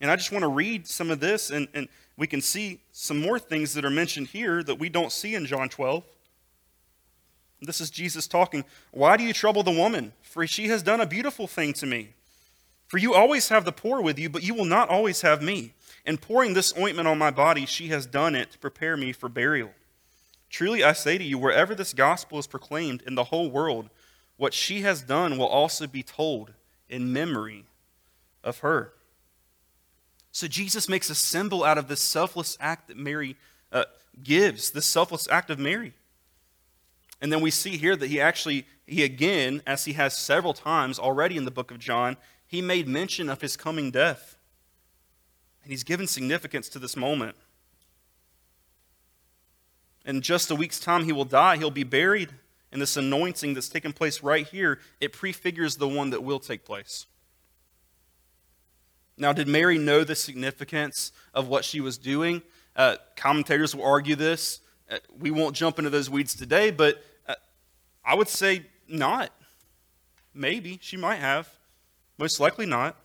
And 0.01 0.11
I 0.11 0.17
just 0.17 0.33
want 0.33 0.43
to 0.43 0.49
read 0.49 0.87
some 0.87 1.11
of 1.11 1.21
this, 1.21 1.51
and, 1.51 1.69
and 1.75 1.89
we 2.17 2.27
can 2.27 2.41
see 2.41 2.81
some 2.93 3.21
more 3.21 3.39
things 3.39 3.75
that 3.75 3.85
are 3.85 3.91
mentioned 3.91 4.29
here 4.29 4.63
that 4.63 4.79
we 4.79 4.89
don't 4.89 5.13
see 5.13 5.35
in 5.35 5.47
John 5.47 5.69
12. 5.69 6.05
This 7.61 7.81
is 7.81 7.91
Jesus 7.91 8.27
talking. 8.27 8.65
Why 8.91 9.17
do 9.17 9.23
you 9.23 9.33
trouble 9.33 9.63
the 9.63 9.71
woman? 9.71 10.13
For 10.23 10.47
she 10.47 10.67
has 10.69 10.83
done 10.83 11.01
a 11.01 11.07
beautiful 11.07 11.47
thing 11.47 11.73
to 11.75 11.87
me. 11.87 12.11
For 12.89 12.99
you 12.99 13.15
always 13.15 13.49
have 13.49 13.65
the 13.65 13.73
poor 13.73 14.03
with 14.03 14.19
you, 14.19 14.29
but 14.29 14.43
you 14.43 14.55
will 14.55 14.65
not 14.65 14.89
always 14.89 15.23
have 15.23 15.41
me. 15.41 15.73
And 16.05 16.21
pouring 16.21 16.55
this 16.55 16.77
ointment 16.77 17.07
on 17.07 17.17
my 17.17 17.31
body, 17.31 17.65
she 17.65 17.89
has 17.89 18.05
done 18.05 18.35
it 18.35 18.51
to 18.53 18.59
prepare 18.59 18.97
me 18.97 19.13
for 19.13 19.29
burial. 19.29 19.71
Truly 20.53 20.85
I 20.85 20.93
say 20.93 21.17
to 21.17 21.25
you, 21.25 21.39
wherever 21.39 21.75
this 21.75 21.95
gospel 21.95 22.39
is 22.39 22.47
proclaimed 22.47 23.03
in 23.07 23.15
the 23.15 23.25
whole 23.25 23.51
world, 23.51 23.89
what 24.37 24.53
she 24.53 24.83
has 24.83 25.01
done 25.01 25.39
will 25.39 25.47
also 25.47 25.87
be 25.87 26.03
told 26.03 26.53
in 26.91 27.11
memory 27.11 27.65
of 28.45 28.59
her. 28.59 28.93
So 30.31 30.47
Jesus 30.47 30.91
makes 30.91 31.09
a 31.09 31.15
symbol 31.15 31.65
out 31.65 31.79
of 31.79 31.89
this 31.89 32.03
selfless 32.03 32.59
act 32.61 32.89
that 32.89 32.99
Mary 32.99 33.37
uh, 33.73 33.85
gives, 34.23 34.73
this 34.73 34.85
selfless 34.85 35.27
act 35.31 35.49
of 35.49 35.59
Mary. 35.59 35.95
And 37.23 37.33
then 37.33 37.41
we 37.41 37.51
see 37.51 37.79
here 37.79 37.97
that 37.97 38.09
he 38.09 38.21
actually, 38.21 38.67
he 38.87 39.05
again, 39.05 39.63
as 39.67 39.87
he 39.87 39.95
has 39.95 40.19
several 40.19 40.53
times 40.53 40.99
already 40.99 41.39
in 41.39 41.47
the 41.47 41.51
book 41.51 41.71
of 41.71 41.79
John, 41.79 42.19
he 42.47 42.61
made 42.61 42.87
mention 42.87 43.31
of 43.31 43.41
his 43.41 43.57
coming 43.57 43.91
death. 43.91 44.37
And 45.63 45.71
he's 45.71 45.85
given 45.85 46.07
significance 46.07 46.69
to 46.71 46.79
this 46.79 46.95
moment. 46.95 47.37
In 50.05 50.21
just 50.21 50.51
a 50.51 50.55
week's 50.55 50.81
time, 50.81 51.05
he 51.05 51.13
will 51.13 51.25
die. 51.25 51.57
He'll 51.57 51.71
be 51.71 51.85
buried. 51.85 52.31
And 52.73 52.81
this 52.81 52.97
anointing 52.97 53.55
that's 53.55 53.69
taking 53.69 53.93
place 53.93 54.23
right 54.23 54.47
here, 54.47 54.81
it 55.01 55.13
prefigures 55.13 55.77
the 55.77 55.89
one 55.89 56.11
that 56.11 56.23
will 56.23 56.41
take 56.41 56.65
place. 56.65 57.07
Now, 59.19 59.33
did 59.33 59.47
Mary 59.47 59.79
know 59.79 60.05
the 60.05 60.15
significance 60.15 61.13
of 61.35 61.49
what 61.49 61.65
she 61.65 61.81
was 61.81 61.99
doing? 61.99 62.43
Uh, 62.75 62.97
commentators 63.15 63.75
will 63.75 63.85
argue 63.85 64.17
this. 64.17 64.61
Uh, 64.91 64.99
we 65.19 65.31
won't 65.31 65.55
jump 65.55 65.79
into 65.79 65.91
those 65.91 66.09
weeds 66.09 66.35
today, 66.35 66.71
but 66.71 67.05
uh, 67.29 67.35
I 68.05 68.15
would 68.15 68.29
say 68.29 68.67
not. 68.89 69.31
Maybe. 70.35 70.79
She 70.81 70.97
might 70.97 71.17
have. 71.17 71.49
Most 72.17 72.41
likely 72.41 72.67
not. 72.67 72.97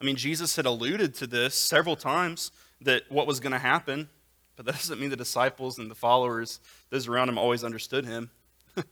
I 0.00 0.04
mean, 0.04 0.16
Jesus 0.16 0.56
had 0.56 0.66
alluded 0.66 1.14
to 1.16 1.26
this 1.26 1.54
several 1.54 1.96
times 1.96 2.50
that 2.80 3.10
what 3.10 3.26
was 3.26 3.40
going 3.40 3.52
to 3.52 3.58
happen, 3.58 4.08
but 4.56 4.66
that 4.66 4.74
doesn't 4.74 4.98
mean 4.98 5.10
the 5.10 5.16
disciples 5.16 5.78
and 5.78 5.90
the 5.90 5.94
followers, 5.94 6.60
those 6.90 7.08
around 7.08 7.28
him, 7.28 7.38
always 7.38 7.62
understood 7.62 8.06
him. 8.06 8.30
In 8.76 8.84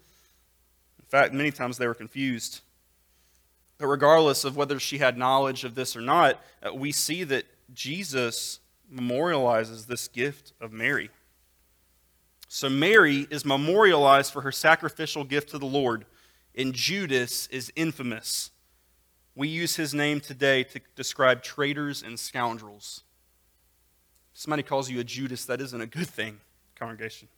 fact, 1.09 1.33
many 1.33 1.51
times 1.51 1.79
they 1.79 1.87
were 1.87 1.95
confused. 1.95 2.61
But 3.79 3.87
regardless 3.87 4.45
of 4.45 4.57
whether 4.57 4.79
she 4.79 4.99
had 4.99 5.19
knowledge 5.19 5.65
of 5.65 5.75
this 5.75 5.97
or 5.97 6.01
not, 6.01 6.41
uh, 6.63 6.73
we 6.73 6.93
see 6.93 7.25
that 7.25 7.47
Jesus 7.73 8.61
memorializes 8.93 9.87
this 9.87 10.07
gift 10.07 10.53
of 10.61 10.73
Mary. 10.73 11.11
So 12.49 12.69
Mary 12.69 13.27
is 13.31 13.45
memorialized 13.45 14.33
for 14.33 14.43
her 14.43 14.53
sacrificial 14.53 15.25
gift 15.25 15.49
to 15.51 15.59
the 15.59 15.67
Lord, 15.67 16.05
and 16.55 16.73
Judas 16.73 17.49
is 17.49 17.73
infamous. 17.75 18.51
We 19.35 19.49
use 19.49 19.75
his 19.75 19.93
name 19.93 20.21
today 20.21 20.63
to 20.65 20.81
describe 20.95 21.43
traitors 21.43 22.03
and 22.03 22.21
scoundrels. 22.21 23.03
Somebody 24.35 24.65
calls 24.65 24.91
you 24.91 25.01
a 25.01 25.05
Judas, 25.05 25.45
that 25.47 25.61
isn't 25.61 25.81
a 25.81 25.87
good 25.87 26.09
thing, 26.09 26.41
congregation. 26.77 27.29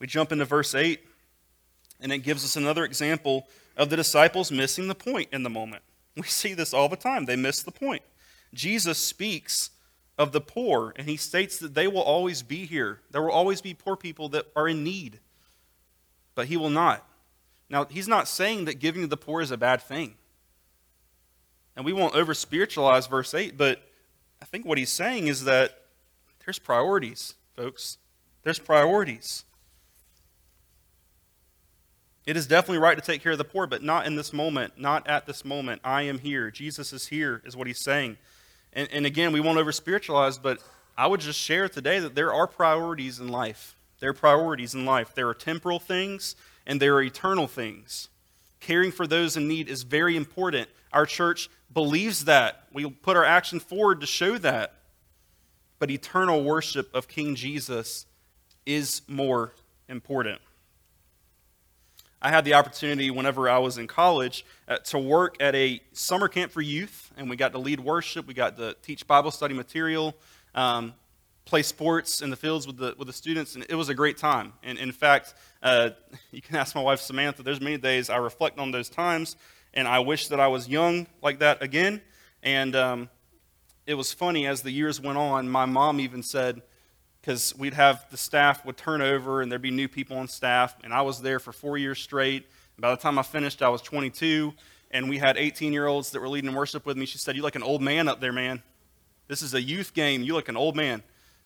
we 0.00 0.06
jump 0.06 0.32
into 0.32 0.44
verse 0.44 0.74
8. 0.74 1.00
And 2.00 2.12
it 2.12 2.18
gives 2.18 2.44
us 2.44 2.56
another 2.56 2.84
example 2.84 3.48
of 3.76 3.90
the 3.90 3.96
disciples 3.96 4.52
missing 4.52 4.88
the 4.88 4.94
point 4.94 5.28
in 5.32 5.42
the 5.42 5.50
moment. 5.50 5.82
We 6.16 6.24
see 6.24 6.52
this 6.52 6.74
all 6.74 6.88
the 6.88 6.96
time. 6.96 7.26
They 7.26 7.36
miss 7.36 7.62
the 7.62 7.70
point. 7.70 8.02
Jesus 8.52 8.98
speaks 8.98 9.70
of 10.18 10.32
the 10.32 10.40
poor, 10.40 10.92
and 10.96 11.08
he 11.08 11.16
states 11.16 11.58
that 11.58 11.74
they 11.74 11.86
will 11.86 12.02
always 12.02 12.42
be 12.42 12.66
here. 12.66 13.00
There 13.12 13.22
will 13.22 13.30
always 13.30 13.60
be 13.60 13.72
poor 13.72 13.96
people 13.96 14.28
that 14.30 14.46
are 14.56 14.66
in 14.66 14.82
need, 14.82 15.20
but 16.34 16.48
he 16.48 16.56
will 16.56 16.70
not. 16.70 17.06
Now, 17.70 17.84
he's 17.84 18.08
not 18.08 18.26
saying 18.26 18.64
that 18.64 18.80
giving 18.80 19.02
to 19.02 19.08
the 19.08 19.16
poor 19.16 19.40
is 19.40 19.52
a 19.52 19.56
bad 19.56 19.80
thing. 19.80 20.14
And 21.76 21.84
we 21.84 21.92
won't 21.92 22.16
over 22.16 22.34
spiritualize 22.34 23.06
verse 23.06 23.32
8, 23.32 23.56
but 23.56 23.80
I 24.40 24.44
think 24.44 24.64
what 24.64 24.78
he's 24.78 24.92
saying 24.92 25.26
is 25.26 25.44
that 25.44 25.82
there's 26.44 26.58
priorities, 26.58 27.34
folks. 27.56 27.98
There's 28.42 28.58
priorities. 28.58 29.44
It 32.26 32.36
is 32.36 32.46
definitely 32.46 32.78
right 32.78 32.96
to 32.96 33.04
take 33.04 33.22
care 33.22 33.32
of 33.32 33.38
the 33.38 33.44
poor, 33.44 33.66
but 33.66 33.82
not 33.82 34.06
in 34.06 34.14
this 34.14 34.32
moment, 34.32 34.78
not 34.78 35.06
at 35.08 35.26
this 35.26 35.44
moment. 35.44 35.80
I 35.82 36.02
am 36.02 36.18
here. 36.18 36.50
Jesus 36.50 36.92
is 36.92 37.06
here, 37.06 37.42
is 37.44 37.56
what 37.56 37.66
he's 37.66 37.82
saying. 37.82 38.18
And, 38.72 38.88
and 38.92 39.06
again, 39.06 39.32
we 39.32 39.40
won't 39.40 39.58
over 39.58 39.72
spiritualize, 39.72 40.36
but 40.36 40.58
I 40.96 41.06
would 41.06 41.20
just 41.20 41.38
share 41.38 41.68
today 41.68 42.00
that 42.00 42.14
there 42.14 42.32
are 42.32 42.46
priorities 42.46 43.18
in 43.18 43.28
life. 43.28 43.76
There 44.00 44.10
are 44.10 44.14
priorities 44.14 44.74
in 44.74 44.84
life. 44.84 45.14
There 45.14 45.28
are 45.28 45.34
temporal 45.34 45.78
things 45.78 46.36
and 46.66 46.80
there 46.80 46.94
are 46.94 47.02
eternal 47.02 47.46
things. 47.46 48.08
Caring 48.60 48.92
for 48.92 49.06
those 49.06 49.36
in 49.36 49.48
need 49.48 49.68
is 49.68 49.82
very 49.84 50.16
important. 50.16 50.68
Our 50.92 51.06
church 51.06 51.48
believes 51.72 52.24
that. 52.24 52.64
We 52.72 52.88
put 52.90 53.16
our 53.16 53.24
action 53.24 53.60
forward 53.60 54.00
to 54.00 54.06
show 54.06 54.38
that. 54.38 54.74
But 55.78 55.90
eternal 55.90 56.42
worship 56.42 56.92
of 56.94 57.06
King 57.06 57.34
Jesus 57.34 58.06
is 58.66 59.02
more 59.06 59.52
important. 59.88 60.40
I 62.20 62.30
had 62.30 62.44
the 62.44 62.54
opportunity 62.54 63.10
whenever 63.10 63.48
I 63.48 63.58
was 63.58 63.78
in 63.78 63.86
college 63.86 64.44
uh, 64.66 64.78
to 64.86 64.98
work 64.98 65.36
at 65.40 65.54
a 65.54 65.80
summer 65.92 66.26
camp 66.26 66.50
for 66.50 66.60
youth, 66.60 67.12
and 67.16 67.30
we 67.30 67.36
got 67.36 67.52
to 67.52 67.58
lead 67.58 67.78
worship, 67.78 68.26
we 68.26 68.34
got 68.34 68.56
to 68.56 68.74
teach 68.82 69.06
Bible 69.06 69.30
study 69.30 69.54
material, 69.54 70.16
um, 70.54 70.94
play 71.44 71.62
sports 71.62 72.20
in 72.20 72.30
the 72.30 72.36
fields 72.36 72.66
with 72.66 72.76
the, 72.76 72.94
with 72.98 73.06
the 73.06 73.12
students, 73.12 73.54
and 73.54 73.64
it 73.68 73.76
was 73.76 73.88
a 73.88 73.94
great 73.94 74.18
time. 74.18 74.52
And 74.64 74.78
in 74.78 74.90
fact, 74.90 75.34
uh, 75.62 75.90
you 76.32 76.42
can 76.42 76.56
ask 76.56 76.74
my 76.74 76.82
wife 76.82 77.00
Samantha, 77.00 77.44
there's 77.44 77.60
many 77.60 77.78
days 77.78 78.10
I 78.10 78.16
reflect 78.16 78.58
on 78.58 78.72
those 78.72 78.88
times, 78.88 79.36
and 79.78 79.86
I 79.86 80.00
wish 80.00 80.26
that 80.28 80.40
I 80.40 80.48
was 80.48 80.68
young 80.68 81.06
like 81.22 81.38
that 81.38 81.62
again. 81.62 82.02
And 82.42 82.74
um, 82.74 83.08
it 83.86 83.94
was 83.94 84.12
funny, 84.12 84.44
as 84.44 84.62
the 84.62 84.72
years 84.72 85.00
went 85.00 85.18
on, 85.18 85.48
my 85.48 85.66
mom 85.66 86.00
even 86.00 86.20
said, 86.20 86.62
because 87.20 87.56
we'd 87.56 87.74
have 87.74 88.04
the 88.10 88.16
staff 88.16 88.66
would 88.66 88.76
turn 88.76 89.00
over 89.00 89.40
and 89.40 89.52
there'd 89.52 89.62
be 89.62 89.70
new 89.70 89.86
people 89.86 90.16
on 90.16 90.26
staff. 90.26 90.76
And 90.82 90.92
I 90.92 91.02
was 91.02 91.22
there 91.22 91.38
for 91.38 91.52
four 91.52 91.78
years 91.78 92.00
straight. 92.00 92.48
By 92.76 92.90
the 92.90 92.96
time 92.96 93.20
I 93.20 93.22
finished, 93.22 93.62
I 93.62 93.68
was 93.68 93.80
22, 93.80 94.52
and 94.90 95.08
we 95.08 95.18
had 95.18 95.36
18 95.36 95.72
year 95.72 95.86
olds 95.86 96.10
that 96.10 96.20
were 96.20 96.28
leading 96.28 96.52
worship 96.52 96.84
with 96.84 96.96
me. 96.96 97.06
She 97.06 97.18
said, 97.18 97.36
You 97.36 97.42
look 97.42 97.54
like 97.54 97.62
an 97.62 97.68
old 97.68 97.80
man 97.80 98.08
up 98.08 98.20
there, 98.20 98.32
man. 98.32 98.64
This 99.28 99.42
is 99.42 99.54
a 99.54 99.62
youth 99.62 99.94
game. 99.94 100.24
You 100.24 100.34
look 100.34 100.46
like 100.46 100.48
an 100.48 100.56
old 100.56 100.74
man. 100.74 101.04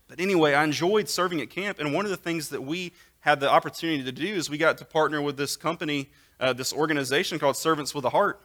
But 0.08 0.20
anyway, 0.20 0.54
I 0.54 0.64
enjoyed 0.64 1.06
serving 1.10 1.42
at 1.42 1.50
camp, 1.50 1.78
and 1.78 1.92
one 1.92 2.06
of 2.06 2.10
the 2.10 2.16
things 2.16 2.48
that 2.48 2.62
we 2.62 2.92
had 3.20 3.40
the 3.40 3.50
opportunity 3.50 4.02
to 4.04 4.12
do 4.12 4.26
is 4.26 4.48
we 4.48 4.56
got 4.56 4.78
to 4.78 4.86
partner 4.86 5.20
with 5.20 5.36
this 5.36 5.54
company, 5.54 6.10
uh, 6.42 6.52
this 6.52 6.72
organization 6.72 7.38
called 7.38 7.56
Servants 7.56 7.94
with 7.94 8.04
a 8.04 8.10
Heart. 8.10 8.40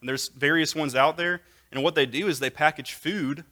And 0.00 0.08
there's 0.08 0.28
various 0.28 0.76
ones 0.76 0.94
out 0.94 1.16
there, 1.16 1.40
and 1.72 1.82
what 1.82 1.94
they 1.94 2.06
do 2.06 2.28
is 2.28 2.38
they 2.38 2.50
package 2.50 2.92
food 2.92 3.44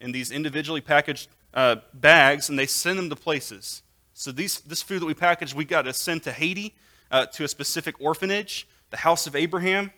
in 0.00 0.12
these 0.12 0.30
individually 0.30 0.80
packaged 0.80 1.28
uh, 1.54 1.76
bags 1.94 2.48
and 2.48 2.58
they 2.58 2.66
send 2.66 2.98
them 2.98 3.08
to 3.10 3.16
places. 3.16 3.82
So 4.12 4.32
these, 4.32 4.60
this 4.60 4.82
food 4.82 5.02
that 5.02 5.06
we 5.06 5.14
package, 5.14 5.54
we 5.54 5.64
got 5.64 5.82
to 5.82 5.92
send 5.92 6.24
to 6.24 6.32
Haiti, 6.32 6.74
uh, 7.10 7.26
to 7.26 7.44
a 7.44 7.48
specific 7.48 8.00
orphanage, 8.00 8.66
the 8.90 8.98
House 8.98 9.26
of 9.26 9.36
Abraham. 9.36 9.92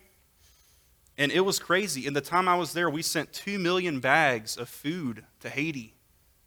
And 1.17 1.31
it 1.31 1.41
was 1.41 1.59
crazy. 1.59 2.05
In 2.07 2.13
the 2.13 2.21
time 2.21 2.47
I 2.47 2.55
was 2.55 2.73
there, 2.73 2.89
we 2.89 3.01
sent 3.01 3.33
2 3.33 3.59
million 3.59 3.99
bags 3.99 4.57
of 4.57 4.69
food 4.69 5.25
to 5.41 5.49
Haiti. 5.49 5.95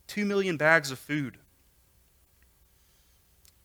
2 0.07 0.25
million 0.25 0.57
bags 0.57 0.91
of 0.91 0.99
food. 0.99 1.39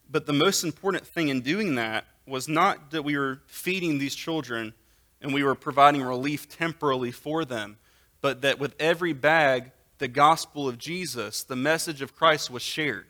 But 0.09 0.25
the 0.25 0.33
most 0.33 0.63
important 0.63 1.05
thing 1.05 1.29
in 1.29 1.41
doing 1.41 1.75
that 1.75 2.05
was 2.29 2.47
not 2.47 2.91
that 2.91 3.03
we 3.03 3.17
were 3.17 3.41
feeding 3.47 3.97
these 3.97 4.15
children 4.15 4.73
and 5.21 5.33
we 5.33 5.43
were 5.43 5.55
providing 5.55 6.01
relief 6.01 6.47
temporarily 6.47 7.11
for 7.11 7.43
them, 7.43 7.77
but 8.21 8.41
that 8.41 8.59
with 8.59 8.75
every 8.79 9.13
bag, 9.13 9.71
the 9.97 10.07
gospel 10.07 10.67
of 10.67 10.77
Jesus, 10.77 11.43
the 11.43 11.55
message 11.55 12.01
of 12.01 12.15
Christ 12.15 12.49
was 12.49 12.61
shared. 12.61 13.07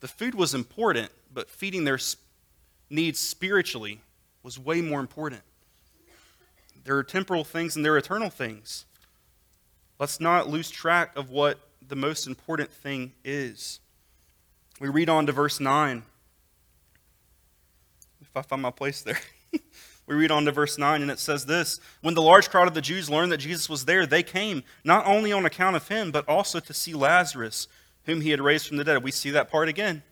The 0.00 0.08
food 0.08 0.34
was 0.34 0.54
important, 0.54 1.10
but 1.32 1.50
feeding 1.50 1.84
their 1.84 1.98
needs 2.90 3.18
spiritually 3.18 4.00
was 4.42 4.58
way 4.58 4.80
more 4.80 5.00
important. 5.00 5.42
There 6.84 6.96
are 6.96 7.02
temporal 7.02 7.44
things 7.44 7.76
and 7.76 7.84
there 7.84 7.94
are 7.94 7.98
eternal 7.98 8.30
things. 8.30 8.84
Let's 9.98 10.20
not 10.20 10.48
lose 10.48 10.70
track 10.70 11.16
of 11.16 11.30
what 11.30 11.58
the 11.86 11.96
most 11.96 12.26
important 12.26 12.70
thing 12.70 13.12
is. 13.24 13.80
We 14.80 14.88
read 14.88 15.08
on 15.08 15.26
to 15.26 15.32
verse 15.32 15.58
9. 15.58 16.04
If 18.30 18.36
I 18.36 18.42
find 18.42 18.62
my 18.62 18.70
place 18.70 19.02
there. 19.02 19.18
we 20.06 20.14
read 20.14 20.30
on 20.30 20.44
to 20.44 20.52
verse 20.52 20.78
9, 20.78 21.02
and 21.02 21.10
it 21.10 21.18
says 21.18 21.46
this 21.46 21.80
When 22.02 22.14
the 22.14 22.22
large 22.22 22.50
crowd 22.50 22.68
of 22.68 22.74
the 22.74 22.80
Jews 22.80 23.08
learned 23.08 23.32
that 23.32 23.38
Jesus 23.38 23.68
was 23.68 23.84
there, 23.84 24.06
they 24.06 24.22
came, 24.22 24.62
not 24.84 25.06
only 25.06 25.32
on 25.32 25.46
account 25.46 25.76
of 25.76 25.88
him, 25.88 26.10
but 26.10 26.28
also 26.28 26.60
to 26.60 26.74
see 26.74 26.94
Lazarus, 26.94 27.68
whom 28.04 28.20
he 28.20 28.30
had 28.30 28.40
raised 28.40 28.68
from 28.68 28.76
the 28.76 28.84
dead. 28.84 29.02
We 29.02 29.10
see 29.10 29.30
that 29.30 29.50
part 29.50 29.68
again. 29.68 30.02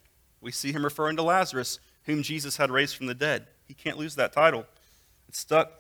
We 0.41 0.53
see 0.53 0.73
him 0.73 0.85
referring 0.85 1.17
to 1.17 1.23
Lazarus, 1.23 1.81
whom 2.05 2.23
Jesus 2.23 2.57
had 2.57 2.71
raised 2.71 2.97
from 2.97 3.07
the 3.07 3.15
dead. 3.15 3.47
He 3.67 3.75
can't 3.75 3.99
lose 3.99 4.15
that 4.17 4.33
title. 4.33 4.67
It's 5.29 5.41
stuck. 5.41 5.73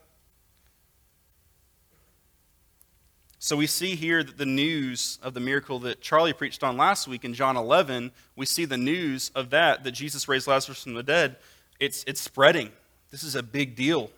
So 3.38 3.54
we 3.56 3.66
see 3.66 3.94
here 3.94 4.24
that 4.24 4.38
the 4.38 4.46
news 4.46 5.20
of 5.22 5.34
the 5.34 5.40
miracle 5.40 5.78
that 5.80 6.00
Charlie 6.00 6.32
preached 6.32 6.64
on 6.64 6.76
last 6.76 7.06
week 7.06 7.24
in 7.24 7.32
John 7.32 7.56
11, 7.56 8.10
we 8.34 8.44
see 8.44 8.64
the 8.64 8.76
news 8.76 9.30
of 9.34 9.50
that, 9.50 9.84
that 9.84 9.92
Jesus 9.92 10.26
raised 10.26 10.48
Lazarus 10.48 10.82
from 10.82 10.94
the 10.94 11.02
dead. 11.02 11.36
It's, 11.78 12.04
it's 12.06 12.20
spreading. 12.20 12.72
This 13.10 13.22
is 13.22 13.34
a 13.34 13.42
big 13.42 13.76
deal. 13.76 14.10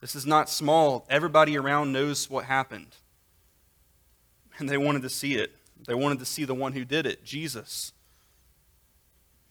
This 0.00 0.14
is 0.14 0.26
not 0.26 0.48
small. 0.48 1.06
Everybody 1.08 1.56
around 1.56 1.92
knows 1.92 2.28
what 2.30 2.44
happened. 2.44 2.96
And 4.58 4.68
they 4.68 4.76
wanted 4.78 5.02
to 5.02 5.08
see 5.08 5.34
it. 5.34 5.52
They 5.86 5.94
wanted 5.94 6.18
to 6.20 6.24
see 6.24 6.44
the 6.44 6.54
one 6.54 6.72
who 6.72 6.84
did 6.84 7.06
it, 7.06 7.24
Jesus. 7.24 7.92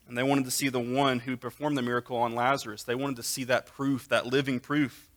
And 0.08 0.18
they 0.18 0.24
wanted 0.24 0.46
to 0.46 0.52
see 0.52 0.70
the 0.70 0.80
one 0.80 1.20
who 1.20 1.36
performed 1.36 1.78
the 1.78 1.82
miracle 1.82 2.18
on 2.18 2.36
Lazarus. 2.36 2.84
They 2.84 2.96
wanted 2.96 3.16
to 3.18 3.24
see 3.24 3.44
that 3.46 3.66
proof, 3.66 4.08
that 4.10 4.28
living 4.28 4.60
proof. 4.60 5.10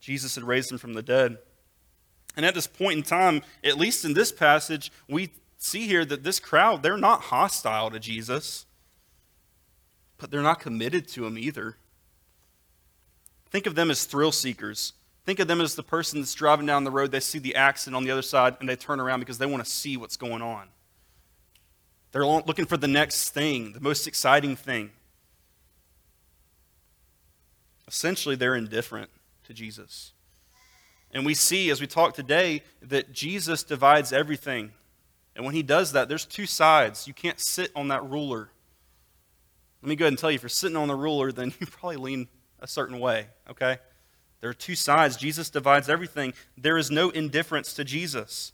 Jesus 0.00 0.34
had 0.34 0.44
raised 0.44 0.70
him 0.70 0.78
from 0.78 0.94
the 0.94 1.02
dead. 1.02 1.38
And 2.36 2.44
at 2.44 2.54
this 2.54 2.66
point 2.66 2.98
in 2.98 3.02
time, 3.02 3.42
at 3.62 3.78
least 3.78 4.04
in 4.04 4.14
this 4.14 4.32
passage, 4.32 4.92
we 5.08 5.30
see 5.56 5.86
here 5.86 6.04
that 6.04 6.24
this 6.24 6.40
crowd, 6.40 6.82
they're 6.82 6.96
not 6.96 7.22
hostile 7.22 7.90
to 7.90 7.98
Jesus, 7.98 8.66
but 10.18 10.30
they're 10.30 10.42
not 10.42 10.60
committed 10.60 11.08
to 11.08 11.26
him 11.26 11.36
either. 11.38 11.76
Think 13.50 13.66
of 13.66 13.74
them 13.74 13.90
as 13.90 14.04
thrill 14.04 14.32
seekers. 14.32 14.94
Think 15.24 15.38
of 15.38 15.48
them 15.48 15.60
as 15.60 15.74
the 15.74 15.82
person 15.82 16.20
that's 16.20 16.34
driving 16.34 16.66
down 16.66 16.84
the 16.84 16.90
road, 16.90 17.10
they 17.10 17.20
see 17.20 17.38
the 17.38 17.54
accident 17.54 17.96
on 17.96 18.04
the 18.04 18.10
other 18.10 18.22
side, 18.22 18.56
and 18.60 18.68
they 18.68 18.76
turn 18.76 19.00
around 19.00 19.20
because 19.20 19.38
they 19.38 19.46
want 19.46 19.64
to 19.64 19.70
see 19.70 19.96
what's 19.96 20.16
going 20.16 20.42
on. 20.42 20.68
They're 22.12 22.26
looking 22.26 22.66
for 22.66 22.76
the 22.76 22.88
next 22.88 23.30
thing, 23.30 23.72
the 23.72 23.80
most 23.80 24.06
exciting 24.06 24.54
thing. 24.54 24.90
Essentially, 27.88 28.36
they're 28.36 28.54
indifferent 28.54 29.10
to 29.44 29.54
Jesus. 29.54 30.12
And 31.10 31.24
we 31.24 31.34
see, 31.34 31.70
as 31.70 31.80
we 31.80 31.86
talk 31.86 32.14
today, 32.14 32.62
that 32.82 33.12
Jesus 33.12 33.62
divides 33.62 34.12
everything. 34.12 34.72
And 35.36 35.44
when 35.44 35.54
he 35.54 35.62
does 35.62 35.92
that, 35.92 36.08
there's 36.08 36.24
two 36.24 36.46
sides. 36.46 37.06
You 37.06 37.14
can't 37.14 37.40
sit 37.40 37.70
on 37.74 37.88
that 37.88 38.04
ruler. 38.04 38.50
Let 39.84 39.90
me 39.90 39.96
go 39.96 40.06
ahead 40.06 40.12
and 40.12 40.18
tell 40.18 40.30
you 40.30 40.36
if 40.36 40.42
you're 40.42 40.48
sitting 40.48 40.78
on 40.78 40.88
the 40.88 40.94
ruler, 40.94 41.30
then 41.30 41.52
you 41.60 41.66
probably 41.66 41.98
lean 41.98 42.28
a 42.58 42.66
certain 42.66 42.98
way, 42.98 43.26
okay? 43.50 43.76
There 44.40 44.48
are 44.48 44.54
two 44.54 44.74
sides. 44.74 45.18
Jesus 45.18 45.50
divides 45.50 45.90
everything. 45.90 46.32
There 46.56 46.78
is 46.78 46.90
no 46.90 47.10
indifference 47.10 47.74
to 47.74 47.84
Jesus. 47.84 48.52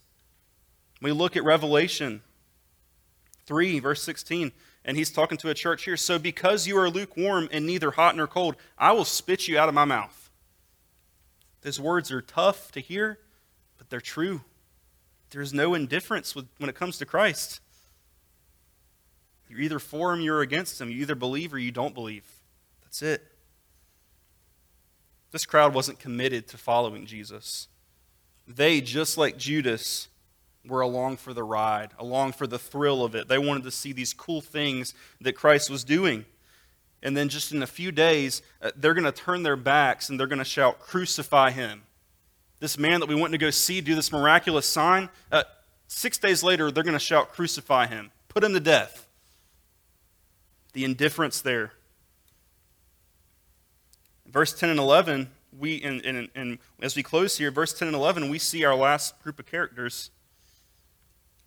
We 1.01 1.13
look 1.13 1.37
at 1.37 1.45
Revelation 1.45 2.21
3, 3.45 3.79
verse 3.79 4.03
16, 4.03 4.51
and 4.83 4.97
he's 4.97 5.09
talking 5.09 5.37
to 5.37 5.49
a 5.49 5.53
church 5.53 5.85
here. 5.85 5.95
So, 5.95 6.19
because 6.19 6.67
you 6.67 6.77
are 6.77 6.89
lukewarm 6.89 7.47
and 7.53 7.65
neither 7.65 7.91
hot 7.91 8.17
nor 8.17 8.27
cold, 8.27 8.57
I 8.77 8.91
will 8.91 9.05
spit 9.05 9.47
you 9.47 9.57
out 9.57 9.69
of 9.69 9.73
my 9.73 9.85
mouth. 9.85 10.29
Those 11.61 11.79
words 11.79 12.11
are 12.11 12.21
tough 12.21 12.73
to 12.73 12.81
hear, 12.81 13.19
but 13.77 13.89
they're 13.89 14.01
true. 14.01 14.41
There's 15.29 15.53
no 15.53 15.75
indifference 15.75 16.35
when 16.35 16.69
it 16.69 16.75
comes 16.75 16.97
to 16.97 17.05
Christ. 17.05 17.61
You're 19.51 19.59
either 19.59 19.79
for 19.79 20.13
him, 20.13 20.21
you're 20.21 20.39
against 20.39 20.79
him. 20.79 20.89
You 20.89 21.01
either 21.01 21.13
believe 21.13 21.53
or 21.53 21.59
you 21.59 21.71
don't 21.71 21.93
believe. 21.93 22.23
That's 22.83 23.01
it. 23.01 23.21
This 25.31 25.45
crowd 25.45 25.73
wasn't 25.73 25.99
committed 25.99 26.47
to 26.49 26.57
following 26.57 27.05
Jesus. 27.05 27.67
They, 28.47 28.79
just 28.79 29.17
like 29.17 29.37
Judas, 29.37 30.07
were 30.65 30.79
along 30.79 31.17
for 31.17 31.33
the 31.33 31.43
ride, 31.43 31.91
along 31.99 32.33
for 32.33 32.47
the 32.47 32.59
thrill 32.59 33.03
of 33.03 33.13
it. 33.13 33.27
They 33.27 33.37
wanted 33.37 33.63
to 33.63 33.71
see 33.71 33.91
these 33.91 34.13
cool 34.13 34.39
things 34.39 34.93
that 35.19 35.33
Christ 35.33 35.69
was 35.69 35.83
doing. 35.83 36.25
And 37.03 37.17
then, 37.17 37.27
just 37.27 37.51
in 37.51 37.61
a 37.61 37.67
few 37.67 37.91
days, 37.91 38.41
uh, 38.61 38.71
they're 38.75 38.93
going 38.93 39.03
to 39.03 39.11
turn 39.11 39.43
their 39.43 39.57
backs 39.57 40.09
and 40.09 40.17
they're 40.17 40.27
going 40.27 40.39
to 40.39 40.45
shout, 40.45 40.79
Crucify 40.79 41.51
him. 41.51 41.81
This 42.59 42.77
man 42.77 43.01
that 43.01 43.09
we 43.09 43.15
went 43.15 43.33
to 43.33 43.37
go 43.37 43.49
see 43.49 43.81
do 43.81 43.95
this 43.95 44.13
miraculous 44.13 44.65
sign, 44.65 45.09
uh, 45.29 45.43
six 45.87 46.17
days 46.17 46.41
later, 46.41 46.71
they're 46.71 46.83
going 46.83 46.93
to 46.93 46.99
shout, 46.99 47.33
Crucify 47.33 47.87
him. 47.87 48.11
Put 48.29 48.43
him 48.43 48.53
to 48.53 48.59
death. 48.61 49.07
The 50.73 50.85
indifference 50.85 51.41
there. 51.41 51.73
Verse 54.27 54.53
10 54.53 54.69
and 54.69 54.79
11, 54.79 55.29
we, 55.57 55.81
and, 55.83 56.05
and, 56.05 56.29
and 56.35 56.57
as 56.81 56.95
we 56.95 57.03
close 57.03 57.37
here, 57.37 57.51
verse 57.51 57.73
10 57.73 57.89
and 57.89 57.95
11, 57.95 58.29
we 58.29 58.39
see 58.39 58.63
our 58.63 58.75
last 58.75 59.21
group 59.21 59.39
of 59.39 59.45
characters 59.45 60.11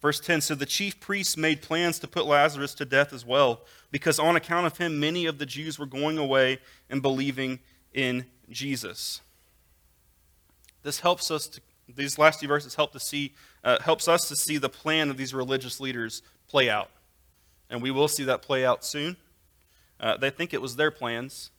Verse 0.05 0.20
10 0.20 0.43
So 0.43 0.55
the 0.55 0.66
chief 0.66 1.01
priests 1.01 1.35
made 1.35 1.62
plans 1.62 1.99
to 2.01 2.07
put 2.07 2.27
Lazarus 2.27 2.75
to 2.75 2.85
death 2.85 3.14
as 3.14 3.25
well, 3.25 3.62
because 3.91 4.18
on 4.18 4.37
account 4.37 4.66
of 4.66 4.77
him, 4.77 5.01
many 5.01 5.25
of 5.25 5.39
the 5.39 5.47
Jews 5.47 5.79
were 5.79 5.87
going 5.87 6.18
away 6.18 6.59
and 6.91 7.01
believing 7.01 7.59
in 7.95 8.27
Jesus. 8.51 9.22
This 10.83 11.01
helps 11.01 11.31
us 11.31 11.47
to, 11.47 11.62
these 11.89 12.18
last 12.18 12.41
few 12.41 12.49
verses 12.49 12.75
help 12.75 12.93
to 12.93 13.01
see, 13.01 13.33
uh, 13.64 13.81
helps 13.81 14.07
us 14.07 14.29
to 14.29 14.37
see 14.37 14.59
the 14.59 14.68
plan 14.68 15.09
of 15.09 15.16
these 15.16 15.33
religious 15.33 15.81
leaders 15.81 16.20
play 16.49 16.68
out. 16.68 16.91
And 17.71 17.83
we 17.83 17.91
will 17.91 18.09
see 18.09 18.25
that 18.25 18.43
play 18.43 18.65
out 18.65 18.85
soon. 18.85 19.17
Uh, 19.99 20.17
they 20.17 20.31
think 20.31 20.53
it 20.53 20.62
was 20.62 20.77
their 20.77 20.91
plans. 20.91 21.51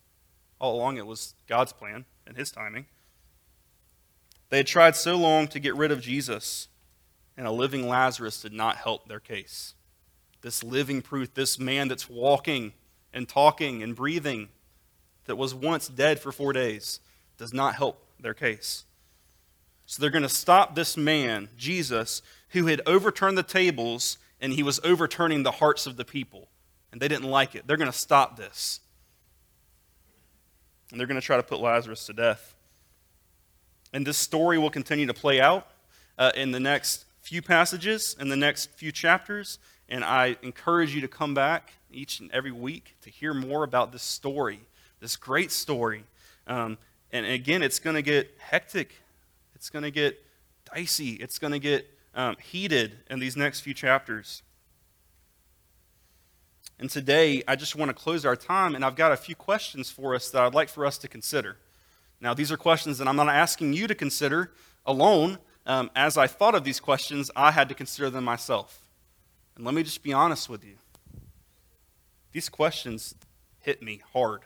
All 0.58 0.76
along, 0.76 0.96
it 0.96 1.06
was 1.06 1.34
God's 1.46 1.72
plan 1.72 2.04
and 2.26 2.36
his 2.36 2.50
timing. 2.50 2.86
They 4.48 4.58
had 4.58 4.66
tried 4.66 4.96
so 4.96 5.16
long 5.16 5.48
to 5.48 5.58
get 5.58 5.74
rid 5.74 5.90
of 5.90 6.00
Jesus 6.00 6.68
and 7.36 7.46
a 7.46 7.50
living 7.52 7.86
Lazarus 7.88 8.40
did 8.40 8.52
not 8.52 8.76
help 8.76 9.08
their 9.08 9.20
case. 9.20 9.74
This 10.40 10.62
living 10.64 11.02
proof, 11.02 11.34
this 11.34 11.58
man 11.58 11.88
that's 11.88 12.08
walking 12.08 12.72
and 13.12 13.28
talking 13.28 13.82
and 13.82 13.94
breathing, 13.94 14.48
that 15.26 15.36
was 15.36 15.54
once 15.54 15.88
dead 15.88 16.20
for 16.20 16.32
four 16.32 16.52
days, 16.52 17.00
does 17.36 17.52
not 17.52 17.74
help 17.74 18.06
their 18.20 18.34
case. 18.34 18.84
So 19.84 20.00
they're 20.00 20.10
going 20.10 20.22
to 20.22 20.28
stop 20.28 20.74
this 20.74 20.96
man, 20.96 21.48
Jesus, 21.56 22.22
who 22.50 22.66
had 22.66 22.80
overturned 22.86 23.36
the 23.36 23.42
tables 23.42 24.18
and 24.40 24.52
he 24.52 24.62
was 24.62 24.80
overturning 24.84 25.42
the 25.42 25.52
hearts 25.52 25.86
of 25.86 25.96
the 25.96 26.04
people. 26.04 26.48
And 26.92 27.00
they 27.00 27.08
didn't 27.08 27.28
like 27.28 27.54
it. 27.54 27.66
They're 27.66 27.76
going 27.76 27.90
to 27.90 27.96
stop 27.96 28.36
this. 28.36 28.80
And 30.90 31.00
they're 31.00 31.06
going 31.06 31.20
to 31.20 31.26
try 31.26 31.36
to 31.36 31.42
put 31.42 31.60
Lazarus 31.60 32.06
to 32.06 32.12
death. 32.12 32.54
And 33.92 34.06
this 34.06 34.18
story 34.18 34.56
will 34.58 34.70
continue 34.70 35.06
to 35.06 35.14
play 35.14 35.40
out 35.40 35.66
uh, 36.18 36.32
in 36.34 36.52
the 36.52 36.60
next 36.60 37.06
few 37.26 37.42
passages 37.42 38.14
in 38.20 38.28
the 38.28 38.36
next 38.36 38.70
few 38.70 38.92
chapters, 38.92 39.58
and 39.88 40.04
I 40.04 40.36
encourage 40.42 40.94
you 40.94 41.00
to 41.00 41.08
come 41.08 41.34
back 41.34 41.72
each 41.90 42.20
and 42.20 42.30
every 42.30 42.52
week 42.52 42.94
to 43.02 43.10
hear 43.10 43.34
more 43.34 43.64
about 43.64 43.90
this 43.90 44.04
story, 44.04 44.60
this 45.00 45.16
great 45.16 45.50
story. 45.50 46.04
Um, 46.46 46.78
and 47.10 47.26
again, 47.26 47.64
it's 47.64 47.80
going 47.80 47.96
to 47.96 48.02
get 48.02 48.32
hectic, 48.38 48.94
it's 49.56 49.70
going 49.70 49.82
to 49.82 49.90
get 49.90 50.22
dicey, 50.72 51.14
it's 51.14 51.40
going 51.40 51.52
to 51.52 51.58
get 51.58 51.90
um, 52.16 52.36
heated 52.42 52.98
in 53.08 53.20
these 53.20 53.36
next 53.36 53.60
few 53.60 53.74
chapters. 53.74 54.42
And 56.78 56.90
today, 56.90 57.42
I 57.46 57.54
just 57.54 57.76
want 57.76 57.90
to 57.90 57.94
close 57.94 58.26
our 58.26 58.36
time, 58.36 58.74
and 58.74 58.84
I've 58.84 58.96
got 58.96 59.12
a 59.12 59.16
few 59.16 59.36
questions 59.36 59.90
for 59.90 60.14
us 60.14 60.30
that 60.30 60.42
I'd 60.42 60.54
like 60.54 60.68
for 60.68 60.84
us 60.84 60.98
to 60.98 61.08
consider. 61.08 61.56
Now, 62.20 62.34
these 62.34 62.50
are 62.50 62.56
questions 62.56 62.98
that 62.98 63.06
I'm 63.06 63.16
not 63.16 63.28
asking 63.28 63.74
you 63.74 63.86
to 63.86 63.94
consider 63.94 64.52
alone, 64.84 65.38
um, 65.66 65.90
as 65.96 66.16
I 66.16 66.26
thought 66.26 66.54
of 66.54 66.64
these 66.64 66.80
questions, 66.80 67.30
I 67.34 67.50
had 67.50 67.68
to 67.68 67.74
consider 67.74 68.08
them 68.08 68.24
myself. 68.24 68.80
And 69.56 69.64
let 69.64 69.74
me 69.74 69.82
just 69.82 70.02
be 70.02 70.12
honest 70.12 70.48
with 70.48 70.64
you. 70.64 70.76
These 72.32 72.48
questions 72.48 73.14
hit 73.60 73.82
me 73.82 74.00
hard. 74.12 74.42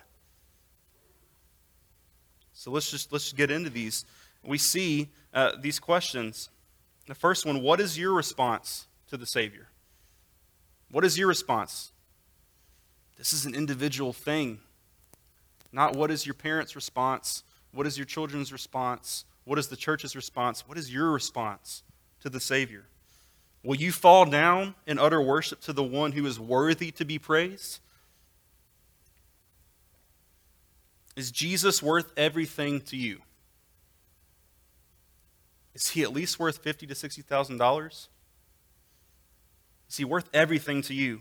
So 2.53 2.71
let's 2.71 2.91
just 2.91 3.12
let's 3.12 3.25
just 3.25 3.37
get 3.37 3.51
into 3.51 3.71
these. 3.71 4.05
We 4.45 4.59
see 4.59 5.09
uh, 5.35 5.53
these 5.61 5.79
questions. 5.79 6.49
The 7.07 7.14
first 7.14 7.44
one: 7.44 7.62
What 7.62 7.80
is 7.80 7.98
your 7.98 8.12
response 8.12 8.86
to 9.09 9.16
the 9.16 9.26
Savior? 9.26 9.68
What 10.90 11.05
is 11.05 11.18
your 11.18 11.28
response? 11.28 11.92
This 13.16 13.32
is 13.32 13.46
an 13.46 13.55
individual 13.55 14.12
thing. 14.12 14.61
Not 15.72 15.94
what 15.94 16.11
is 16.11 16.26
your 16.26 16.34
parents' 16.34 16.74
response? 16.74 17.44
What 17.72 17.86
is 17.86 17.96
your 17.96 18.07
children's 18.07 18.53
response? 18.53 19.24
What 19.44 19.59
is 19.59 19.68
the 19.68 19.76
church's 19.76 20.16
response? 20.16 20.66
What 20.66 20.78
is 20.78 20.92
your 20.92 21.11
response 21.11 21.82
to 22.20 22.28
the 22.28 22.40
Savior? 22.40 22.86
Will 23.62 23.76
you 23.76 23.92
fall 23.92 24.24
down 24.24 24.74
in 24.86 24.98
utter 24.98 25.20
worship 25.20 25.61
to 25.62 25.72
the 25.72 25.84
one 25.84 26.12
who 26.12 26.24
is 26.26 26.40
worthy 26.40 26.90
to 26.92 27.05
be 27.05 27.18
praised? 27.18 27.80
Is 31.14 31.30
Jesus 31.30 31.82
worth 31.82 32.12
everything 32.16 32.80
to 32.82 32.96
you? 32.96 33.20
Is 35.75 35.89
he 35.89 36.03
at 36.03 36.12
least 36.12 36.39
worth 36.39 36.59
fifty 36.59 36.87
to 36.87 36.95
sixty 36.95 37.23
thousand 37.23 37.59
dollars? 37.59 38.09
Is 39.89 39.97
he 39.97 40.05
worth 40.05 40.29
everything 40.33 40.83
to 40.83 40.95
you? 40.95 41.21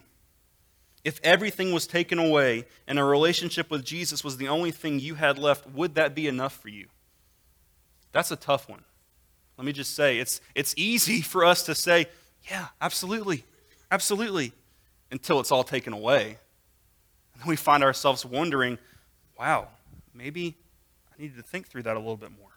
If 1.03 1.19
everything 1.23 1.71
was 1.73 1.87
taken 1.87 2.19
away 2.19 2.65
and 2.87 2.99
a 2.99 3.03
relationship 3.03 3.71
with 3.71 3.83
Jesus 3.83 4.23
was 4.23 4.37
the 4.37 4.47
only 4.47 4.71
thing 4.71 4.99
you 4.99 5.15
had 5.15 5.39
left, 5.39 5.67
would 5.67 5.95
that 5.95 6.13
be 6.13 6.27
enough 6.27 6.53
for 6.53 6.69
you? 6.69 6.87
That's 8.11 8.31
a 8.31 8.35
tough 8.35 8.67
one. 8.69 8.83
Let 9.57 9.65
me 9.65 9.71
just 9.71 9.95
say, 9.95 10.19
it's, 10.19 10.41
it's 10.55 10.73
easy 10.77 11.21
for 11.21 11.45
us 11.45 11.63
to 11.63 11.75
say, 11.75 12.07
yeah, 12.49 12.67
absolutely, 12.81 13.43
absolutely, 13.91 14.53
until 15.11 15.39
it's 15.39 15.51
all 15.51 15.63
taken 15.63 15.93
away. 15.93 16.37
And 17.33 17.41
then 17.41 17.47
we 17.47 17.55
find 17.55 17.83
ourselves 17.83 18.25
wondering, 18.25 18.77
wow, 19.37 19.67
maybe 20.13 20.57
I 21.11 21.21
needed 21.21 21.37
to 21.37 21.43
think 21.43 21.67
through 21.67 21.83
that 21.83 21.95
a 21.95 21.99
little 21.99 22.17
bit 22.17 22.31
more. 22.37 22.48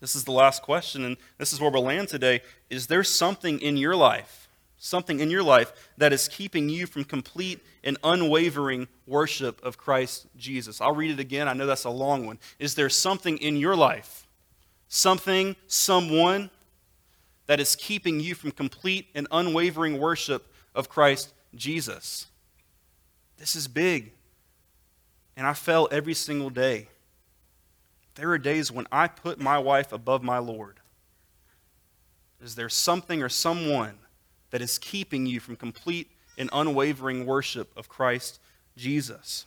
This 0.00 0.14
is 0.14 0.24
the 0.24 0.32
last 0.32 0.62
question, 0.62 1.04
and 1.04 1.16
this 1.38 1.52
is 1.52 1.60
where 1.60 1.70
we'll 1.70 1.82
land 1.82 2.08
today. 2.08 2.40
Is 2.70 2.86
there 2.86 3.04
something 3.04 3.60
in 3.60 3.76
your 3.76 3.94
life, 3.94 4.48
something 4.78 5.20
in 5.20 5.30
your 5.30 5.42
life 5.42 5.72
that 5.98 6.12
is 6.12 6.26
keeping 6.26 6.70
you 6.70 6.86
from 6.86 7.04
complete 7.04 7.60
and 7.84 7.98
unwavering 8.02 8.88
worship 9.06 9.62
of 9.62 9.76
Christ 9.76 10.26
Jesus? 10.36 10.80
I'll 10.80 10.94
read 10.94 11.10
it 11.10 11.20
again. 11.20 11.48
I 11.48 11.52
know 11.52 11.66
that's 11.66 11.84
a 11.84 11.90
long 11.90 12.26
one. 12.26 12.38
Is 12.58 12.74
there 12.74 12.88
something 12.88 13.36
in 13.38 13.56
your 13.56 13.76
life, 13.76 14.26
something, 14.88 15.54
someone, 15.66 16.50
that 17.46 17.60
is 17.60 17.76
keeping 17.76 18.20
you 18.20 18.34
from 18.34 18.52
complete 18.52 19.08
and 19.14 19.26
unwavering 19.30 20.00
worship 20.00 20.50
of 20.74 20.88
Christ 20.88 21.34
Jesus? 21.54 22.26
This 23.36 23.54
is 23.54 23.68
big. 23.68 24.12
And 25.36 25.46
I 25.46 25.52
fell 25.52 25.88
every 25.90 26.14
single 26.14 26.48
day. 26.48 26.88
There 28.14 28.30
are 28.30 28.38
days 28.38 28.70
when 28.72 28.86
I 28.90 29.08
put 29.08 29.38
my 29.40 29.58
wife 29.58 29.92
above 29.92 30.22
my 30.22 30.38
Lord. 30.38 30.80
Is 32.42 32.54
there 32.54 32.68
something 32.68 33.22
or 33.22 33.28
someone 33.28 33.98
that 34.50 34.62
is 34.62 34.78
keeping 34.78 35.26
you 35.26 35.40
from 35.40 35.56
complete 35.56 36.10
and 36.38 36.50
unwavering 36.52 37.26
worship 37.26 37.70
of 37.76 37.88
Christ 37.88 38.40
Jesus? 38.76 39.46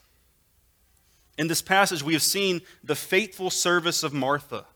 In 1.36 1.48
this 1.48 1.62
passage, 1.62 2.02
we 2.02 2.12
have 2.12 2.22
seen 2.22 2.62
the 2.82 2.94
faithful 2.94 3.50
service 3.50 4.02
of 4.02 4.12
Martha. 4.12 4.66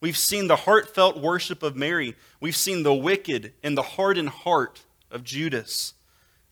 We've 0.00 0.16
seen 0.16 0.48
the 0.48 0.56
heartfelt 0.56 1.20
worship 1.20 1.62
of 1.62 1.76
Mary. 1.76 2.16
We've 2.40 2.56
seen 2.56 2.82
the 2.82 2.94
wicked 2.94 3.52
and 3.62 3.76
the 3.76 3.82
hardened 3.82 4.30
heart 4.30 4.84
of 5.10 5.22
Judas, 5.22 5.92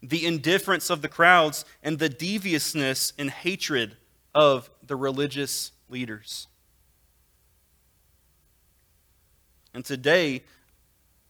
the 0.03 0.27
indifference 0.27 0.91
of 0.91 1.03
the 1.03 1.09
crowds, 1.09 1.65
and 1.83 1.99
the 1.99 2.11
deviousness 2.11 3.13
and 3.19 3.31
hatred 3.31 3.97
of 4.35 4.71
the 4.87 4.97
religious 4.97 5.73
leaders. 5.89 6.47
And 9.75 9.85
today, 9.85 10.43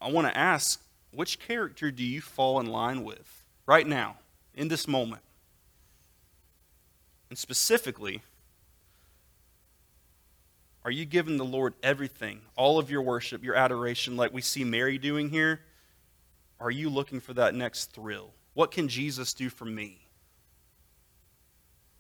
I 0.00 0.10
want 0.10 0.26
to 0.26 0.36
ask 0.36 0.80
which 1.12 1.38
character 1.38 1.90
do 1.90 2.02
you 2.02 2.20
fall 2.20 2.60
in 2.60 2.66
line 2.66 3.04
with 3.04 3.44
right 3.66 3.86
now, 3.86 4.16
in 4.54 4.68
this 4.68 4.88
moment? 4.88 5.22
And 7.28 7.38
specifically, 7.38 8.22
are 10.84 10.90
you 10.90 11.04
giving 11.04 11.36
the 11.36 11.44
Lord 11.44 11.74
everything, 11.82 12.40
all 12.56 12.78
of 12.78 12.90
your 12.90 13.02
worship, 13.02 13.44
your 13.44 13.54
adoration, 13.54 14.16
like 14.16 14.32
we 14.32 14.40
see 14.40 14.64
Mary 14.64 14.98
doing 14.98 15.28
here? 15.28 15.60
Are 16.58 16.70
you 16.70 16.88
looking 16.88 17.20
for 17.20 17.34
that 17.34 17.54
next 17.54 17.92
thrill? 17.92 18.30
What 18.54 18.70
can 18.70 18.88
Jesus 18.88 19.32
do 19.34 19.50
for 19.50 19.64
me? 19.64 20.06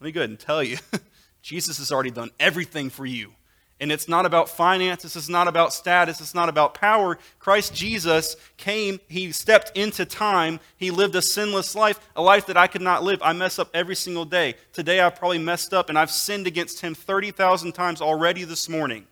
Let 0.00 0.06
me 0.06 0.12
go 0.12 0.20
ahead 0.20 0.30
and 0.30 0.38
tell 0.38 0.62
you 0.62 0.78
Jesus 1.42 1.78
has 1.78 1.92
already 1.92 2.10
done 2.10 2.30
everything 2.40 2.90
for 2.90 3.04
you. 3.04 3.32
And 3.80 3.90
it's 3.90 4.08
not 4.08 4.26
about 4.26 4.50
finances, 4.50 5.16
it's 5.16 5.30
not 5.30 5.48
about 5.48 5.72
status, 5.72 6.20
it's 6.20 6.34
not 6.34 6.50
about 6.50 6.74
power. 6.74 7.18
Christ 7.38 7.74
Jesus 7.74 8.36
came, 8.58 9.00
he 9.08 9.32
stepped 9.32 9.74
into 9.76 10.04
time, 10.04 10.60
he 10.76 10.90
lived 10.90 11.16
a 11.16 11.22
sinless 11.22 11.74
life, 11.74 11.98
a 12.14 12.20
life 12.20 12.46
that 12.46 12.58
I 12.58 12.66
could 12.66 12.82
not 12.82 13.02
live. 13.02 13.20
I 13.22 13.32
mess 13.32 13.58
up 13.58 13.70
every 13.72 13.96
single 13.96 14.26
day. 14.26 14.54
Today 14.74 15.00
I've 15.00 15.16
probably 15.16 15.38
messed 15.38 15.72
up 15.72 15.88
and 15.88 15.98
I've 15.98 16.10
sinned 16.10 16.46
against 16.46 16.82
him 16.82 16.94
30,000 16.94 17.72
times 17.72 18.02
already 18.02 18.44
this 18.44 18.68
morning. 18.68 19.06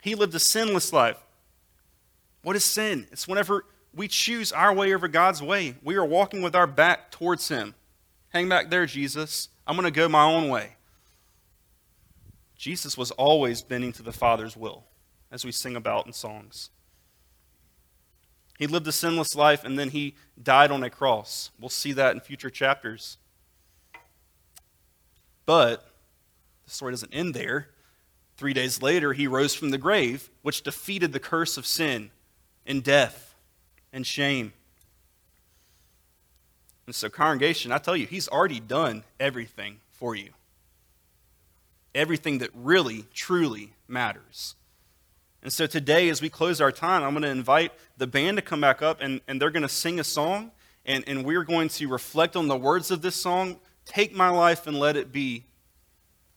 He 0.00 0.14
lived 0.14 0.34
a 0.34 0.38
sinless 0.38 0.90
life. 0.90 1.18
What 2.42 2.56
is 2.56 2.64
sin? 2.64 3.06
It's 3.12 3.28
whenever 3.28 3.66
we 3.94 4.08
choose 4.08 4.52
our 4.52 4.72
way 4.72 4.94
over 4.94 5.08
God's 5.08 5.42
way. 5.42 5.74
We 5.82 5.96
are 5.96 6.04
walking 6.04 6.40
with 6.40 6.54
our 6.54 6.66
back 6.66 7.10
towards 7.10 7.48
him. 7.48 7.74
Hang 8.30 8.48
back 8.48 8.70
there, 8.70 8.86
Jesus. 8.86 9.48
I'm 9.66 9.76
going 9.76 9.84
to 9.84 9.90
go 9.90 10.08
my 10.08 10.24
own 10.24 10.48
way. 10.48 10.76
Jesus 12.60 12.94
was 12.98 13.10
always 13.12 13.62
bending 13.62 13.90
to 13.94 14.02
the 14.02 14.12
Father's 14.12 14.54
will, 14.54 14.84
as 15.32 15.46
we 15.46 15.50
sing 15.50 15.76
about 15.76 16.06
in 16.06 16.12
songs. 16.12 16.68
He 18.58 18.66
lived 18.66 18.86
a 18.86 18.92
sinless 18.92 19.34
life 19.34 19.64
and 19.64 19.78
then 19.78 19.88
he 19.88 20.14
died 20.40 20.70
on 20.70 20.82
a 20.82 20.90
cross. 20.90 21.50
We'll 21.58 21.70
see 21.70 21.92
that 21.94 22.14
in 22.14 22.20
future 22.20 22.50
chapters. 22.50 23.16
But 25.46 25.88
the 26.66 26.70
story 26.70 26.92
doesn't 26.92 27.14
end 27.14 27.32
there. 27.32 27.70
Three 28.36 28.52
days 28.52 28.82
later, 28.82 29.14
he 29.14 29.26
rose 29.26 29.54
from 29.54 29.70
the 29.70 29.78
grave, 29.78 30.28
which 30.42 30.60
defeated 30.60 31.14
the 31.14 31.18
curse 31.18 31.56
of 31.56 31.64
sin 31.64 32.10
and 32.66 32.84
death 32.84 33.34
and 33.90 34.06
shame. 34.06 34.52
And 36.84 36.94
so, 36.94 37.08
congregation, 37.08 37.72
I 37.72 37.78
tell 37.78 37.96
you, 37.96 38.06
he's 38.06 38.28
already 38.28 38.60
done 38.60 39.04
everything 39.18 39.78
for 39.88 40.14
you 40.14 40.32
everything 41.94 42.38
that 42.38 42.50
really, 42.54 43.04
truly 43.14 43.72
matters. 43.88 44.54
And 45.42 45.52
so 45.52 45.66
today, 45.66 46.08
as 46.08 46.20
we 46.20 46.28
close 46.28 46.60
our 46.60 46.72
time, 46.72 47.02
I'm 47.02 47.12
going 47.12 47.22
to 47.22 47.28
invite 47.28 47.72
the 47.96 48.06
band 48.06 48.36
to 48.36 48.42
come 48.42 48.60
back 48.60 48.82
up 48.82 48.98
and, 49.00 49.20
and 49.26 49.40
they're 49.40 49.50
going 49.50 49.62
to 49.62 49.68
sing 49.68 49.98
a 49.98 50.04
song. 50.04 50.50
And, 50.86 51.04
and 51.06 51.24
we're 51.24 51.44
going 51.44 51.68
to 51.68 51.88
reflect 51.88 52.36
on 52.36 52.48
the 52.48 52.56
words 52.56 52.90
of 52.90 53.02
this 53.02 53.16
song 53.16 53.56
Take 53.86 54.14
my 54.14 54.28
life 54.28 54.68
and 54.68 54.78
let 54.78 54.96
it 54.96 55.10
be 55.10 55.44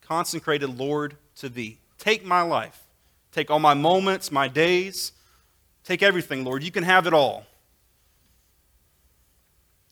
consecrated, 0.02 0.68
Lord, 0.68 1.18
to 1.36 1.50
thee. 1.50 1.78
Take 2.00 2.26
my 2.26 2.42
life. 2.42 2.82
Take 3.32 3.52
all 3.52 3.60
my 3.60 3.76
moments, 3.76 4.32
my 4.32 4.48
days. 4.48 5.12
Take 5.84 6.02
everything, 6.02 6.44
Lord. 6.44 6.64
You 6.64 6.72
can 6.72 6.84
have 6.84 7.06
it 7.06 7.14
all. 7.14 7.46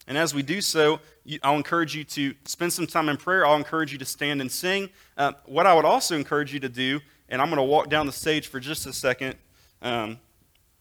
And 0.08 0.18
as 0.18 0.34
we 0.34 0.42
do 0.42 0.62
so, 0.62 1.00
I'll 1.44 1.56
encourage 1.56 1.96
you 1.96 2.04
to 2.06 2.34
spend 2.46 2.74
some 2.74 2.88
time 2.88 3.08
in 3.10 3.18
prayer. 3.18 3.46
I'll 3.46 3.56
encourage 3.56 3.92
you 3.92 3.98
to 4.00 4.06
stand 4.06 4.42
and 4.42 4.52
sing. 4.52 4.90
Uh, 5.18 5.34
what 5.46 5.68
I 5.68 5.74
would 5.74 5.86
also 5.86 6.16
encourage 6.16 6.54
you 6.54 6.60
to 6.62 6.70
do, 6.70 7.00
and 7.30 7.42
I'm 7.42 7.50
going 7.50 7.58
to 7.58 7.64
walk 7.64 7.90
down 7.90 8.08
the 8.08 8.12
stage 8.12 8.48
for 8.48 8.60
just 8.60 8.86
a 8.88 8.94
second, 8.94 9.36
um, 9.82 10.20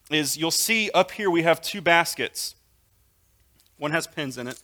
is 0.09 0.37
you'll 0.37 0.51
see 0.51 0.89
up 0.93 1.11
here 1.11 1.29
we 1.29 1.43
have 1.43 1.61
two 1.61 1.81
baskets. 1.81 2.55
One 3.77 3.91
has 3.91 4.07
pens 4.07 4.37
in 4.37 4.47
it, 4.47 4.59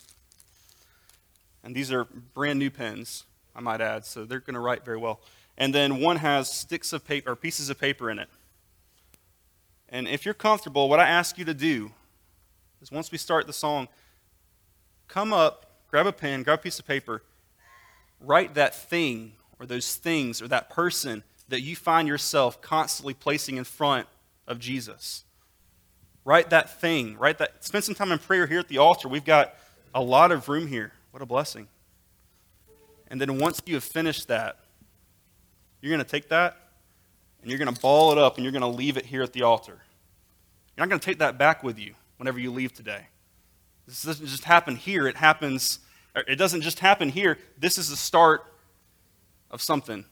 and 1.63 1.75
these 1.75 1.91
are 1.91 2.05
brand 2.33 2.59
new 2.59 2.69
pens, 2.69 3.25
I 3.55 3.61
might 3.61 3.81
add, 3.81 4.05
so 4.05 4.25
they're 4.25 4.39
going 4.39 4.53
to 4.55 4.59
write 4.59 4.85
very 4.85 4.97
well. 4.97 5.21
And 5.57 5.73
then 5.73 5.99
one 5.99 6.17
has 6.17 6.51
sticks 6.51 6.93
of 6.93 7.05
paper 7.05 7.31
or 7.31 7.35
pieces 7.35 7.69
of 7.69 7.79
paper 7.79 8.11
in 8.11 8.19
it. 8.19 8.29
And 9.89 10.07
if 10.07 10.25
you're 10.25 10.33
comfortable, 10.33 10.89
what 10.89 10.99
I 10.99 11.07
ask 11.07 11.37
you 11.37 11.45
to 11.45 11.53
do 11.53 11.91
is 12.81 12.91
once 12.91 13.11
we 13.11 13.17
start 13.17 13.47
the 13.47 13.53
song, 13.53 13.87
come 15.07 15.33
up, 15.33 15.65
grab 15.89 16.07
a 16.07 16.11
pen, 16.11 16.43
grab 16.43 16.59
a 16.59 16.61
piece 16.61 16.79
of 16.79 16.87
paper, 16.87 17.23
write 18.19 18.55
that 18.55 18.75
thing 18.75 19.33
or 19.59 19.65
those 19.65 19.95
things 19.95 20.41
or 20.41 20.47
that 20.47 20.69
person 20.69 21.23
that 21.49 21.61
you 21.61 21.75
find 21.75 22.07
yourself 22.07 22.61
constantly 22.61 23.13
placing 23.13 23.57
in 23.57 23.63
front 23.63 24.07
of 24.47 24.59
Jesus. 24.59 25.23
Write 26.25 26.49
that 26.49 26.81
thing. 26.81 27.17
Write 27.17 27.37
that. 27.37 27.63
Spend 27.63 27.83
some 27.83 27.95
time 27.95 28.11
in 28.11 28.19
prayer 28.19 28.47
here 28.47 28.59
at 28.59 28.67
the 28.67 28.79
altar. 28.79 29.07
We've 29.07 29.23
got 29.23 29.55
a 29.95 30.01
lot 30.01 30.31
of 30.31 30.49
room 30.49 30.67
here. 30.67 30.91
What 31.11 31.21
a 31.21 31.25
blessing. 31.25 31.67
And 33.09 33.21
then 33.21 33.39
once 33.39 33.61
you 33.65 33.75
have 33.75 33.83
finished 33.83 34.27
that, 34.27 34.57
you're 35.81 35.89
going 35.89 36.03
to 36.03 36.09
take 36.09 36.29
that 36.29 36.57
and 37.41 37.49
you're 37.49 37.59
going 37.59 37.73
to 37.73 37.81
ball 37.81 38.11
it 38.11 38.17
up 38.17 38.35
and 38.35 38.43
you're 38.43 38.51
going 38.51 38.61
to 38.61 38.67
leave 38.67 38.97
it 38.97 39.05
here 39.05 39.23
at 39.23 39.31
the 39.31 39.43
altar. 39.43 39.79
You're 40.75 40.85
not 40.85 40.89
going 40.89 40.99
to 40.99 41.05
take 41.05 41.19
that 41.19 41.37
back 41.37 41.63
with 41.63 41.79
you 41.79 41.93
whenever 42.17 42.39
you 42.39 42.51
leave 42.51 42.73
today. 42.73 43.07
This 43.87 44.03
doesn't 44.03 44.27
just 44.27 44.43
happen 44.43 44.75
here, 44.75 45.07
it 45.07 45.15
happens, 45.15 45.79
it 46.15 46.35
doesn't 46.35 46.61
just 46.61 46.79
happen 46.79 47.09
here. 47.09 47.37
This 47.57 47.77
is 47.77 47.89
the 47.89 47.95
start 47.95 48.43
of 49.49 49.61
something. 49.61 50.03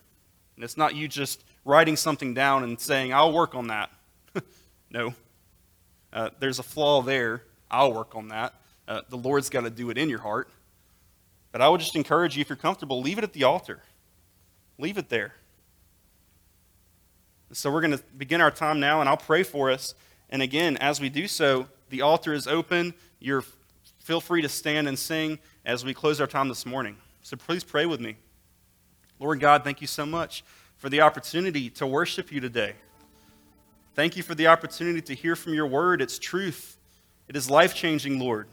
And 0.56 0.64
it's 0.64 0.76
not 0.76 0.94
you 0.94 1.08
just 1.08 1.44
writing 1.64 1.96
something 1.96 2.32
down 2.32 2.64
and 2.64 2.80
saying, 2.80 3.12
I'll 3.12 3.32
work 3.32 3.54
on 3.54 3.66
that. 3.66 3.90
no. 4.90 5.14
Uh, 6.12 6.30
there's 6.40 6.58
a 6.58 6.62
flaw 6.62 7.02
there. 7.02 7.42
I'll 7.70 7.92
work 7.92 8.14
on 8.14 8.28
that. 8.28 8.54
Uh, 8.88 9.02
the 9.10 9.16
Lord's 9.16 9.50
got 9.50 9.64
to 9.64 9.70
do 9.70 9.90
it 9.90 9.98
in 9.98 10.08
your 10.08 10.20
heart. 10.20 10.48
But 11.52 11.60
I 11.60 11.68
would 11.68 11.80
just 11.80 11.96
encourage 11.96 12.36
you, 12.36 12.40
if 12.40 12.48
you're 12.48 12.56
comfortable, 12.56 13.00
leave 13.00 13.18
it 13.18 13.24
at 13.24 13.32
the 13.32 13.44
altar. 13.44 13.80
Leave 14.78 14.96
it 14.96 15.08
there. 15.08 15.34
So 17.52 17.70
we're 17.70 17.80
going 17.80 17.96
to 17.96 18.02
begin 18.16 18.40
our 18.40 18.50
time 18.50 18.80
now, 18.80 19.00
and 19.00 19.08
I'll 19.08 19.16
pray 19.16 19.42
for 19.42 19.70
us. 19.70 19.94
And 20.30 20.42
again, 20.42 20.76
as 20.78 21.00
we 21.00 21.08
do 21.08 21.28
so, 21.28 21.68
the 21.90 22.02
altar 22.02 22.32
is 22.32 22.46
open. 22.46 22.94
You're 23.20 23.44
feel 24.06 24.20
free 24.20 24.40
to 24.40 24.48
stand 24.48 24.86
and 24.86 24.96
sing 24.96 25.36
as 25.64 25.84
we 25.84 25.92
close 25.92 26.20
our 26.20 26.28
time 26.28 26.46
this 26.46 26.64
morning. 26.64 26.96
So 27.22 27.36
please 27.36 27.64
pray 27.64 27.86
with 27.86 27.98
me. 28.00 28.14
Lord 29.18 29.40
God, 29.40 29.64
thank 29.64 29.80
you 29.80 29.88
so 29.88 30.06
much 30.06 30.44
for 30.76 30.88
the 30.88 31.00
opportunity 31.00 31.70
to 31.70 31.88
worship 31.88 32.30
you 32.30 32.40
today. 32.40 32.74
Thank 33.96 34.16
you 34.16 34.22
for 34.22 34.36
the 34.36 34.46
opportunity 34.46 35.00
to 35.00 35.12
hear 35.12 35.34
from 35.34 35.54
your 35.54 35.66
word. 35.66 36.00
It's 36.00 36.20
truth, 36.20 36.78
it 37.26 37.34
is 37.34 37.50
life 37.50 37.74
changing, 37.74 38.20
Lord. 38.20 38.46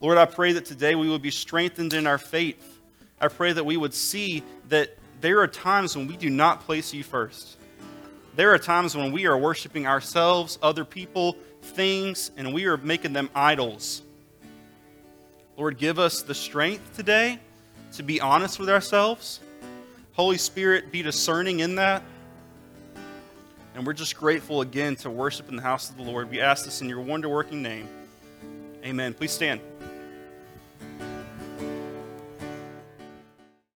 Lord, 0.00 0.18
I 0.18 0.24
pray 0.24 0.52
that 0.54 0.64
today 0.64 0.96
we 0.96 1.08
would 1.08 1.22
be 1.22 1.30
strengthened 1.30 1.94
in 1.94 2.04
our 2.04 2.18
faith. 2.18 2.80
I 3.20 3.28
pray 3.28 3.52
that 3.52 3.64
we 3.64 3.76
would 3.76 3.94
see 3.94 4.42
that 4.68 4.98
there 5.20 5.38
are 5.38 5.46
times 5.46 5.96
when 5.96 6.08
we 6.08 6.16
do 6.16 6.28
not 6.28 6.62
place 6.62 6.92
you 6.92 7.04
first. 7.04 7.56
There 8.34 8.52
are 8.52 8.58
times 8.58 8.96
when 8.96 9.12
we 9.12 9.26
are 9.26 9.38
worshiping 9.38 9.86
ourselves, 9.86 10.58
other 10.60 10.84
people, 10.84 11.36
things, 11.62 12.32
and 12.36 12.52
we 12.52 12.64
are 12.64 12.76
making 12.78 13.12
them 13.12 13.30
idols. 13.32 14.02
Lord, 15.56 15.78
give 15.78 15.98
us 15.98 16.22
the 16.22 16.34
strength 16.34 16.96
today 16.96 17.38
to 17.92 18.02
be 18.02 18.20
honest 18.20 18.58
with 18.58 18.68
ourselves. 18.68 19.40
Holy 20.12 20.38
Spirit, 20.38 20.90
be 20.90 21.02
discerning 21.02 21.60
in 21.60 21.76
that. 21.76 22.02
And 23.74 23.86
we're 23.86 23.92
just 23.92 24.16
grateful 24.16 24.60
again 24.60 24.96
to 24.96 25.10
worship 25.10 25.48
in 25.48 25.56
the 25.56 25.62
house 25.62 25.90
of 25.90 25.96
the 25.96 26.02
Lord. 26.02 26.30
We 26.30 26.40
ask 26.40 26.64
this 26.64 26.80
in 26.80 26.88
your 26.88 27.00
wonder 27.00 27.28
working 27.28 27.62
name. 27.62 27.88
Amen. 28.84 29.14
Please 29.14 29.32
stand. 29.32 29.60